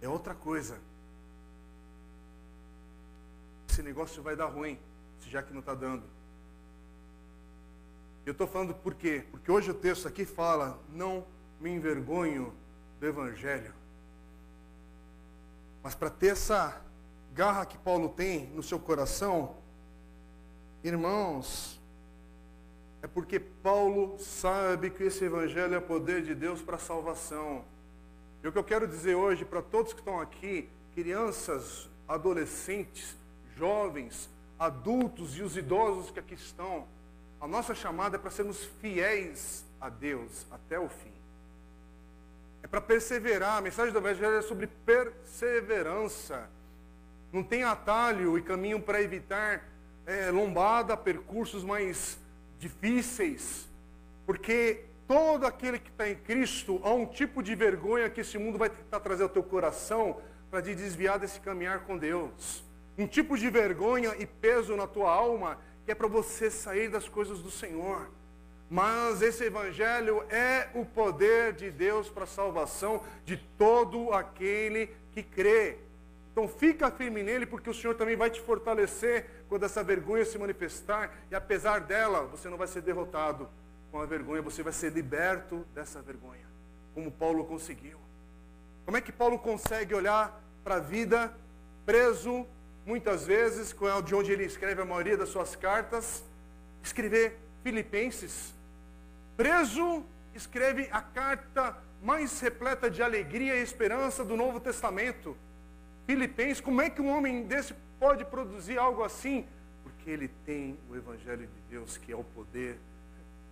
é 0.00 0.08
outra 0.08 0.32
coisa. 0.32 0.78
Esse 3.68 3.82
negócio 3.82 4.22
vai 4.22 4.36
dar 4.36 4.46
ruim, 4.46 4.78
já 5.26 5.42
que 5.42 5.52
não 5.52 5.58
está 5.58 5.74
dando. 5.74 6.04
Eu 8.24 8.30
estou 8.30 8.46
falando 8.46 8.74
por 8.74 8.94
quê? 8.94 9.24
Porque 9.32 9.50
hoje 9.50 9.72
o 9.72 9.74
texto 9.74 10.06
aqui 10.06 10.24
fala: 10.24 10.78
não 10.88 11.26
me 11.60 11.68
envergonho 11.68 12.54
do 13.00 13.06
Evangelho. 13.08 13.74
Mas 15.82 15.96
para 15.96 16.08
ter 16.08 16.28
essa 16.28 16.80
garra 17.34 17.66
que 17.66 17.78
Paulo 17.78 18.08
tem 18.10 18.46
no 18.48 18.62
seu 18.62 18.78
coração, 18.78 19.56
irmãos, 20.84 21.80
é 23.02 23.06
porque 23.06 23.40
Paulo 23.40 24.18
sabe 24.18 24.90
que 24.90 25.04
esse 25.04 25.24
Evangelho 25.24 25.74
é 25.74 25.80
poder 25.80 26.22
de 26.22 26.34
Deus 26.34 26.60
para 26.62 26.76
a 26.76 26.78
salvação. 26.78 27.64
E 28.42 28.48
o 28.48 28.52
que 28.52 28.58
eu 28.58 28.64
quero 28.64 28.86
dizer 28.86 29.14
hoje 29.14 29.44
para 29.44 29.62
todos 29.62 29.92
que 29.92 30.00
estão 30.00 30.20
aqui, 30.20 30.68
crianças, 30.94 31.88
adolescentes, 32.06 33.16
jovens, 33.56 34.28
adultos 34.58 35.36
e 35.36 35.42
os 35.42 35.56
idosos 35.56 36.10
que 36.10 36.20
aqui 36.20 36.34
estão, 36.34 36.86
a 37.40 37.48
nossa 37.48 37.74
chamada 37.74 38.16
é 38.16 38.18
para 38.18 38.30
sermos 38.30 38.64
fiéis 38.80 39.64
a 39.80 39.88
Deus 39.88 40.46
até 40.50 40.78
o 40.78 40.88
fim. 40.88 41.12
É 42.62 42.68
para 42.68 42.80
perseverar. 42.80 43.58
A 43.58 43.60
mensagem 43.60 43.92
do 43.92 43.98
Evangelho 43.98 44.36
é 44.36 44.42
sobre 44.42 44.68
perseverança. 44.68 46.48
Não 47.32 47.42
tem 47.42 47.62
atalho 47.62 48.36
e 48.36 48.42
caminho 48.42 48.80
para 48.80 49.00
evitar 49.00 49.66
é, 50.06 50.30
lombada, 50.30 50.96
percursos 50.96 51.64
mais 51.64 52.18
difíceis. 52.58 53.68
Porque 54.26 54.84
todo 55.08 55.46
aquele 55.46 55.78
que 55.78 55.90
está 55.90 56.08
em 56.08 56.14
Cristo, 56.14 56.80
há 56.84 56.92
um 56.92 57.06
tipo 57.06 57.42
de 57.42 57.54
vergonha 57.54 58.10
que 58.10 58.20
esse 58.20 58.38
mundo 58.38 58.58
vai 58.58 58.68
tentar 58.68 59.00
trazer 59.00 59.22
ao 59.22 59.28
teu 59.28 59.42
coração 59.42 60.20
para 60.50 60.62
te 60.62 60.74
desviar 60.74 61.18
desse 61.18 61.40
caminhar 61.40 61.80
com 61.80 61.96
Deus. 61.96 62.64
Um 62.98 63.06
tipo 63.06 63.38
de 63.38 63.48
vergonha 63.48 64.14
e 64.18 64.26
peso 64.26 64.76
na 64.76 64.86
tua 64.86 65.10
alma 65.10 65.58
que 65.84 65.90
é 65.90 65.94
para 65.94 66.06
você 66.06 66.50
sair 66.50 66.88
das 66.88 67.08
coisas 67.08 67.40
do 67.40 67.50
Senhor. 67.50 68.10
Mas 68.70 69.20
esse 69.20 69.44
evangelho 69.44 70.24
é 70.30 70.68
o 70.74 70.84
poder 70.84 71.52
de 71.52 71.70
Deus 71.70 72.08
para 72.08 72.24
a 72.24 72.26
salvação 72.26 73.02
de 73.24 73.36
todo 73.58 74.12
aquele 74.12 74.88
que 75.12 75.22
crê. 75.22 75.78
Então 76.32 76.48
fica 76.48 76.90
firme 76.90 77.22
nele, 77.22 77.44
porque 77.44 77.68
o 77.68 77.74
Senhor 77.74 77.94
também 77.94 78.16
vai 78.16 78.30
te 78.30 78.40
fortalecer 78.40 79.44
quando 79.48 79.64
essa 79.64 79.84
vergonha 79.84 80.24
se 80.24 80.38
manifestar, 80.38 81.14
e 81.30 81.34
apesar 81.34 81.80
dela, 81.80 82.22
você 82.22 82.48
não 82.48 82.56
vai 82.56 82.66
ser 82.66 82.80
derrotado 82.80 83.48
com 83.90 84.00
a 84.00 84.06
vergonha, 84.06 84.40
você 84.40 84.62
vai 84.62 84.72
ser 84.72 84.90
liberto 84.92 85.66
dessa 85.74 86.00
vergonha, 86.00 86.46
como 86.94 87.12
Paulo 87.12 87.44
conseguiu. 87.44 87.98
Como 88.86 88.96
é 88.96 89.00
que 89.02 89.12
Paulo 89.12 89.38
consegue 89.38 89.94
olhar 89.94 90.42
para 90.64 90.76
a 90.76 90.80
vida 90.80 91.36
preso, 91.84 92.46
muitas 92.86 93.26
vezes, 93.26 93.74
de 94.04 94.14
onde 94.14 94.32
ele 94.32 94.44
escreve 94.44 94.80
a 94.80 94.86
maioria 94.86 95.18
das 95.18 95.28
suas 95.28 95.54
cartas, 95.54 96.24
escrever 96.82 97.38
Filipenses. 97.62 98.54
Preso, 99.36 100.02
escreve 100.34 100.88
a 100.90 101.02
carta 101.02 101.76
mais 102.02 102.40
repleta 102.40 102.90
de 102.90 103.02
alegria 103.02 103.56
e 103.56 103.62
esperança 103.62 104.24
do 104.24 104.36
Novo 104.36 104.58
Testamento. 104.58 105.36
Filipenses, 106.12 106.60
como 106.60 106.82
é 106.82 106.90
que 106.90 107.00
um 107.00 107.08
homem 107.08 107.44
desse 107.44 107.74
pode 107.98 108.22
produzir 108.26 108.76
algo 108.76 109.02
assim? 109.02 109.46
Porque 109.82 110.10
ele 110.10 110.28
tem 110.44 110.78
o 110.90 110.94
Evangelho 110.94 111.46
de 111.46 111.60
Deus, 111.70 111.96
que 111.96 112.12
é 112.12 112.16
o 112.16 112.22
poder 112.22 112.78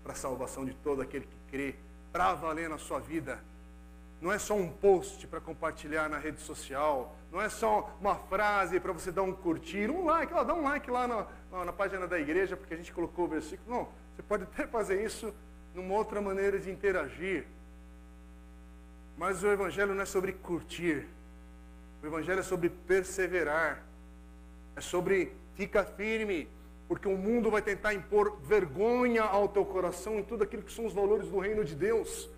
para 0.03 0.13
a 0.13 0.15
salvação 0.15 0.67
de 0.67 0.75
todo 0.75 1.01
aquele 1.01 1.25
que 1.25 1.37
crê, 1.51 1.75
para 2.13 2.35
valer 2.35 2.69
na 2.69 2.77
sua 2.77 3.01
vida. 3.01 3.43
Não 4.21 4.31
é 4.31 4.39
só 4.39 4.55
um 4.55 4.69
post 4.69 5.27
para 5.27 5.41
compartilhar 5.41 6.11
na 6.11 6.19
rede 6.19 6.43
social, 6.43 7.17
não 7.33 7.41
é 7.41 7.49
só 7.49 7.97
uma 7.99 8.15
frase 8.15 8.79
para 8.79 8.93
você 8.93 9.11
dar 9.11 9.23
um 9.23 9.33
curtir, 9.33 9.91
um 9.91 10.05
like, 10.05 10.35
ó, 10.35 10.45
dá 10.45 10.53
um 10.53 10.63
like 10.63 10.91
lá 10.91 11.09
na, 11.09 11.27
na, 11.51 11.65
na 11.65 11.73
página 11.73 12.07
da 12.07 12.21
igreja, 12.21 12.59
porque 12.59 12.75
a 12.75 12.77
gente 12.77 12.93
colocou 12.93 13.25
o 13.25 13.29
versículo. 13.29 13.75
Não, 13.75 13.89
você 14.15 14.23
pode 14.23 14.43
até 14.43 14.67
fazer 14.67 15.03
isso 15.03 15.33
numa 15.75 15.95
outra 15.95 16.21
maneira 16.21 16.59
de 16.59 16.71
interagir. 16.71 17.47
Mas 19.17 19.43
o 19.43 19.47
Evangelho 19.47 19.95
não 19.95 20.03
é 20.03 20.07
sobre 20.07 20.35
curtir. 20.35 21.09
O 22.03 22.07
Evangelho 22.07 22.41
é 22.41 22.43
sobre 22.43 22.71
perseverar. 22.71 23.83
É 24.75 24.81
sobre 24.81 25.33
fica 25.55 25.85
firme, 25.85 26.49
porque 26.89 27.07
o 27.07 27.17
mundo 27.17 27.51
vai 27.51 27.61
tentar 27.61 27.93
impor 27.93 28.39
vergonha 28.41 29.23
ao 29.23 29.49
teu 29.49 29.65
coração 29.65 30.19
em 30.19 30.23
tudo 30.23 30.45
aquilo 30.45 30.63
que 30.63 30.73
são 30.73 30.87
os 30.87 30.95
valores 30.95 31.29
do 31.29 31.39
reino 31.39 31.65
de 31.65 31.75
Deus. 31.75 32.31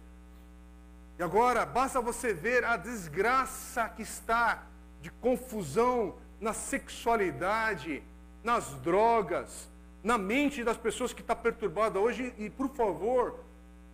E 1.19 1.23
agora, 1.23 1.65
basta 1.65 2.01
você 2.01 2.35
ver 2.35 2.65
a 2.65 2.77
desgraça 2.77 3.89
que 3.89 4.03
está 4.03 4.67
de 5.01 5.11
confusão 5.11 6.17
na 6.41 6.53
sexualidade, 6.53 8.03
nas 8.43 8.75
drogas, 8.81 9.71
na 10.03 10.19
mente 10.19 10.65
das 10.65 10.77
pessoas 10.77 11.13
que 11.13 11.21
está 11.21 11.37
perturbada 11.37 12.01
hoje. 12.01 12.35
E, 12.37 12.51
por 12.51 12.69
favor, 12.71 13.39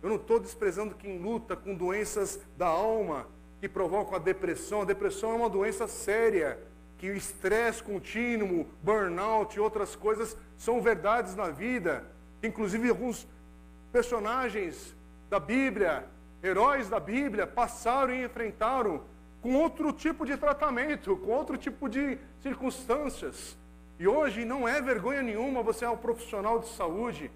eu 0.01 0.09
não 0.09 0.15
estou 0.15 0.39
desprezando 0.39 0.95
quem 0.95 1.19
luta 1.19 1.55
com 1.55 1.75
doenças 1.75 2.39
da 2.57 2.67
alma 2.67 3.27
que 3.59 3.67
provocam 3.67 4.15
a 4.15 4.19
depressão. 4.19 4.81
A 4.81 4.85
depressão 4.85 5.31
é 5.31 5.35
uma 5.35 5.49
doença 5.49 5.87
séria 5.87 6.59
que 6.97 7.09
o 7.09 7.15
estresse 7.15 7.81
contínuo, 7.81 8.67
burnout 8.83 9.55
e 9.55 9.59
outras 9.59 9.95
coisas 9.95 10.35
são 10.57 10.81
verdades 10.81 11.35
na 11.35 11.49
vida. 11.49 12.05
Inclusive 12.43 12.89
alguns 12.89 13.27
personagens 13.91 14.95
da 15.29 15.39
Bíblia, 15.39 16.05
heróis 16.43 16.89
da 16.89 16.99
Bíblia, 16.99 17.47
passaram 17.47 18.13
e 18.13 18.23
enfrentaram 18.23 19.03
com 19.41 19.55
outro 19.55 19.93
tipo 19.93 20.25
de 20.25 20.35
tratamento, 20.35 21.15
com 21.17 21.31
outro 21.31 21.57
tipo 21.57 21.87
de 21.87 22.17
circunstâncias. 22.41 23.57
E 23.97 24.07
hoje 24.07 24.45
não 24.45 24.67
é 24.67 24.81
vergonha 24.81 25.21
nenhuma 25.21 25.61
você 25.61 25.85
é 25.85 25.89
um 25.89 25.97
profissional 25.97 26.59
de 26.59 26.67
saúde 26.69 27.31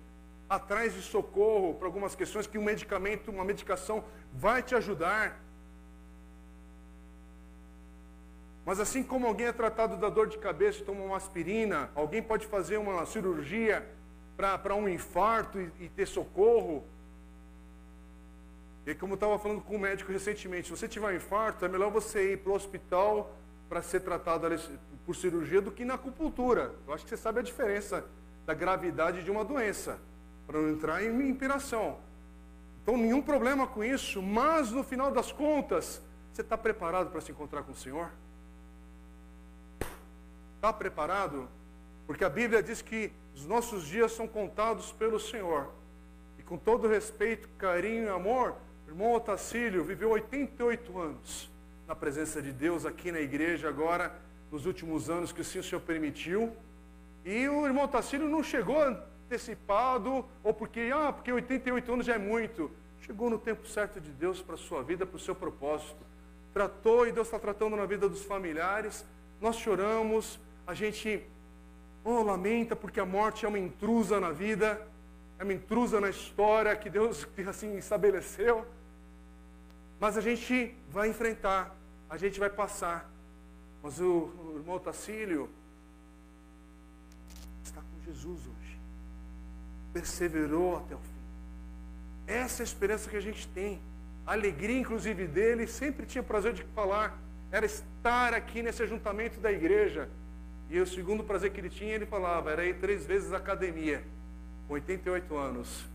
atrás 0.49 0.93
de 0.93 1.01
socorro 1.01 1.73
para 1.73 1.87
algumas 1.87 2.15
questões 2.15 2.47
que 2.47 2.57
um 2.57 2.63
medicamento, 2.63 3.31
uma 3.31 3.43
medicação 3.43 4.03
vai 4.33 4.61
te 4.61 4.75
ajudar. 4.75 5.42
Mas 8.65 8.79
assim 8.79 9.03
como 9.03 9.27
alguém 9.27 9.47
é 9.47 9.51
tratado 9.51 9.97
da 9.97 10.09
dor 10.09 10.27
de 10.27 10.37
cabeça 10.37 10.79
e 10.79 10.83
toma 10.83 11.01
uma 11.03 11.17
aspirina, 11.17 11.89
alguém 11.93 12.21
pode 12.21 12.47
fazer 12.47 12.77
uma 12.77 13.05
cirurgia 13.05 13.85
para 14.37 14.75
um 14.75 14.87
infarto 14.87 15.59
e, 15.59 15.71
e, 15.81 15.89
ter 15.89 16.07
socorro. 16.07 16.83
E 18.85 18.95
como 18.95 19.13
eu 19.13 19.15
estava 19.15 19.37
falando 19.37 19.61
com 19.61 19.75
um 19.75 19.79
médico 19.79 20.11
recentemente, 20.11 20.67
se 20.67 20.77
você 20.77 20.87
tiver 20.87 21.07
um 21.07 21.15
infarto, 21.15 21.65
é 21.65 21.67
melhor 21.67 21.91
você 21.91 22.33
ir 22.33 22.37
para 22.37 22.51
o 22.51 22.55
hospital 22.55 23.35
para 23.69 23.81
ser 23.81 24.01
tratado 24.01 24.47
por 25.05 25.15
cirurgia 25.15 25.61
do 25.61 25.71
que 25.71 25.83
na 25.83 25.95
acupuntura. 25.95 26.73
Eu 26.87 26.93
acho 26.93 27.03
que 27.03 27.09
você 27.09 27.17
sabe 27.17 27.39
a 27.39 27.43
diferença 27.43 28.05
da 28.45 28.53
gravidade 28.53 29.23
de 29.23 29.31
uma 29.31 29.43
doença, 29.43 29.99
para 30.45 30.59
não 30.59 30.69
entrar 30.69 31.03
em 31.03 31.29
inspiração. 31.29 31.97
Então, 32.81 32.97
nenhum 32.97 33.21
problema 33.21 33.65
com 33.65 33.83
isso, 33.83 34.21
mas 34.21 34.71
no 34.71 34.83
final 34.83 35.11
das 35.11 35.31
contas, 35.31 36.01
você 36.31 36.41
está 36.41 36.57
preparado 36.57 37.09
para 37.11 37.21
se 37.21 37.31
encontrar 37.31 37.63
com 37.63 37.71
o 37.71 37.75
Senhor? 37.75 38.11
Está 40.63 40.71
preparado? 40.71 41.49
Porque 42.07 42.23
a 42.23 42.29
Bíblia 42.29 42.63
diz 42.63 42.81
que 42.81 43.11
os 43.35 43.45
nossos 43.45 43.85
dias 43.85 44.13
são 44.13 44.25
contados 44.25 44.93
pelo 44.93 45.19
Senhor. 45.19 45.67
E 46.39 46.41
com 46.41 46.57
todo 46.57 46.87
respeito, 46.87 47.49
carinho 47.57 48.05
e 48.05 48.07
amor, 48.07 48.55
o 48.87 48.89
irmão 48.89 49.11
Otacílio 49.11 49.83
viveu 49.83 50.11
88 50.11 50.97
anos 50.97 51.51
na 51.85 51.93
presença 51.93 52.41
de 52.41 52.53
Deus 52.53 52.85
aqui 52.85 53.11
na 53.11 53.19
igreja, 53.19 53.67
agora, 53.67 54.15
nos 54.49 54.65
últimos 54.65 55.09
anos 55.09 55.33
que 55.33 55.41
o 55.41 55.43
Senhor 55.43 55.81
permitiu. 55.81 56.55
E 57.25 57.45
o 57.49 57.65
irmão 57.65 57.83
Otacílio 57.83 58.29
não 58.29 58.41
chegou 58.41 58.81
antecipado, 58.81 60.23
ou 60.41 60.53
porque, 60.53 60.91
ah, 60.95 61.11
porque 61.11 61.29
88 61.29 61.91
anos 61.91 62.05
já 62.05 62.13
é 62.15 62.17
muito. 62.17 62.71
Chegou 63.01 63.29
no 63.29 63.37
tempo 63.37 63.67
certo 63.67 63.99
de 63.99 64.11
Deus 64.11 64.41
para 64.41 64.55
a 64.55 64.57
sua 64.57 64.81
vida, 64.81 65.05
para 65.05 65.17
o 65.17 65.19
seu 65.19 65.35
propósito. 65.35 65.99
Tratou 66.53 67.05
e 67.05 67.11
Deus 67.11 67.27
está 67.27 67.37
tratando 67.37 67.75
na 67.75 67.85
vida 67.85 68.07
dos 68.07 68.23
familiares. 68.23 69.05
Nós 69.41 69.57
choramos, 69.57 70.39
a 70.65 70.73
gente 70.73 71.25
oh, 72.03 72.21
lamenta 72.21 72.75
porque 72.75 72.99
a 72.99 73.05
morte 73.05 73.45
é 73.45 73.47
uma 73.47 73.59
intrusa 73.59 74.19
na 74.19 74.31
vida, 74.31 74.85
é 75.39 75.43
uma 75.43 75.53
intrusa 75.53 75.99
na 75.99 76.09
história 76.09 76.75
que 76.75 76.89
Deus 76.89 77.27
assim 77.47 77.77
estabeleceu. 77.77 78.65
Mas 79.99 80.17
a 80.17 80.21
gente 80.21 80.75
vai 80.89 81.09
enfrentar, 81.09 81.75
a 82.09 82.17
gente 82.17 82.39
vai 82.39 82.49
passar. 82.49 83.09
Mas 83.81 83.99
o, 83.99 84.03
o 84.05 84.53
irmão 84.57 84.79
Tacílio 84.79 85.49
está 87.63 87.81
com 87.81 88.03
Jesus 88.05 88.39
hoje. 88.39 88.79
Perseverou 89.91 90.77
até 90.77 90.95
o 90.95 90.99
fim. 90.99 91.13
Essa 92.25 92.61
é 92.61 92.63
a 92.63 92.65
esperança 92.65 93.09
que 93.09 93.17
a 93.17 93.21
gente 93.21 93.47
tem. 93.49 93.81
A 94.25 94.31
alegria, 94.31 94.79
inclusive, 94.79 95.27
dele, 95.27 95.67
sempre 95.67 96.05
tinha 96.05 96.23
prazer 96.23 96.53
de 96.53 96.63
falar, 96.73 97.17
era 97.51 97.65
estar 97.65 98.33
aqui 98.33 98.63
nesse 98.63 98.81
ajuntamento 98.81 99.39
da 99.41 99.51
igreja 99.51 100.09
e 100.69 100.79
o 100.79 100.87
segundo 100.87 101.23
prazer 101.23 101.51
que 101.51 101.59
ele 101.59 101.69
tinha, 101.69 101.93
ele 101.93 102.05
falava, 102.05 102.51
era 102.51 102.65
ir 102.65 102.79
três 102.79 103.05
vezes 103.05 103.31
à 103.33 103.37
academia, 103.37 104.03
com 104.67 104.73
88 104.73 105.35
anos. 105.35 105.85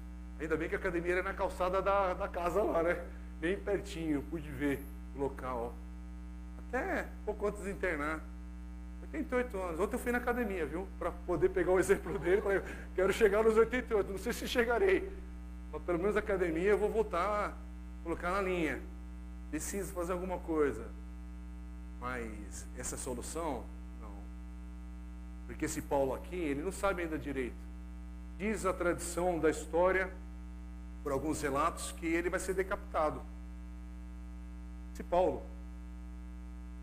Ainda 0.40 0.56
bem 0.56 0.68
que 0.68 0.74
a 0.74 0.78
academia 0.78 1.12
era 1.14 1.22
na 1.22 1.34
calçada 1.34 1.82
da, 1.82 2.14
da 2.14 2.28
casa 2.28 2.62
lá, 2.62 2.82
né? 2.82 3.02
Bem 3.40 3.58
pertinho, 3.58 4.22
pude 4.30 4.48
ver 4.50 4.80
o 5.16 5.20
local. 5.20 5.74
Até 6.58 7.06
pouco 7.24 7.48
antes 7.48 7.62
de 7.64 7.70
internar. 7.70 8.20
88 9.02 9.58
anos. 9.58 9.80
Ontem 9.80 9.94
eu 9.96 9.98
fui 9.98 10.12
na 10.12 10.18
academia, 10.18 10.66
viu? 10.66 10.86
Para 10.98 11.10
poder 11.10 11.48
pegar 11.48 11.72
o 11.72 11.78
exemplo 11.78 12.16
dele. 12.20 12.42
Falei, 12.42 12.62
quero 12.94 13.12
chegar 13.12 13.42
nos 13.42 13.56
88. 13.56 14.10
Não 14.10 14.18
sei 14.18 14.32
se 14.32 14.46
chegarei. 14.46 15.10
Mas 15.72 15.82
pelo 15.82 15.98
menos 15.98 16.16
a 16.16 16.20
academia 16.20 16.70
eu 16.70 16.78
vou 16.78 16.90
voltar 16.90 17.56
colocar 18.08 18.30
na 18.30 18.40
linha. 18.40 18.80
Preciso 19.50 19.92
fazer 19.92 20.12
alguma 20.12 20.38
coisa. 20.38 20.86
Mas 22.00 22.66
essa 22.76 22.96
solução 22.96 23.64
porque 25.48 25.64
esse 25.64 25.80
Paulo 25.80 26.14
aqui, 26.14 26.36
ele 26.36 26.62
não 26.62 26.70
sabe 26.70 27.02
ainda 27.02 27.18
direito. 27.18 27.56
Diz 28.36 28.66
a 28.66 28.72
tradição 28.72 29.38
da 29.40 29.48
história, 29.48 30.12
por 31.02 31.10
alguns 31.10 31.40
relatos, 31.40 31.90
que 31.92 32.06
ele 32.06 32.28
vai 32.28 32.38
ser 32.38 32.52
decapitado. 32.52 33.22
Esse 34.92 35.02
Paulo. 35.02 35.42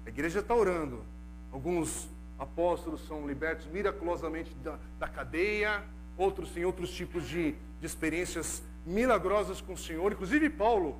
A 0.04 0.10
igreja 0.10 0.40
está 0.40 0.56
orando. 0.56 1.06
Alguns 1.52 2.10
apóstolos 2.40 3.06
são 3.08 3.28
libertos 3.28 3.68
miraculosamente 3.68 4.54
da, 4.56 4.78
da 5.00 5.08
cadeia, 5.08 5.84
outros 6.18 6.50
têm 6.50 6.66
outros 6.66 6.90
tipos 6.90 7.26
de, 7.28 7.52
de 7.80 7.86
experiências 7.86 8.64
milagrosas 8.84 9.62
com 9.62 9.74
o 9.74 9.78
Senhor. 9.78 10.12
Inclusive 10.12 10.50
Paulo, 10.50 11.00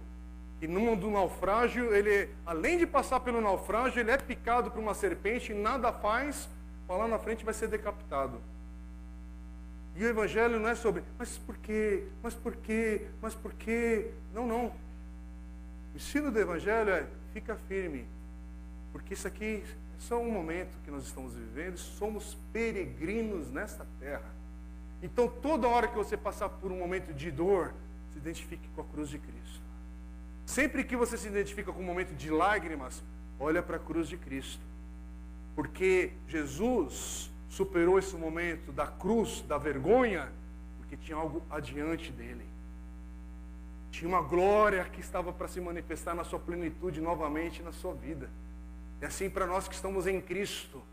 que 0.60 0.68
no 0.68 0.80
mundo 0.80 1.02
do 1.02 1.12
naufrágio, 1.12 1.94
ele, 1.94 2.30
além 2.46 2.78
de 2.78 2.86
passar 2.86 3.20
pelo 3.22 3.42
naufrágio, 3.42 4.00
ele 4.00 4.12
é 4.12 4.18
picado 4.18 4.70
por 4.70 4.80
uma 4.80 4.94
serpente 4.94 5.52
e 5.52 5.56
nada 5.56 5.92
faz, 5.92 6.48
lá 6.88 7.08
na 7.08 7.18
frente 7.18 7.44
vai 7.44 7.54
ser 7.54 7.68
decapitado. 7.68 8.40
E 9.96 10.04
o 10.04 10.08
evangelho 10.08 10.60
não 10.60 10.68
é 10.68 10.76
sobre, 10.76 11.04
mas 11.18 11.38
por 11.38 11.58
quê? 11.58 12.04
Mas 12.22 12.34
por 12.34 12.56
quê? 12.58 13.08
Mas 13.22 13.34
por 13.34 13.54
quê? 13.54 14.12
Não, 14.34 14.46
não. 14.46 14.66
O 14.68 15.96
ensino 15.96 16.30
do 16.30 16.40
evangelho 16.40 16.90
é, 16.90 17.08
fica 17.34 17.56
firme. 17.56 18.06
Porque 18.92 19.14
isso 19.14 19.28
aqui 19.28 19.64
é 19.64 20.00
só 20.00 20.20
um 20.22 20.30
momento 20.30 20.78
que 20.84 20.92
nós 20.92 21.04
estamos 21.04 21.34
vivendo, 21.34 21.78
somos 21.78 22.38
peregrinos 22.52 23.50
nesta 23.50 23.88
terra. 24.00 24.30
Então, 25.02 25.28
toda 25.28 25.68
hora 25.68 25.88
que 25.88 25.96
você 25.96 26.18
passar 26.18 26.50
por 26.50 26.72
um 26.72 26.78
momento 26.78 27.14
de 27.14 27.32
dor, 27.32 27.74
se 28.12 28.18
identifique 28.18 28.68
com 28.76 28.82
a 28.82 28.86
cruz 28.86 29.10
de 29.10 29.20
Cristo. 29.20 29.62
Sempre 30.46 30.84
que 30.84 30.96
você 30.96 31.18
se 31.18 31.28
identifica 31.28 31.72
com 31.72 31.80
um 31.80 31.86
momento 31.86 32.14
de 32.14 32.30
lágrimas, 32.30 33.02
olha 33.40 33.64
para 33.64 33.78
a 33.78 33.80
cruz 33.80 34.08
de 34.08 34.18
Cristo. 34.18 34.62
Porque 35.56 36.12
Jesus 36.28 37.32
superou 37.50 37.98
esse 37.98 38.16
momento 38.16 38.72
da 38.72 38.86
cruz, 38.86 39.42
da 39.48 39.58
vergonha, 39.58 40.30
porque 40.78 40.98
tinha 40.98 41.18
algo 41.18 41.42
adiante 41.50 42.12
dele. 42.12 42.46
Tinha 43.92 44.10
uma 44.10 44.22
glória 44.22 44.84
que 44.84 45.00
estava 45.00 45.32
para 45.32 45.48
se 45.48 45.62
manifestar 45.62 46.14
na 46.14 46.26
sua 46.26 46.38
plenitude 46.38 47.00
novamente 47.00 47.64
na 47.64 47.72
sua 47.72 47.94
vida. 47.94 48.30
E 49.02 49.06
assim 49.06 49.30
para 49.30 49.48
nós 49.48 49.70
que 49.70 49.76
estamos 49.76 50.06
em 50.06 50.20
Cristo. 50.20 50.84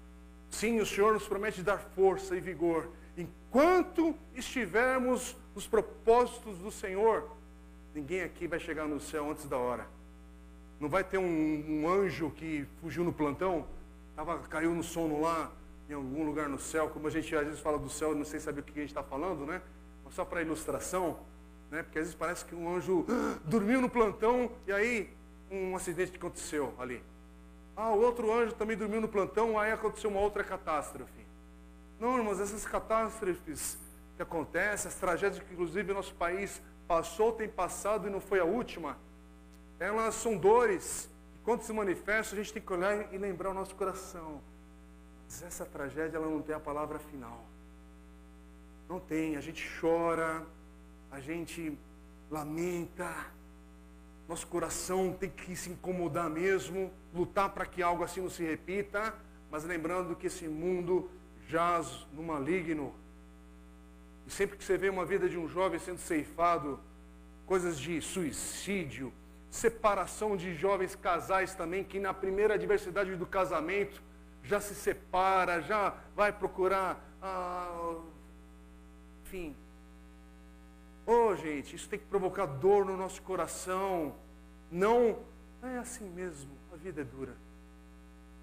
Sim, 0.51 0.79
o 0.79 0.87
Senhor 0.87 1.13
nos 1.13 1.27
promete 1.27 1.63
dar 1.63 1.79
força 1.79 2.37
e 2.37 2.41
vigor. 2.41 2.89
Enquanto 3.17 4.15
estivermos 4.35 5.37
nos 5.55 5.67
propósitos 5.67 6.59
do 6.59 6.71
Senhor, 6.71 7.29
ninguém 7.93 8.23
aqui 8.23 8.47
vai 8.47 8.61
chegar 8.61 8.87
no 8.87 9.01
céu 9.01 9.31
antes 9.31 9.49
da 9.49 9.57
hora. 9.57 9.87
Não 10.79 10.89
vai 10.89 11.03
ter 11.03 11.19
um, 11.19 11.25
um 11.83 11.89
anjo 11.89 12.31
que 12.31 12.67
fugiu 12.81 13.03
no 13.03 13.13
plantão 13.13 13.67
Tava, 14.25 14.39
caiu 14.39 14.73
no 14.73 14.85
sono 14.85 15.21
lá, 15.21 15.51
em 15.91 15.95
algum 15.95 16.25
lugar 16.25 16.49
no 16.49 16.57
céu, 16.57 16.89
como 16.89 17.09
a 17.09 17.11
gente 17.11 17.35
às 17.35 17.45
vezes 17.45 17.59
fala 17.59 17.77
do 17.77 17.91
céu, 17.91 18.15
não 18.15 18.25
sei 18.25 18.39
saber 18.39 18.61
o 18.61 18.63
que 18.63 18.71
a 18.71 18.83
gente 18.83 18.91
está 18.91 19.03
falando, 19.03 19.45
né? 19.45 19.61
Mas 20.05 20.15
só 20.15 20.25
para 20.25 20.41
ilustração, 20.41 21.19
né? 21.73 21.83
Porque 21.83 21.99
às 21.99 22.05
vezes 22.05 22.15
parece 22.15 22.45
que 22.45 22.55
um 22.55 22.73
anjo 22.73 23.05
dormiu 23.45 23.81
no 23.81 23.91
plantão 23.91 24.53
e 24.65 24.71
aí 24.71 25.11
um 25.51 25.75
acidente 25.75 26.17
aconteceu 26.17 26.73
ali. 26.79 27.03
Ah, 27.77 27.91
o 27.91 28.01
outro 28.01 28.33
anjo 28.33 28.55
também 28.55 28.77
dormiu 28.77 29.01
no 29.01 29.09
plantão, 29.09 29.59
aí 29.59 29.73
aconteceu 29.73 30.09
uma 30.09 30.21
outra 30.21 30.45
catástrofe. 30.45 31.27
Não, 31.99 32.17
irmãos, 32.17 32.39
essas 32.39 32.65
catástrofes 32.65 33.77
que 34.15 34.23
acontecem, 34.23 34.89
as 34.89 34.95
tragédias 34.95 35.43
que 35.43 35.53
inclusive 35.53 35.93
nosso 35.93 36.15
país 36.15 36.63
passou, 36.87 37.33
tem 37.33 37.49
passado 37.49 38.07
e 38.07 38.11
não 38.11 38.21
foi 38.21 38.39
a 38.39 38.45
última, 38.45 38.97
elas 39.81 40.15
são 40.15 40.37
dores 40.37 41.11
quando 41.45 41.63
se 41.63 41.73
manifesta, 41.73 42.35
a 42.35 42.39
gente 42.39 42.53
tem 42.53 42.63
que 42.63 42.73
olhar 42.73 43.13
e 43.13 43.19
lembrar 43.19 43.51
o 43.51 43.55
nosso 43.55 43.75
coração. 43.75 44.41
Mas 45.25 45.43
essa 45.43 45.65
tragédia, 45.65 46.17
ela 46.17 46.29
não 46.29 46.41
tem 46.41 46.55
a 46.55 46.61
palavra 46.61 46.99
final. 46.99 47.45
Não 48.89 49.01
tem. 49.01 49.37
A 49.37 49.41
gente 49.41 49.69
chora, 49.81 50.47
a 51.11 51.19
gente 51.21 51.77
lamenta. 52.31 53.13
Nosso 54.29 54.47
coração 54.47 55.13
tem 55.19 55.31
que 55.31 55.57
se 55.57 55.71
incomodar 55.71 56.31
mesmo, 56.31 56.93
lutar 57.13 57.51
para 57.51 57.67
que 57.67 57.83
algo 57.83 58.05
assim 58.05 58.21
não 58.21 58.31
se 58.31 58.45
repita, 58.45 59.15
mas 59.51 59.65
lembrando 59.65 60.15
que 60.15 60.29
esse 60.29 60.47
mundo 60.47 61.11
jaz 61.49 62.07
no 62.13 62.23
maligno. 62.23 62.95
E 64.27 64.31
sempre 64.31 64.57
que 64.57 64.65
você 64.65 64.79
vê 64.79 64.89
uma 64.89 65.05
vida 65.05 65.29
de 65.29 65.37
um 65.37 65.49
jovem 65.49 65.79
sendo 65.81 65.99
ceifado, 65.99 66.79
coisas 67.47 67.79
de 67.79 68.01
suicídio, 68.01 69.13
separação 69.53 70.37
de 70.37 70.55
jovens 70.55 70.97
casais 70.97 71.55
também, 71.55 71.85
que 71.85 72.01
na 72.01 72.15
primeira 72.15 72.55
adversidade 72.55 73.15
do 73.15 73.27
casamento 73.27 74.03
já 74.43 74.61
se 74.61 74.75
separa, 74.75 75.61
já 75.61 75.95
vai 76.17 76.33
procurar, 76.33 76.99
ah, 77.21 78.01
enfim, 79.23 79.55
Oh, 81.07 81.35
gente, 81.35 81.75
isso 81.75 81.89
tem 81.89 81.99
que 81.99 82.07
provocar 82.07 82.47
dor 82.47 82.85
no 82.85 82.97
nosso 82.97 83.21
coração. 83.23 84.15
Não, 84.71 85.19
é 85.63 85.79
assim 85.79 86.09
mesmo, 86.09 86.51
a 86.73 86.77
vida 86.77 87.01
é 87.01 87.05
dura. 87.05 87.35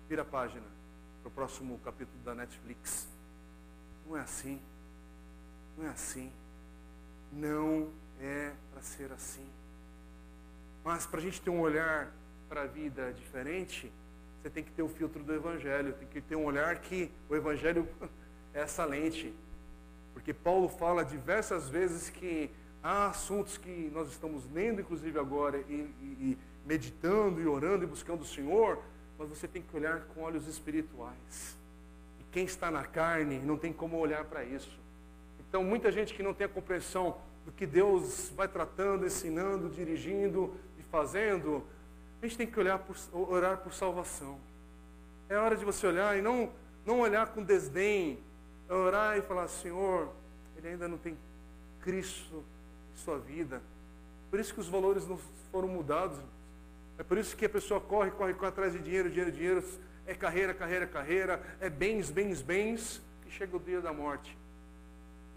Vira 0.10 0.24
a 0.24 0.26
página 0.26 0.66
para 1.22 1.30
o 1.30 1.32
próximo 1.32 1.80
capítulo 1.80 2.22
da 2.24 2.36
Netflix. 2.36 3.07
Não 4.05 4.18
é 4.18 4.22
assim. 4.22 4.62
Não 5.78 5.86
é 5.86 5.89
assim. 5.89 6.32
Não 7.32 7.89
é 8.20 8.53
para 8.72 8.82
ser 8.82 9.12
assim. 9.14 9.47
Mas 10.84 11.05
para 11.05 11.19
a 11.19 11.21
gente 11.21 11.41
ter 11.41 11.49
um 11.49 11.59
olhar 11.59 12.13
para 12.47 12.63
a 12.63 12.65
vida 12.65 13.13
diferente, 13.13 13.91
você 14.41 14.49
tem 14.49 14.63
que 14.63 14.71
ter 14.71 14.82
o 14.82 14.88
filtro 14.88 15.23
do 15.23 15.34
Evangelho, 15.34 15.93
tem 15.93 16.07
que 16.07 16.21
ter 16.21 16.36
um 16.36 16.45
olhar 16.45 16.77
que 16.80 17.11
o 17.30 17.36
Evangelho 17.36 17.88
é 18.53 18.61
essa 18.61 18.86
lente. 18.86 19.34
Porque 20.13 20.34
Paulo 20.34 20.69
fala 20.69 21.03
diversas 21.03 21.69
vezes 21.69 22.09
que 22.09 22.49
há 22.82 23.07
assuntos 23.07 23.57
que 23.57 23.91
nós 23.93 24.09
estamos 24.09 24.49
lendo, 24.51 24.82
inclusive 24.82 25.19
agora, 25.19 25.57
e, 25.67 25.73
e, 25.73 26.05
e 26.19 26.38
meditando 26.65 27.41
e 27.41 27.47
orando 27.47 27.84
e 27.84 27.88
buscando 27.88 28.21
o 28.21 28.25
Senhor, 28.25 28.82
mas 29.17 29.27
você 29.27 29.47
tem 29.47 29.61
que 29.61 29.75
olhar 29.75 30.01
com 30.07 30.21
olhos 30.21 30.47
espirituais. 30.47 31.57
E 32.19 32.23
quem 32.32 32.45
está 32.45 32.71
na 32.71 32.86
carne 32.86 33.39
não 33.39 33.57
tem 33.57 33.73
como 33.73 33.97
olhar 33.97 34.23
para 34.25 34.43
isso. 34.43 34.80
Então, 35.47 35.63
muita 35.63 35.91
gente 35.91 36.13
que 36.13 36.23
não 36.23 36.34
tem 36.34 36.45
a 36.45 36.49
compreensão 36.49 37.17
do 37.45 37.51
que 37.51 37.65
Deus 37.65 38.32
vai 38.36 38.47
tratando, 38.47 39.05
ensinando, 39.05 39.69
dirigindo 39.69 40.53
fazendo, 40.92 41.64
a 42.22 42.26
gente 42.26 42.38
tem 42.38 42.48
que 42.48 42.60
olhar 42.60 42.80
por, 42.80 42.96
orar 43.14 43.58
por 43.58 43.74
salvação. 43.74 44.40
É 45.30 45.38
hora 45.38 45.56
de 45.56 45.64
você 45.64 45.88
olhar 45.88 46.18
e 46.18 46.22
não, 46.22 46.52
não 46.86 47.00
olhar 47.00 47.28
com 47.28 47.44
desdém, 47.44 48.20
é 48.68 48.74
orar 48.74 49.18
e 49.18 49.22
falar, 49.22 49.48
Senhor, 49.48 50.10
ele 50.58 50.70
ainda 50.70 50.88
não 50.88 50.98
tem 50.98 51.18
Cristo 51.82 52.44
em 52.94 52.98
sua 52.98 53.18
vida. 53.18 53.62
Por 54.30 54.40
isso 54.40 54.54
que 54.54 54.60
os 54.60 54.68
valores 54.68 55.08
não 55.08 55.18
foram 55.52 55.68
mudados. 55.68 56.20
É 56.98 57.04
por 57.04 57.18
isso 57.18 57.36
que 57.36 57.46
a 57.46 57.50
pessoa 57.50 57.80
corre, 57.80 58.12
corre, 58.12 58.34
corre 58.34 58.50
atrás 58.50 58.74
de 58.74 58.80
dinheiro, 58.80 59.10
dinheiro, 59.10 59.32
dinheiro. 59.32 59.64
É 60.06 60.14
carreira, 60.14 60.54
carreira, 60.54 60.86
carreira. 60.86 61.42
É 61.60 61.70
bens, 61.70 62.12
bens, 62.12 62.42
bens. 62.42 63.02
E 63.26 63.32
chega 63.32 63.56
o 63.56 63.60
dia 63.60 63.82
da 63.82 63.94
morte. 63.94 64.38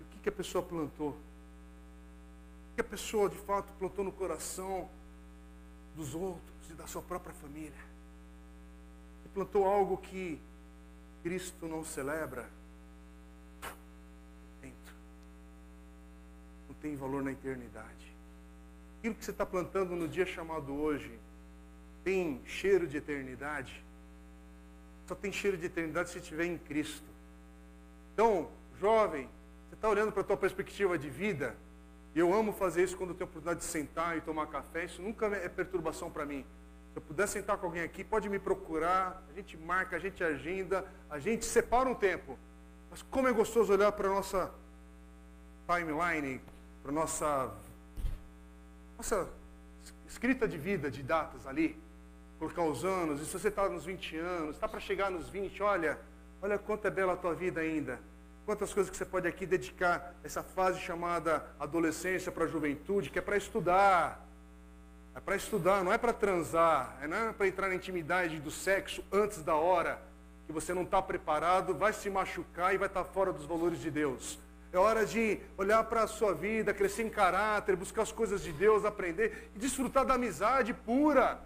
E 0.00 0.02
o 0.02 0.06
que, 0.06 0.18
que 0.24 0.28
a 0.28 0.32
pessoa 0.32 0.62
plantou? 0.62 1.10
O 1.10 2.74
que 2.74 2.80
a 2.80 2.84
pessoa 2.84 3.28
de 3.28 3.36
fato 3.38 3.72
plantou 3.78 4.04
no 4.04 4.12
coração 4.12 4.88
dos 5.96 6.14
outros 6.14 6.70
e 6.70 6.74
da 6.74 6.86
sua 6.86 7.02
própria 7.02 7.34
família? 7.34 7.72
E 9.24 9.28
plantou 9.28 9.64
algo 9.64 9.96
que 9.96 10.40
Cristo 11.22 11.66
não 11.66 11.84
celebra 11.84 12.48
tem 16.82 16.96
valor 16.96 17.22
na 17.22 17.30
eternidade. 17.30 18.12
Aquilo 18.98 19.14
que 19.14 19.24
você 19.24 19.30
está 19.30 19.46
plantando 19.46 19.94
no 19.94 20.08
dia 20.08 20.26
chamado 20.26 20.74
hoje 20.74 21.16
tem 22.02 22.42
cheiro 22.44 22.88
de 22.88 22.96
eternidade. 22.96 23.82
Só 25.06 25.14
tem 25.14 25.32
cheiro 25.32 25.56
de 25.56 25.66
eternidade 25.66 26.10
se 26.10 26.18
estiver 26.18 26.46
em 26.46 26.58
Cristo. 26.58 27.06
Então, 28.12 28.50
jovem, 28.80 29.28
você 29.68 29.76
está 29.76 29.88
olhando 29.88 30.10
para 30.10 30.22
a 30.22 30.24
tua 30.24 30.36
perspectiva 30.36 30.98
de 30.98 31.08
vida. 31.08 31.56
E 32.14 32.18
eu 32.18 32.32
amo 32.32 32.52
fazer 32.52 32.84
isso 32.84 32.96
quando 32.96 33.10
eu 33.10 33.16
tenho 33.16 33.26
a 33.26 33.30
oportunidade 33.30 33.60
de 33.60 33.66
sentar 33.66 34.16
e 34.16 34.20
tomar 34.20 34.46
café. 34.46 34.84
Isso 34.84 35.00
nunca 35.00 35.26
é 35.26 35.48
perturbação 35.48 36.10
para 36.10 36.26
mim. 36.26 36.44
Se 36.92 36.98
eu 36.98 37.02
puder 37.02 37.26
sentar 37.26 37.56
com 37.56 37.66
alguém 37.66 37.82
aqui, 37.82 38.04
pode 38.04 38.28
me 38.28 38.38
procurar. 38.38 39.22
A 39.30 39.32
gente 39.32 39.56
marca, 39.56 39.96
a 39.96 39.98
gente 39.98 40.22
agenda, 40.22 40.84
a 41.08 41.18
gente 41.18 41.44
separa 41.44 41.88
um 41.88 41.94
tempo. 41.94 42.38
Mas 42.90 43.00
como 43.02 43.28
é 43.28 43.32
gostoso 43.32 43.72
olhar 43.72 43.90
para 43.92 44.08
a 44.08 44.12
nossa 44.12 44.50
timeline, 45.66 46.40
para 46.82 46.92
nossa 46.92 47.50
nossa 48.98 49.28
escrita 50.06 50.46
de 50.46 50.58
vida, 50.58 50.90
de 50.90 51.02
datas 51.02 51.46
ali, 51.46 51.76
colocar 52.38 52.62
os 52.62 52.84
anos, 52.84 53.20
e 53.20 53.24
se 53.24 53.32
você 53.32 53.48
está 53.48 53.68
nos 53.68 53.84
20 53.84 54.16
anos, 54.16 54.54
está 54.54 54.68
para 54.68 54.78
chegar 54.78 55.10
nos 55.10 55.28
20, 55.28 55.62
olha, 55.62 55.98
olha 56.40 56.58
quanto 56.58 56.86
é 56.86 56.90
bela 56.90 57.14
a 57.14 57.16
tua 57.16 57.34
vida 57.34 57.60
ainda. 57.60 57.98
Quantas 58.44 58.72
coisas 58.72 58.90
que 58.90 58.96
você 58.96 59.04
pode 59.04 59.28
aqui 59.28 59.46
dedicar 59.46 60.14
essa 60.24 60.42
fase 60.42 60.80
chamada 60.80 61.46
adolescência 61.60 62.32
para 62.32 62.44
a 62.44 62.48
juventude, 62.48 63.08
que 63.08 63.18
é 63.18 63.22
para 63.22 63.36
estudar. 63.36 64.26
É 65.14 65.20
para 65.20 65.36
estudar, 65.36 65.84
não 65.84 65.92
é 65.92 65.98
para 65.98 66.12
transar, 66.12 66.96
é 67.02 67.06
não 67.06 67.28
é 67.28 67.32
para 67.32 67.46
entrar 67.46 67.68
na 67.68 67.74
intimidade 67.74 68.40
do 68.40 68.50
sexo 68.50 69.04
antes 69.12 69.42
da 69.42 69.54
hora, 69.54 70.00
que 70.46 70.52
você 70.52 70.72
não 70.72 70.82
está 70.82 71.02
preparado, 71.02 71.74
vai 71.74 71.92
se 71.92 72.08
machucar 72.08 72.74
e 72.74 72.78
vai 72.78 72.88
estar 72.88 73.04
tá 73.04 73.10
fora 73.10 73.32
dos 73.32 73.44
valores 73.44 73.78
de 73.78 73.90
Deus. 73.90 74.38
É 74.72 74.78
hora 74.78 75.04
de 75.04 75.38
olhar 75.58 75.84
para 75.84 76.04
a 76.04 76.06
sua 76.06 76.32
vida, 76.32 76.72
crescer 76.72 77.02
em 77.02 77.10
caráter, 77.10 77.76
buscar 77.76 78.02
as 78.02 78.10
coisas 78.10 78.42
de 78.42 78.52
Deus, 78.52 78.86
aprender 78.86 79.50
e 79.54 79.58
desfrutar 79.58 80.06
da 80.06 80.14
amizade 80.14 80.72
pura. 80.72 81.38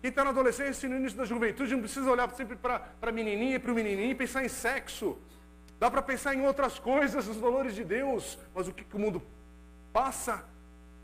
Quem 0.00 0.08
está 0.08 0.24
na 0.24 0.30
adolescência 0.30 0.86
e 0.86 0.90
no 0.90 0.96
início 0.96 1.18
da 1.18 1.26
juventude 1.26 1.74
não 1.74 1.80
precisa 1.80 2.10
olhar 2.10 2.30
sempre 2.30 2.56
para 2.56 2.88
a 3.02 3.12
menininha 3.12 3.56
e 3.56 3.58
para 3.58 3.70
o 3.70 3.74
menininho 3.74 4.12
e 4.12 4.14
pensar 4.14 4.42
em 4.42 4.48
sexo. 4.48 5.18
Dá 5.78 5.90
para 5.90 6.02
pensar 6.02 6.34
em 6.34 6.44
outras 6.46 6.78
coisas, 6.78 7.26
nos 7.26 7.36
valores 7.36 7.74
de 7.74 7.84
Deus. 7.84 8.38
Mas 8.54 8.66
o 8.66 8.72
que, 8.72 8.84
que 8.84 8.96
o 8.96 8.98
mundo 8.98 9.22
passa? 9.92 10.44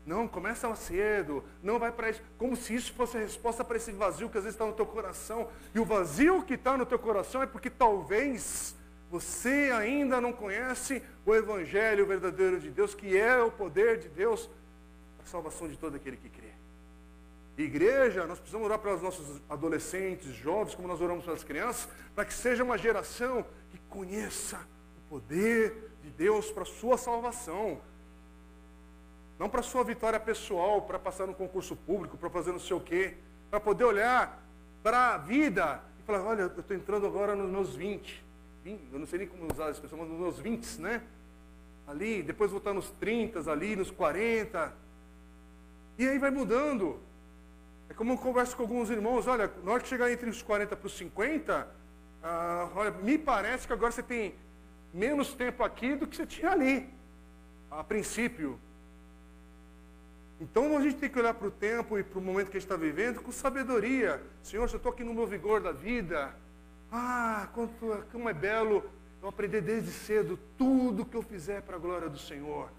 Não, 0.05 0.27
começa 0.27 0.73
cedo, 0.75 1.43
não 1.63 1.79
vai 1.79 1.91
para 1.91 2.09
isso. 2.09 2.21
Como 2.37 2.55
se 2.55 2.75
isso 2.75 2.93
fosse 2.93 3.17
a 3.17 3.21
resposta 3.21 3.63
para 3.63 3.77
esse 3.77 3.91
vazio 3.91 4.29
que 4.29 4.37
às 4.37 4.43
vezes 4.43 4.55
está 4.55 4.65
no 4.65 4.73
teu 4.73 4.85
coração. 4.85 5.47
E 5.73 5.79
o 5.79 5.85
vazio 5.85 6.43
que 6.43 6.53
está 6.53 6.77
no 6.77 6.85
teu 6.85 6.99
coração 6.99 7.41
é 7.41 7.47
porque 7.47 7.69
talvez 7.69 8.75
você 9.09 9.71
ainda 9.73 10.19
não 10.19 10.33
conhece 10.33 11.01
o 11.25 11.33
Evangelho 11.33 12.05
verdadeiro 12.05 12.59
de 12.59 12.69
Deus, 12.69 12.93
que 12.93 13.17
é 13.17 13.41
o 13.41 13.49
poder 13.49 13.97
de 13.97 14.09
Deus 14.09 14.49
para 15.17 15.25
a 15.25 15.29
salvação 15.29 15.67
de 15.67 15.77
todo 15.77 15.95
aquele 15.95 16.17
que 16.17 16.29
crê. 16.29 16.49
Igreja, 17.57 18.27
nós 18.27 18.37
precisamos 18.37 18.65
orar 18.65 18.79
para 18.79 18.93
os 18.93 19.01
nossos 19.01 19.41
adolescentes, 19.49 20.35
jovens, 20.35 20.75
como 20.75 20.87
nós 20.87 20.99
oramos 20.99 21.23
para 21.23 21.33
as 21.33 21.43
crianças, 21.43 21.87
para 22.13 22.25
que 22.25 22.33
seja 22.33 22.63
uma 22.63 22.77
geração 22.77 23.45
conheça 23.95 24.59
o 24.97 25.09
poder 25.09 25.91
de 26.03 26.09
Deus 26.09 26.51
para 26.51 26.63
a 26.63 26.65
sua 26.65 26.97
salvação. 26.97 27.79
Não 29.39 29.49
para 29.49 29.61
a 29.61 29.63
sua 29.63 29.83
vitória 29.83 30.19
pessoal, 30.19 30.81
para 30.81 30.99
passar 30.99 31.25
no 31.27 31.33
concurso 31.33 31.75
público, 31.75 32.17
para 32.17 32.29
fazer 32.29 32.51
não 32.51 32.59
sei 32.59 32.75
o 32.75 32.81
quê. 32.81 33.15
Para 33.49 33.59
poder 33.59 33.85
olhar 33.85 34.43
para 34.83 35.13
a 35.13 35.17
vida 35.17 35.81
e 35.99 36.03
falar, 36.03 36.23
olha, 36.23 36.41
eu 36.41 36.59
estou 36.59 36.75
entrando 36.75 37.07
agora 37.07 37.35
nos 37.35 37.49
meus 37.49 37.75
20 37.75 38.25
eu 38.65 38.97
não 38.97 39.05
sei 39.05 39.19
nem 39.19 39.27
como 39.27 39.51
usar 39.51 39.67
a 39.67 39.71
expressão, 39.71 39.99
mas 39.99 40.09
nos 40.09 40.19
meus 40.19 40.39
20, 40.39 40.81
né? 40.81 41.03
Ali, 41.85 42.23
depois 42.23 42.49
voltar 42.49 42.73
nos 42.73 42.89
30, 42.91 43.51
ali, 43.51 43.75
nos 43.75 43.91
40. 43.91 44.73
E 45.99 46.07
aí 46.07 46.17
vai 46.17 46.31
mudando. 46.31 46.99
É 47.87 47.93
como 47.93 48.13
eu 48.13 48.17
converso 48.17 48.55
com 48.57 48.63
alguns 48.63 48.89
irmãos, 48.89 49.27
olha, 49.27 49.51
na 49.63 49.71
hora 49.71 49.83
que 49.83 49.87
chegar 49.87 50.11
entre 50.11 50.27
os 50.27 50.41
40 50.41 50.75
para 50.75 50.87
os 50.87 50.97
50, 50.97 51.67
ah, 52.27 52.69
olha, 52.73 52.89
me 52.89 53.19
parece 53.19 53.67
que 53.67 53.73
agora 53.73 53.91
você 53.91 54.01
tem 54.01 54.33
menos 54.91 55.35
tempo 55.35 55.63
aqui 55.63 55.95
do 55.95 56.07
que 56.07 56.15
você 56.15 56.25
tinha 56.25 56.49
ali, 56.49 56.89
a 57.69 57.83
princípio. 57.83 58.59
Então 60.41 60.75
a 60.75 60.81
gente 60.81 60.97
tem 60.97 61.07
que 61.07 61.19
olhar 61.19 61.35
para 61.35 61.47
o 61.47 61.51
tempo 61.51 61.99
e 61.99 62.03
para 62.03 62.17
o 62.17 62.21
momento 62.21 62.49
que 62.49 62.57
a 62.57 62.59
gente 62.59 62.67
está 62.67 62.75
vivendo 62.75 63.21
com 63.21 63.31
sabedoria. 63.31 64.23
Senhor, 64.41 64.67
se 64.67 64.73
eu 64.73 64.77
estou 64.77 64.91
aqui 64.91 65.03
no 65.03 65.13
meu 65.13 65.27
vigor 65.27 65.61
da 65.61 65.71
vida, 65.71 66.35
ah, 66.91 67.47
quanto, 67.53 68.03
como 68.11 68.27
é 68.27 68.33
belo 68.33 68.83
eu 69.21 69.29
aprender 69.29 69.61
desde 69.61 69.91
cedo 69.91 70.39
tudo 70.57 71.05
que 71.05 71.15
eu 71.15 71.21
fizer 71.21 71.61
para 71.61 71.75
a 71.75 71.79
glória 71.79 72.09
do 72.09 72.17
Senhor. 72.17 72.71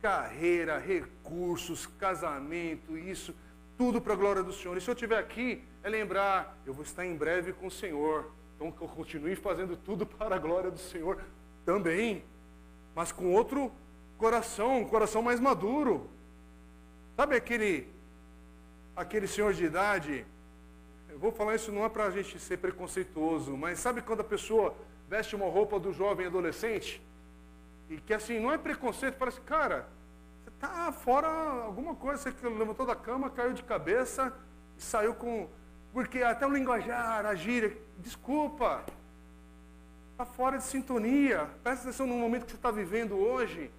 Carreira, 0.00 0.78
recursos, 0.78 1.84
casamento, 1.98 2.96
isso, 2.96 3.34
tudo 3.76 4.00
para 4.00 4.12
a 4.12 4.16
glória 4.16 4.42
do 4.44 4.52
Senhor. 4.52 4.76
E 4.76 4.80
se 4.80 4.88
eu 4.88 4.94
estiver 4.94 5.18
aqui, 5.18 5.64
é 5.82 5.88
lembrar, 5.88 6.56
eu 6.64 6.72
vou 6.72 6.84
estar 6.84 7.04
em 7.04 7.16
breve 7.16 7.52
com 7.52 7.66
o 7.66 7.70
Senhor. 7.72 8.30
Então 8.54 8.70
que 8.72 8.82
eu 8.82 8.88
continue 8.88 9.36
fazendo 9.36 9.76
tudo 9.76 10.06
para 10.06 10.36
a 10.36 10.38
glória 10.38 10.70
do 10.70 10.78
Senhor 10.78 11.20
também. 11.64 12.24
Mas 12.94 13.12
com 13.12 13.32
outro 13.32 13.72
coração, 14.18 14.80
um 14.80 14.88
coração 14.88 15.22
mais 15.22 15.40
maduro. 15.40 16.08
Sabe 17.16 17.36
aquele, 17.36 17.88
aquele 18.96 19.26
senhor 19.26 19.52
de 19.52 19.64
idade 19.64 20.26
eu 21.14 21.20
vou 21.20 21.30
falar 21.30 21.54
isso 21.54 21.70
não 21.70 21.84
é 21.84 21.88
para 21.88 22.06
a 22.06 22.10
gente 22.10 22.40
ser 22.40 22.56
preconceituoso, 22.56 23.56
mas 23.56 23.78
sabe 23.78 24.02
quando 24.02 24.18
a 24.18 24.24
pessoa 24.24 24.74
veste 25.08 25.36
uma 25.36 25.48
roupa 25.48 25.78
do 25.78 25.92
jovem 25.92 26.26
adolescente? 26.26 27.00
E 27.88 27.98
que 27.98 28.12
assim, 28.12 28.40
não 28.40 28.52
é 28.52 28.58
preconceito, 28.58 29.14
parece, 29.16 29.40
cara, 29.42 29.86
você 30.42 30.50
está 30.50 30.90
fora 30.90 31.28
alguma 31.28 31.94
coisa, 31.94 32.20
você 32.32 32.48
levantou 32.48 32.84
da 32.84 32.96
cama, 32.96 33.30
caiu 33.30 33.52
de 33.52 33.62
cabeça 33.62 34.34
e 34.76 34.82
saiu 34.82 35.14
com. 35.14 35.48
Porque 35.94 36.24
até 36.24 36.44
o 36.44 36.52
linguajar, 36.52 37.24
a 37.24 37.36
gíria, 37.36 37.72
desculpa, 37.98 38.84
está 40.10 40.26
fora 40.26 40.58
de 40.58 40.64
sintonia. 40.64 41.48
Presta 41.62 41.84
atenção 41.84 42.04
no 42.04 42.16
momento 42.16 42.46
que 42.46 42.50
você 42.50 42.56
está 42.56 42.72
vivendo 42.72 43.14
hoje 43.14 43.70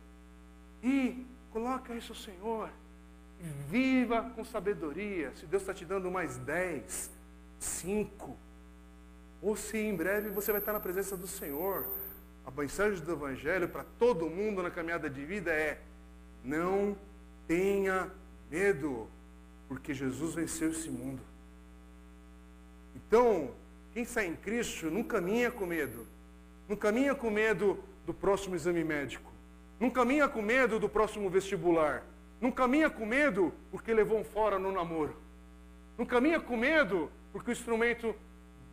e 0.81 1.25
coloca 1.51 1.93
isso 1.93 2.13
ao 2.13 2.17
Senhor. 2.17 2.69
Viva 3.69 4.31
com 4.33 4.45
sabedoria. 4.45 5.33
Se 5.35 5.45
Deus 5.45 5.63
está 5.63 5.73
te 5.73 5.83
dando 5.83 6.09
mais 6.09 6.37
dez, 6.37 7.11
cinco. 7.59 8.37
Ou 9.41 9.57
se 9.57 9.77
em 9.77 9.93
breve 9.93 10.29
você 10.29 10.53
vai 10.53 10.61
estar 10.61 10.71
na 10.71 10.79
presença 10.79 11.17
do 11.17 11.27
Senhor. 11.27 11.85
A 12.45 12.51
mensagem 12.51 13.03
do 13.03 13.11
Evangelho 13.11 13.67
para 13.67 13.83
todo 13.99 14.29
mundo 14.29 14.63
na 14.63 14.71
caminhada 14.71 15.09
de 15.09 15.25
vida 15.25 15.51
é: 15.51 15.81
Não 16.41 16.95
tenha 17.45 18.09
medo, 18.49 19.09
porque 19.67 19.93
Jesus 19.93 20.33
venceu 20.33 20.71
esse 20.71 20.89
mundo. 20.89 21.34
Então, 23.07 23.51
quem 23.93 24.03
está 24.03 24.25
em 24.25 24.35
Cristo 24.35 24.89
não 24.89 25.03
caminha 25.03 25.51
com 25.51 25.65
medo. 25.65 26.07
Não 26.67 26.75
caminha 26.75 27.13
com 27.13 27.29
medo 27.29 27.83
do 28.05 28.13
próximo 28.13 28.55
exame 28.55 28.83
médico. 28.83 29.31
Não 29.79 29.89
caminha 29.89 30.27
com 30.27 30.41
medo 30.41 30.79
do 30.79 30.89
próximo 30.89 31.29
vestibular. 31.29 32.03
Não 32.41 32.51
caminha 32.51 32.89
com 32.89 33.05
medo 33.05 33.53
porque 33.71 33.93
levou 33.93 34.19
um 34.19 34.23
fora 34.23 34.57
no 34.57 34.71
namoro. 34.71 35.15
Não 35.97 36.05
caminha 36.05 36.39
com 36.39 36.57
medo 36.57 37.11
porque 37.31 37.51
o 37.51 37.53
instrumento 37.53 38.15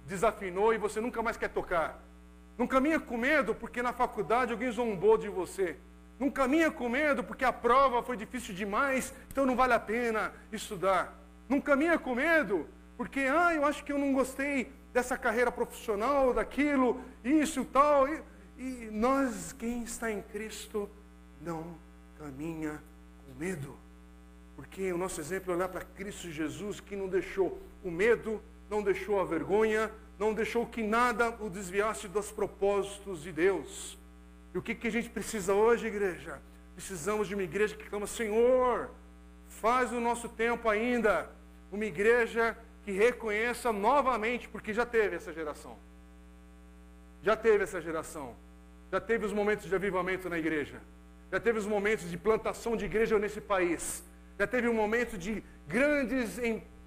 desafinou 0.06 0.72
e 0.72 0.78
você 0.78 1.00
nunca 1.00 1.22
mais 1.22 1.36
quer 1.36 1.48
tocar. 1.48 2.02
Não 2.58 2.66
caminha 2.66 2.98
com 2.98 3.16
medo 3.16 3.54
porque 3.54 3.82
na 3.82 3.92
faculdade 3.92 4.52
alguém 4.52 4.70
zombou 4.70 5.16
de 5.16 5.28
você. 5.28 5.76
Não 6.18 6.30
caminha 6.30 6.70
com 6.70 6.88
medo 6.88 7.24
porque 7.24 7.44
a 7.44 7.52
prova 7.52 8.02
foi 8.02 8.16
difícil 8.16 8.54
demais, 8.54 9.12
então 9.28 9.44
não 9.44 9.56
vale 9.56 9.72
a 9.72 9.80
pena 9.80 10.32
estudar. 10.52 11.16
Não 11.48 11.60
caminha 11.60 11.98
com 11.98 12.14
medo 12.14 12.66
porque, 12.96 13.20
ah, 13.20 13.54
eu 13.54 13.64
acho 13.64 13.84
que 13.84 13.92
eu 13.92 13.98
não 13.98 14.12
gostei 14.12 14.70
dessa 14.92 15.16
carreira 15.16 15.50
profissional, 15.50 16.32
daquilo, 16.34 17.00
isso 17.24 17.64
tal. 17.64 18.08
E, 18.08 18.22
e 18.58 18.88
nós, 18.92 19.52
quem 19.52 19.82
está 19.82 20.10
em 20.10 20.22
Cristo, 20.22 20.88
não 21.40 21.76
caminha 22.18 22.82
com 23.26 23.38
medo. 23.38 23.76
Porque 24.54 24.92
o 24.92 24.98
nosso 24.98 25.20
exemplo 25.20 25.52
é 25.52 25.56
olhar 25.56 25.68
para 25.68 25.84
Cristo 25.84 26.30
Jesus, 26.30 26.80
que 26.80 26.94
não 26.94 27.08
deixou 27.08 27.60
o 27.82 27.90
medo, 27.90 28.40
não 28.70 28.82
deixou 28.82 29.20
a 29.20 29.24
vergonha, 29.24 29.90
não 30.18 30.32
deixou 30.32 30.66
que 30.66 30.82
nada 30.82 31.30
o 31.40 31.50
desviasse 31.50 32.06
dos 32.06 32.30
propósitos 32.30 33.22
de 33.22 33.32
Deus. 33.32 33.98
E 34.54 34.58
o 34.58 34.62
que, 34.62 34.74
que 34.74 34.86
a 34.86 34.90
gente 34.90 35.08
precisa 35.08 35.54
hoje, 35.54 35.86
igreja? 35.86 36.40
Precisamos 36.74 37.26
de 37.26 37.34
uma 37.34 37.42
igreja 37.42 37.74
que 37.74 37.88
clama, 37.88 38.06
Senhor, 38.06 38.90
faz 39.48 39.92
o 39.92 40.00
nosso 40.00 40.28
tempo 40.28 40.68
ainda 40.68 41.30
uma 41.70 41.84
igreja 41.86 42.56
que 42.84 42.92
reconheça 42.92 43.72
novamente, 43.72 44.48
porque 44.48 44.72
já 44.72 44.84
teve 44.84 45.16
essa 45.16 45.32
geração. 45.32 45.76
Já 47.22 47.36
teve 47.36 47.62
essa 47.62 47.80
geração. 47.80 48.34
Já 48.90 49.00
teve 49.00 49.24
os 49.24 49.32
momentos 49.32 49.66
de 49.66 49.74
avivamento 49.74 50.28
na 50.28 50.38
igreja. 50.38 50.80
Já 51.30 51.40
teve 51.40 51.58
os 51.58 51.66
momentos 51.66 52.10
de 52.10 52.18
plantação 52.18 52.76
de 52.76 52.84
igreja 52.84 53.18
nesse 53.18 53.40
país. 53.40 54.04
Já 54.38 54.46
teve 54.46 54.68
um 54.68 54.74
momento 54.74 55.16
de 55.16 55.42
grandes, 55.68 56.38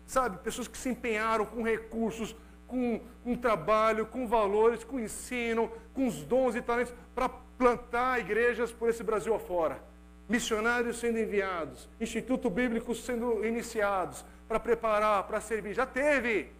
sabe, 0.06 0.38
pessoas 0.40 0.68
que 0.68 0.78
se 0.78 0.90
empenharam 0.90 1.46
com 1.46 1.64
recursos, 1.64 2.36
com, 2.68 3.00
trabalho, 3.38 4.06
com 4.06 4.28
valores, 4.28 4.84
com 4.84 5.00
ensino, 5.00 5.72
com 5.94 6.08
os 6.08 6.22
dons 6.24 6.56
e 6.56 6.62
talentos 6.62 6.94
para 7.14 7.30
plantar 7.30 8.20
igrejas 8.20 8.72
por 8.72 8.90
esse 8.90 9.04
Brasil 9.04 9.34
afora. 9.34 9.82
Missionários 10.28 11.00
sendo 11.00 11.20
enviados, 11.20 11.88
instituto 12.02 12.50
bíblico 12.50 12.94
sendo 12.94 13.46
iniciados 13.46 14.26
para 14.48 14.60
preparar, 14.60 15.24
para 15.24 15.42
servir. 15.42 15.74
Já 15.74 15.86
teve. 15.86 16.52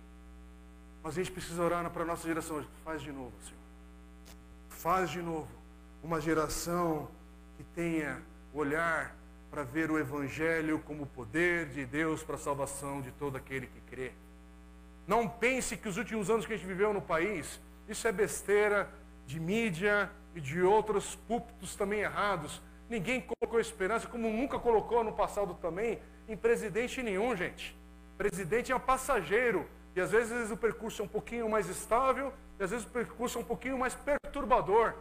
Mas 1.04 1.14
a 1.14 1.16
gente 1.16 1.32
precisa 1.32 1.62
orar 1.62 1.90
para 1.90 2.04
a 2.04 2.06
nossa 2.06 2.28
geração. 2.28 2.66
Faz 2.84 3.02
de 3.02 3.12
novo, 3.12 3.34
Senhor. 3.44 3.60
Faz 4.70 5.10
de 5.10 5.22
novo. 5.22 5.48
Uma 6.04 6.20
geração 6.20 7.10
que 7.58 7.64
tenha 7.64 8.22
olhar 8.54 9.16
para 9.52 9.64
ver 9.64 9.92
o 9.92 10.00
Evangelho 10.00 10.80
como 10.80 11.06
poder 11.06 11.70
de 11.70 11.86
Deus 11.86 12.24
para 12.24 12.36
a 12.36 12.38
salvação 12.38 13.02
de 13.02 13.12
todo 13.12 13.38
aquele 13.38 13.68
que 13.68 13.80
crê. 13.82 14.12
Não 15.08 15.30
pense 15.30 15.78
que 15.78 15.88
os 15.88 15.98
últimos 15.98 16.30
anos 16.30 16.46
que 16.46 16.54
a 16.54 16.58
gente 16.58 16.68
viveu 16.68 16.94
no 16.94 17.02
país, 17.02 17.60
isso 17.88 18.08
é 18.08 18.12
besteira 18.12 18.90
de 19.28 19.40
mídia 19.40 20.10
e 20.34 20.42
de 20.42 20.62
outros 20.62 21.16
púlpitos 21.16 21.76
também 21.76 22.00
errados. 22.00 22.62
Ninguém 22.90 23.22
colocou 23.22 23.60
esperança, 23.60 24.08
como 24.08 24.30
nunca 24.30 24.60
colocou 24.60 25.04
no 25.04 25.14
passado 25.14 25.54
também, 25.56 26.00
em 26.28 26.36
presidente 26.36 27.02
nenhum, 27.02 27.36
gente. 27.36 27.76
Presidente 28.18 28.72
é 28.72 28.76
um 28.76 28.80
passageiro. 28.80 29.66
E 29.96 30.02
às 30.02 30.12
vezes 30.12 30.52
o 30.52 30.58
percurso 30.58 31.02
é 31.02 31.06
um 31.06 31.08
pouquinho 31.08 31.50
mais 31.50 31.70
estável, 31.70 32.34
e 32.60 32.64
às 32.64 32.72
vezes 32.72 32.86
o 32.86 32.90
percurso 32.90 33.38
é 33.38 33.42
um 33.42 33.46
pouquinho 33.46 33.78
mais 33.78 33.96
perturbador. 33.96 34.94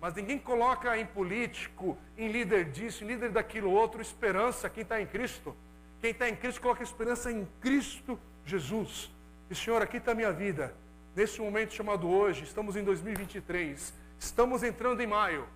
Mas 0.00 0.14
ninguém 0.14 0.38
coloca 0.38 0.96
em 0.96 1.04
político, 1.04 1.98
em 2.16 2.28
líder 2.28 2.66
disso, 2.66 3.02
em 3.02 3.08
líder 3.08 3.30
daquilo 3.30 3.70
outro, 3.70 4.00
esperança. 4.00 4.70
Quem 4.70 4.82
está 4.82 5.00
em 5.00 5.06
Cristo. 5.06 5.56
Quem 6.00 6.10
está 6.10 6.28
em 6.28 6.36
Cristo 6.36 6.60
coloca 6.60 6.82
esperança 6.82 7.32
em 7.32 7.48
Cristo 7.60 8.18
Jesus. 8.44 9.10
E 9.50 9.54
Senhor, 9.54 9.82
aqui 9.82 9.96
está 9.96 10.12
a 10.12 10.14
minha 10.14 10.32
vida. 10.32 10.74
Nesse 11.14 11.40
momento 11.40 11.72
chamado 11.72 12.08
hoje, 12.08 12.44
estamos 12.44 12.76
em 12.76 12.84
2023. 12.84 13.92
Estamos 14.18 14.62
entrando 14.62 15.00
em 15.00 15.06
maio. 15.06 15.48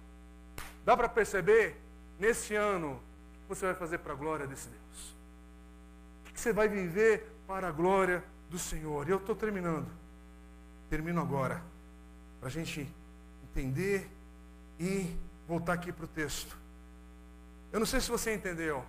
Dá 0.84 0.96
para 0.96 1.08
perceber, 1.08 1.76
nesse 2.18 2.54
ano, 2.54 3.00
você 3.50 3.66
vai 3.66 3.74
fazer 3.74 3.98
para 3.98 4.12
a 4.12 4.16
glória 4.16 4.46
desse 4.46 4.68
Deus? 4.68 5.16
O 6.20 6.32
que 6.32 6.40
você 6.40 6.52
vai 6.52 6.68
viver 6.68 7.26
para 7.46 7.68
a 7.68 7.72
glória 7.72 8.22
do 8.48 8.58
Senhor? 8.58 9.08
E 9.08 9.10
eu 9.10 9.16
estou 9.18 9.34
terminando. 9.34 9.88
Termino 10.88 11.20
agora. 11.20 11.60
Para 12.38 12.48
a 12.48 12.50
gente 12.50 12.88
entender 13.42 14.08
e 14.78 15.16
voltar 15.48 15.72
aqui 15.72 15.92
para 15.92 16.04
o 16.04 16.08
texto. 16.08 16.56
Eu 17.72 17.80
não 17.80 17.86
sei 17.86 18.00
se 18.00 18.08
você 18.08 18.32
entendeu. 18.32 18.84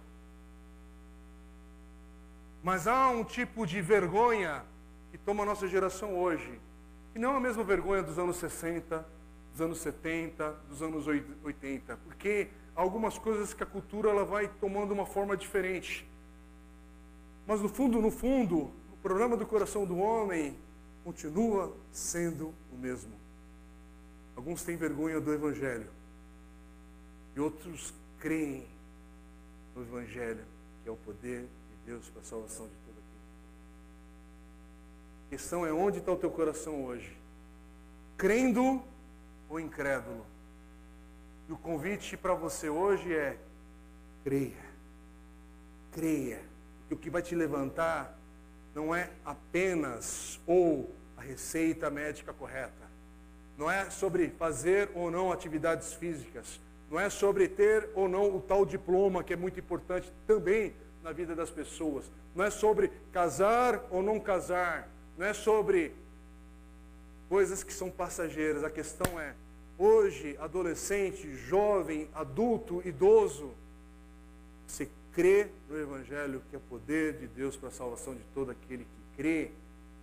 Mas 2.61 2.87
há 2.87 3.09
um 3.09 3.23
tipo 3.23 3.65
de 3.65 3.81
vergonha 3.81 4.63
que 5.09 5.17
toma 5.17 5.41
a 5.41 5.45
nossa 5.45 5.67
geração 5.67 6.15
hoje, 6.15 6.61
que 7.11 7.19
não 7.19 7.33
é 7.33 7.37
a 7.37 7.39
mesma 7.39 7.63
vergonha 7.63 8.03
dos 8.03 8.19
anos 8.19 8.37
60, 8.37 9.03
dos 9.51 9.59
anos 9.59 9.79
70, 9.79 10.51
dos 10.69 10.81
anos 10.83 11.07
80, 11.07 11.97
porque 11.97 12.49
algumas 12.81 13.17
coisas 13.17 13.53
que 13.53 13.63
a 13.63 13.65
cultura 13.65 14.09
ela 14.09 14.25
vai 14.25 14.47
tomando 14.47 14.91
uma 14.91 15.05
forma 15.05 15.35
diferente. 15.37 16.07
Mas 17.47 17.61
no 17.61 17.69
fundo, 17.69 18.01
no 18.01 18.11
fundo, 18.11 18.71
o 18.91 18.97
problema 19.01 19.35
do 19.35 19.45
coração 19.45 19.85
do 19.85 19.97
homem 19.97 20.55
continua 21.03 21.75
sendo 21.91 22.53
o 22.71 22.77
mesmo. 22.77 23.13
Alguns 24.35 24.63
têm 24.63 24.75
vergonha 24.75 25.19
do 25.19 25.33
evangelho 25.33 25.89
e 27.35 27.39
outros 27.39 27.93
creem 28.19 28.67
no 29.75 29.81
evangelho, 29.81 30.45
que 30.83 30.89
é 30.89 30.91
o 30.91 30.97
poder 30.97 31.41
de 31.41 31.85
Deus 31.85 32.09
para 32.09 32.21
a 32.21 32.25
salvação 32.25 32.67
de 32.67 32.81
a 35.31 35.37
questão 35.37 35.65
é 35.65 35.71
onde 35.71 35.99
está 35.99 36.11
o 36.11 36.17
teu 36.17 36.29
coração 36.29 36.83
hoje? 36.83 37.17
Crendo 38.17 38.83
ou 39.49 39.61
incrédulo? 39.61 40.25
E 41.51 41.53
o 41.53 41.57
convite 41.57 42.15
para 42.15 42.33
você 42.33 42.69
hoje 42.69 43.13
é: 43.13 43.37
creia. 44.23 44.71
Creia. 45.91 46.39
Porque 46.79 46.93
o 46.93 46.97
que 46.97 47.09
vai 47.09 47.21
te 47.21 47.35
levantar 47.35 48.17
não 48.73 48.95
é 48.95 49.09
apenas 49.25 50.39
ou 50.47 50.89
a 51.17 51.21
receita 51.21 51.89
médica 51.89 52.31
correta. 52.31 52.89
Não 53.57 53.69
é 53.69 53.89
sobre 53.89 54.29
fazer 54.29 54.91
ou 54.95 55.11
não 55.11 55.29
atividades 55.29 55.93
físicas. 55.93 56.57
Não 56.89 56.97
é 56.97 57.09
sobre 57.09 57.49
ter 57.49 57.89
ou 57.95 58.07
não 58.07 58.33
o 58.33 58.39
tal 58.39 58.65
diploma, 58.65 59.21
que 59.21 59.33
é 59.33 59.35
muito 59.35 59.59
importante 59.59 60.09
também 60.25 60.73
na 61.03 61.11
vida 61.11 61.35
das 61.35 61.49
pessoas. 61.49 62.09
Não 62.33 62.45
é 62.45 62.49
sobre 62.49 62.93
casar 63.11 63.85
ou 63.91 64.01
não 64.01 64.21
casar 64.21 64.87
não 65.17 65.25
é 65.25 65.33
sobre 65.33 65.93
coisas 67.27 67.61
que 67.61 67.73
são 67.73 67.91
passageiras. 67.91 68.63
A 68.63 68.69
questão 68.69 69.19
é, 69.19 69.35
hoje, 69.81 70.37
adolescente, 70.39 71.35
jovem, 71.35 72.07
adulto, 72.13 72.83
idoso, 72.85 73.51
você 74.67 74.87
crê 75.11 75.47
no 75.67 75.77
Evangelho 75.77 76.43
que 76.49 76.55
é 76.55 76.59
poder 76.69 77.13
de 77.13 77.27
Deus 77.27 77.57
para 77.57 77.69
a 77.69 77.71
salvação 77.71 78.13
de 78.13 78.21
todo 78.33 78.51
aquele 78.51 78.83
que 78.85 79.17
crê. 79.17 79.51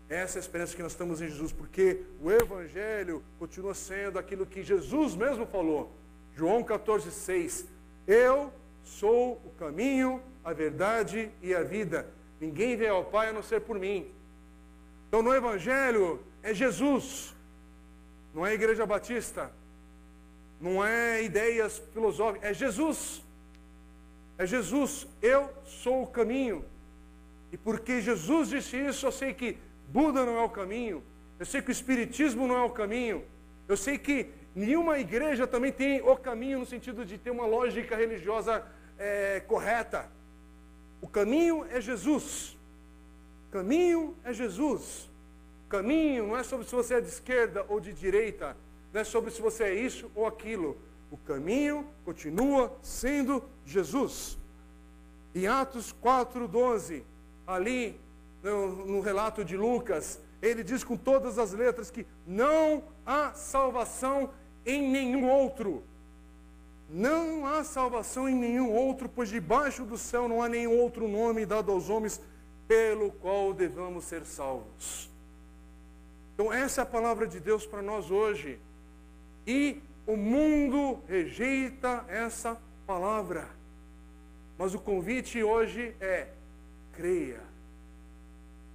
Essa 0.08 0.38
é 0.38 0.40
a 0.40 0.42
esperança 0.42 0.74
que 0.74 0.82
nós 0.82 0.92
estamos 0.92 1.22
em 1.22 1.28
Jesus, 1.28 1.52
porque 1.52 2.02
o 2.20 2.30
Evangelho 2.30 3.22
continua 3.38 3.72
sendo 3.72 4.18
aquilo 4.18 4.44
que 4.44 4.64
Jesus 4.64 5.14
mesmo 5.14 5.46
falou. 5.46 5.92
João 6.34 6.64
14, 6.64 7.12
6. 7.12 7.66
Eu 8.06 8.52
sou 8.82 9.34
o 9.44 9.50
caminho, 9.58 10.20
a 10.42 10.52
verdade 10.52 11.30
e 11.40 11.54
a 11.54 11.62
vida. 11.62 12.08
Ninguém 12.40 12.76
vem 12.76 12.88
ao 12.88 13.04
Pai 13.04 13.28
a 13.28 13.32
não 13.32 13.42
ser 13.42 13.60
por 13.60 13.78
mim. 13.78 14.10
Então 15.06 15.22
no 15.22 15.32
Evangelho 15.32 16.20
é 16.42 16.52
Jesus, 16.52 17.34
não 18.34 18.44
é 18.44 18.54
Igreja 18.54 18.84
Batista, 18.84 19.52
não 20.60 20.84
é 20.84 21.22
ideias 21.22 21.78
filosóficas, 21.92 22.50
é 22.50 22.54
Jesus. 22.54 23.22
É 24.36 24.46
Jesus, 24.46 25.06
eu 25.20 25.50
sou 25.64 26.02
o 26.02 26.06
caminho. 26.06 26.64
E 27.52 27.56
porque 27.56 28.00
Jesus 28.00 28.50
disse 28.50 28.76
isso, 28.76 29.06
eu 29.06 29.12
sei 29.12 29.32
que 29.32 29.58
Buda 29.88 30.24
não 30.24 30.36
é 30.36 30.42
o 30.42 30.50
caminho, 30.50 31.02
eu 31.38 31.46
sei 31.46 31.62
que 31.62 31.70
o 31.70 31.72
Espiritismo 31.72 32.46
não 32.46 32.56
é 32.56 32.62
o 32.62 32.70
caminho, 32.70 33.24
eu 33.66 33.76
sei 33.76 33.96
que 33.96 34.30
nenhuma 34.54 34.98
igreja 34.98 35.46
também 35.46 35.72
tem 35.72 36.00
o 36.02 36.16
caminho 36.16 36.58
no 36.58 36.66
sentido 36.66 37.04
de 37.04 37.16
ter 37.16 37.30
uma 37.30 37.46
lógica 37.46 37.96
religiosa 37.96 38.64
é, 38.98 39.40
correta. 39.40 40.10
O 41.00 41.08
caminho 41.08 41.66
é 41.70 41.80
Jesus. 41.80 42.56
Caminho 43.50 44.16
é 44.24 44.32
Jesus. 44.32 45.08
Caminho 45.68 46.28
não 46.28 46.36
é 46.36 46.42
sobre 46.42 46.66
se 46.66 46.74
você 46.74 46.94
é 46.94 47.00
de 47.00 47.08
esquerda 47.08 47.64
ou 47.68 47.80
de 47.80 47.92
direita, 47.92 48.56
não 48.92 49.00
é 49.00 49.04
sobre 49.04 49.30
se 49.30 49.40
você 49.40 49.64
é 49.64 49.74
isso 49.74 50.10
ou 50.14 50.26
aquilo. 50.26 50.78
O 51.10 51.16
caminho 51.16 51.86
continua 52.04 52.76
sendo 52.82 53.42
Jesus. 53.64 54.38
Em 55.34 55.46
Atos 55.46 55.94
4:12, 56.02 57.02
ali 57.46 57.98
no, 58.42 58.86
no 58.86 59.00
relato 59.00 59.44
de 59.44 59.56
Lucas, 59.56 60.20
ele 60.40 60.62
diz 60.62 60.84
com 60.84 60.96
todas 60.96 61.38
as 61.38 61.52
letras 61.52 61.90
que 61.90 62.06
não 62.26 62.84
há 63.04 63.32
salvação 63.32 64.30
em 64.64 64.90
nenhum 64.90 65.28
outro. 65.28 65.82
Não 66.90 67.46
há 67.46 67.64
salvação 67.64 68.28
em 68.28 68.34
nenhum 68.34 68.72
outro, 68.72 69.08
pois 69.08 69.28
debaixo 69.28 69.84
do 69.84 69.98
céu 69.98 70.26
não 70.26 70.42
há 70.42 70.48
nenhum 70.48 70.78
outro 70.78 71.06
nome 71.06 71.44
dado 71.44 71.70
aos 71.70 71.90
homens 71.90 72.20
pelo 72.66 73.10
qual 73.12 73.52
devamos 73.52 74.04
ser 74.04 74.24
salvos. 74.24 75.10
Então, 76.34 76.52
essa 76.52 76.80
é 76.80 76.82
a 76.82 76.86
palavra 76.86 77.26
de 77.26 77.40
Deus 77.40 77.66
para 77.66 77.82
nós 77.82 78.10
hoje. 78.10 78.58
E 79.48 79.80
o 80.06 80.14
mundo 80.14 81.02
rejeita 81.08 82.04
essa 82.06 82.60
palavra. 82.86 83.48
Mas 84.58 84.74
o 84.74 84.78
convite 84.78 85.42
hoje 85.42 85.96
é: 86.02 86.28
creia, 86.92 87.40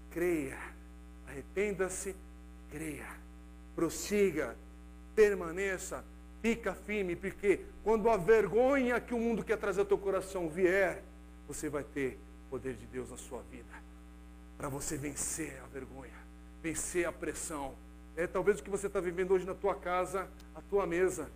creia, 0.09 0.57
arrependa-se, 1.27 2.15
creia, 2.71 3.07
prossiga, 3.75 4.55
permaneça, 5.13 6.03
fica 6.41 6.73
firme, 6.73 7.15
porque 7.15 7.59
quando 7.83 8.09
a 8.09 8.17
vergonha 8.17 8.99
que 8.99 9.13
o 9.13 9.19
mundo 9.19 9.43
quer 9.43 9.57
trazer 9.59 9.81
ao 9.81 9.85
teu 9.85 9.99
coração 9.99 10.49
vier, 10.49 11.03
você 11.47 11.69
vai 11.69 11.83
ter 11.83 12.17
o 12.47 12.49
poder 12.49 12.73
de 12.73 12.87
Deus 12.87 13.11
na 13.11 13.17
sua 13.17 13.43
vida, 13.43 13.75
para 14.57 14.69
você 14.69 14.97
vencer 14.97 15.61
a 15.63 15.67
vergonha, 15.67 16.17
vencer 16.63 17.05
a 17.05 17.11
pressão. 17.11 17.75
É 18.15 18.27
talvez 18.27 18.59
o 18.59 18.63
que 18.63 18.69
você 18.69 18.87
está 18.87 18.99
vivendo 18.99 19.31
hoje 19.31 19.45
na 19.45 19.55
tua 19.55 19.75
casa, 19.75 20.27
a 20.53 20.61
tua 20.61 20.85
mesa, 20.85 21.29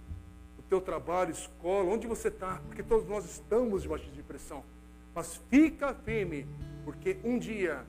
o 0.60 0.62
teu 0.62 0.80
trabalho, 0.80 1.32
escola, 1.32 1.92
onde 1.92 2.06
você 2.06 2.28
está, 2.28 2.62
porque 2.68 2.84
todos 2.84 3.08
nós 3.08 3.26
estamos 3.26 3.82
debaixo 3.82 4.10
de 4.12 4.22
pressão. 4.22 4.64
Mas 5.16 5.42
fica 5.50 5.94
firme, 5.94 6.48
porque 6.86 7.18
um 7.24 7.40
dia 7.40 7.84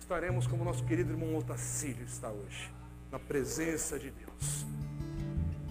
estaremos 0.00 0.46
como 0.46 0.64
nosso 0.64 0.82
querido 0.84 1.12
irmão 1.12 1.36
Otacílio 1.36 2.04
está 2.04 2.30
hoje, 2.30 2.72
na 3.12 3.18
presença 3.18 3.98
de 3.98 4.10
Deus. 4.10 4.64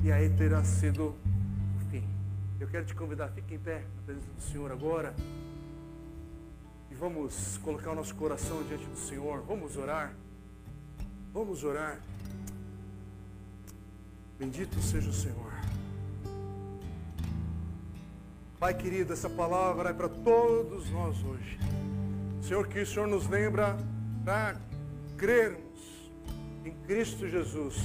E 0.03 0.11
aí 0.11 0.29
terá 0.29 0.63
sido 0.63 1.07
o 1.07 1.89
fim. 1.89 2.07
Eu 2.59 2.67
quero 2.67 2.85
te 2.85 2.93
convidar, 2.93 3.29
fique 3.29 3.55
em 3.55 3.59
pé 3.59 3.83
na 3.95 4.01
presença 4.03 4.31
do 4.31 4.41
Senhor 4.41 4.71
agora. 4.71 5.15
E 6.91 6.93
vamos 6.93 7.57
colocar 7.63 7.91
o 7.91 7.95
nosso 7.95 8.13
coração 8.13 8.61
diante 8.63 8.85
do 8.85 8.95
Senhor. 8.95 9.41
Vamos 9.41 9.75
orar. 9.75 10.13
Vamos 11.33 11.63
orar. 11.63 11.99
Bendito 14.39 14.79
seja 14.81 15.09
o 15.09 15.13
Senhor. 15.13 15.51
Pai 18.59 18.73
querido, 18.73 19.13
essa 19.13 19.29
palavra 19.29 19.91
é 19.91 19.93
para 19.93 20.09
todos 20.09 20.89
nós 20.89 21.23
hoje. 21.23 21.59
Senhor, 22.41 22.67
que 22.67 22.79
o 22.79 22.85
Senhor 22.85 23.07
nos 23.07 23.27
lembra 23.27 23.77
para 24.25 24.55
crermos 25.17 26.11
em 26.65 26.71
Cristo 26.85 27.27
Jesus, 27.27 27.75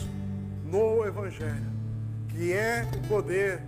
no 0.65 1.05
Evangelho, 1.05 1.71
que 2.29 2.53
é 2.53 2.89
o 2.97 3.09
poder 3.09 3.63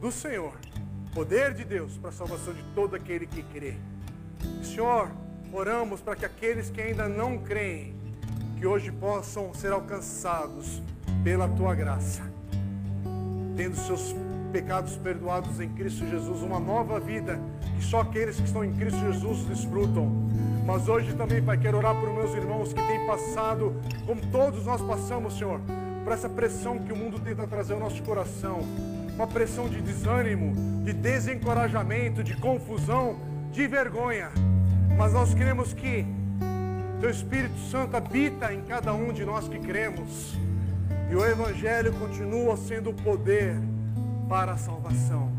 do 0.00 0.12
Senhor, 0.12 0.52
poder 1.14 1.54
de 1.54 1.64
Deus 1.64 1.96
para 1.98 2.10
a 2.10 2.12
salvação 2.12 2.54
de 2.54 2.62
todo 2.74 2.94
aquele 2.94 3.26
que 3.26 3.42
crê. 3.42 3.74
Senhor, 4.62 5.10
oramos 5.52 6.00
para 6.00 6.16
que 6.16 6.24
aqueles 6.24 6.70
que 6.70 6.80
ainda 6.80 7.08
não 7.08 7.38
creem, 7.38 7.94
que 8.60 8.66
hoje 8.66 8.92
possam 8.92 9.54
ser 9.54 9.72
alcançados 9.72 10.82
pela 11.24 11.48
tua 11.48 11.74
graça, 11.74 12.20
tendo 13.56 13.74
seus 13.74 14.14
pecados 14.52 14.98
perdoados 14.98 15.58
em 15.60 15.68
Cristo 15.70 16.06
Jesus, 16.06 16.42
uma 16.42 16.60
nova 16.60 17.00
vida 17.00 17.40
que 17.78 17.82
só 17.82 18.02
aqueles 18.02 18.36
que 18.36 18.44
estão 18.44 18.62
em 18.62 18.74
Cristo 18.74 19.00
Jesus 19.00 19.44
desfrutam. 19.44 20.12
Mas 20.66 20.88
hoje 20.88 21.14
também, 21.14 21.42
Pai, 21.42 21.56
quero 21.56 21.78
orar 21.78 21.98
por 21.98 22.12
meus 22.12 22.34
irmãos 22.34 22.74
que 22.74 22.86
têm 22.86 23.06
passado, 23.06 23.74
como 24.04 24.20
todos 24.26 24.66
nós 24.66 24.82
passamos, 24.82 25.38
Senhor, 25.38 25.58
por 26.04 26.12
essa 26.12 26.28
pressão 26.28 26.78
que 26.80 26.92
o 26.92 26.96
mundo 26.96 27.18
tenta 27.18 27.46
trazer 27.46 27.72
ao 27.72 27.80
nosso 27.80 28.02
coração. 28.02 28.60
Uma 29.14 29.26
pressão 29.26 29.70
de 29.70 29.80
desânimo, 29.80 30.84
de 30.84 30.92
desencorajamento, 30.92 32.22
de 32.22 32.36
confusão, 32.36 33.16
de 33.52 33.66
vergonha. 33.66 34.28
Mas 34.98 35.14
nós 35.14 35.32
queremos 35.32 35.72
que 35.72 36.19
Teu 37.00 37.08
Espírito 37.08 37.58
Santo 37.70 37.96
habita 37.96 38.52
em 38.52 38.60
cada 38.60 38.92
um 38.92 39.10
de 39.10 39.24
nós 39.24 39.48
que 39.48 39.58
cremos. 39.58 40.36
E 41.10 41.16
o 41.16 41.24
Evangelho 41.24 41.94
continua 41.94 42.56
sendo 42.58 42.90
o 42.90 42.94
poder 42.94 43.56
para 44.28 44.52
a 44.52 44.56
salvação. 44.58 45.32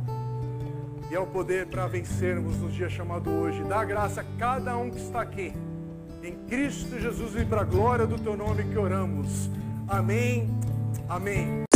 E 1.12 1.16
é 1.16 1.20
o 1.20 1.28
poder 1.28 1.68
para 1.68 1.86
vencermos 1.86 2.57
no 2.57 2.70
dia 2.70 2.89
chamado 2.89 3.30
hoje. 3.30 3.64
Dá 3.64 3.86
graça 3.86 4.22
a 4.22 4.24
cada 4.39 4.76
um 4.76 4.89
que 4.89 4.97
está 4.97 5.22
aqui. 5.22 5.53
Em 6.24 6.34
Cristo 6.47 6.99
Jesus 6.99 7.36
e 7.36 7.45
para 7.45 7.62
a 7.62 7.66
glória 7.66 8.07
do 8.07 8.18
teu 8.18 8.36
nome 8.36 8.64
que 8.64 8.78
oramos. 8.78 9.49
Amém. 9.88 10.49
Amém. 11.07 11.70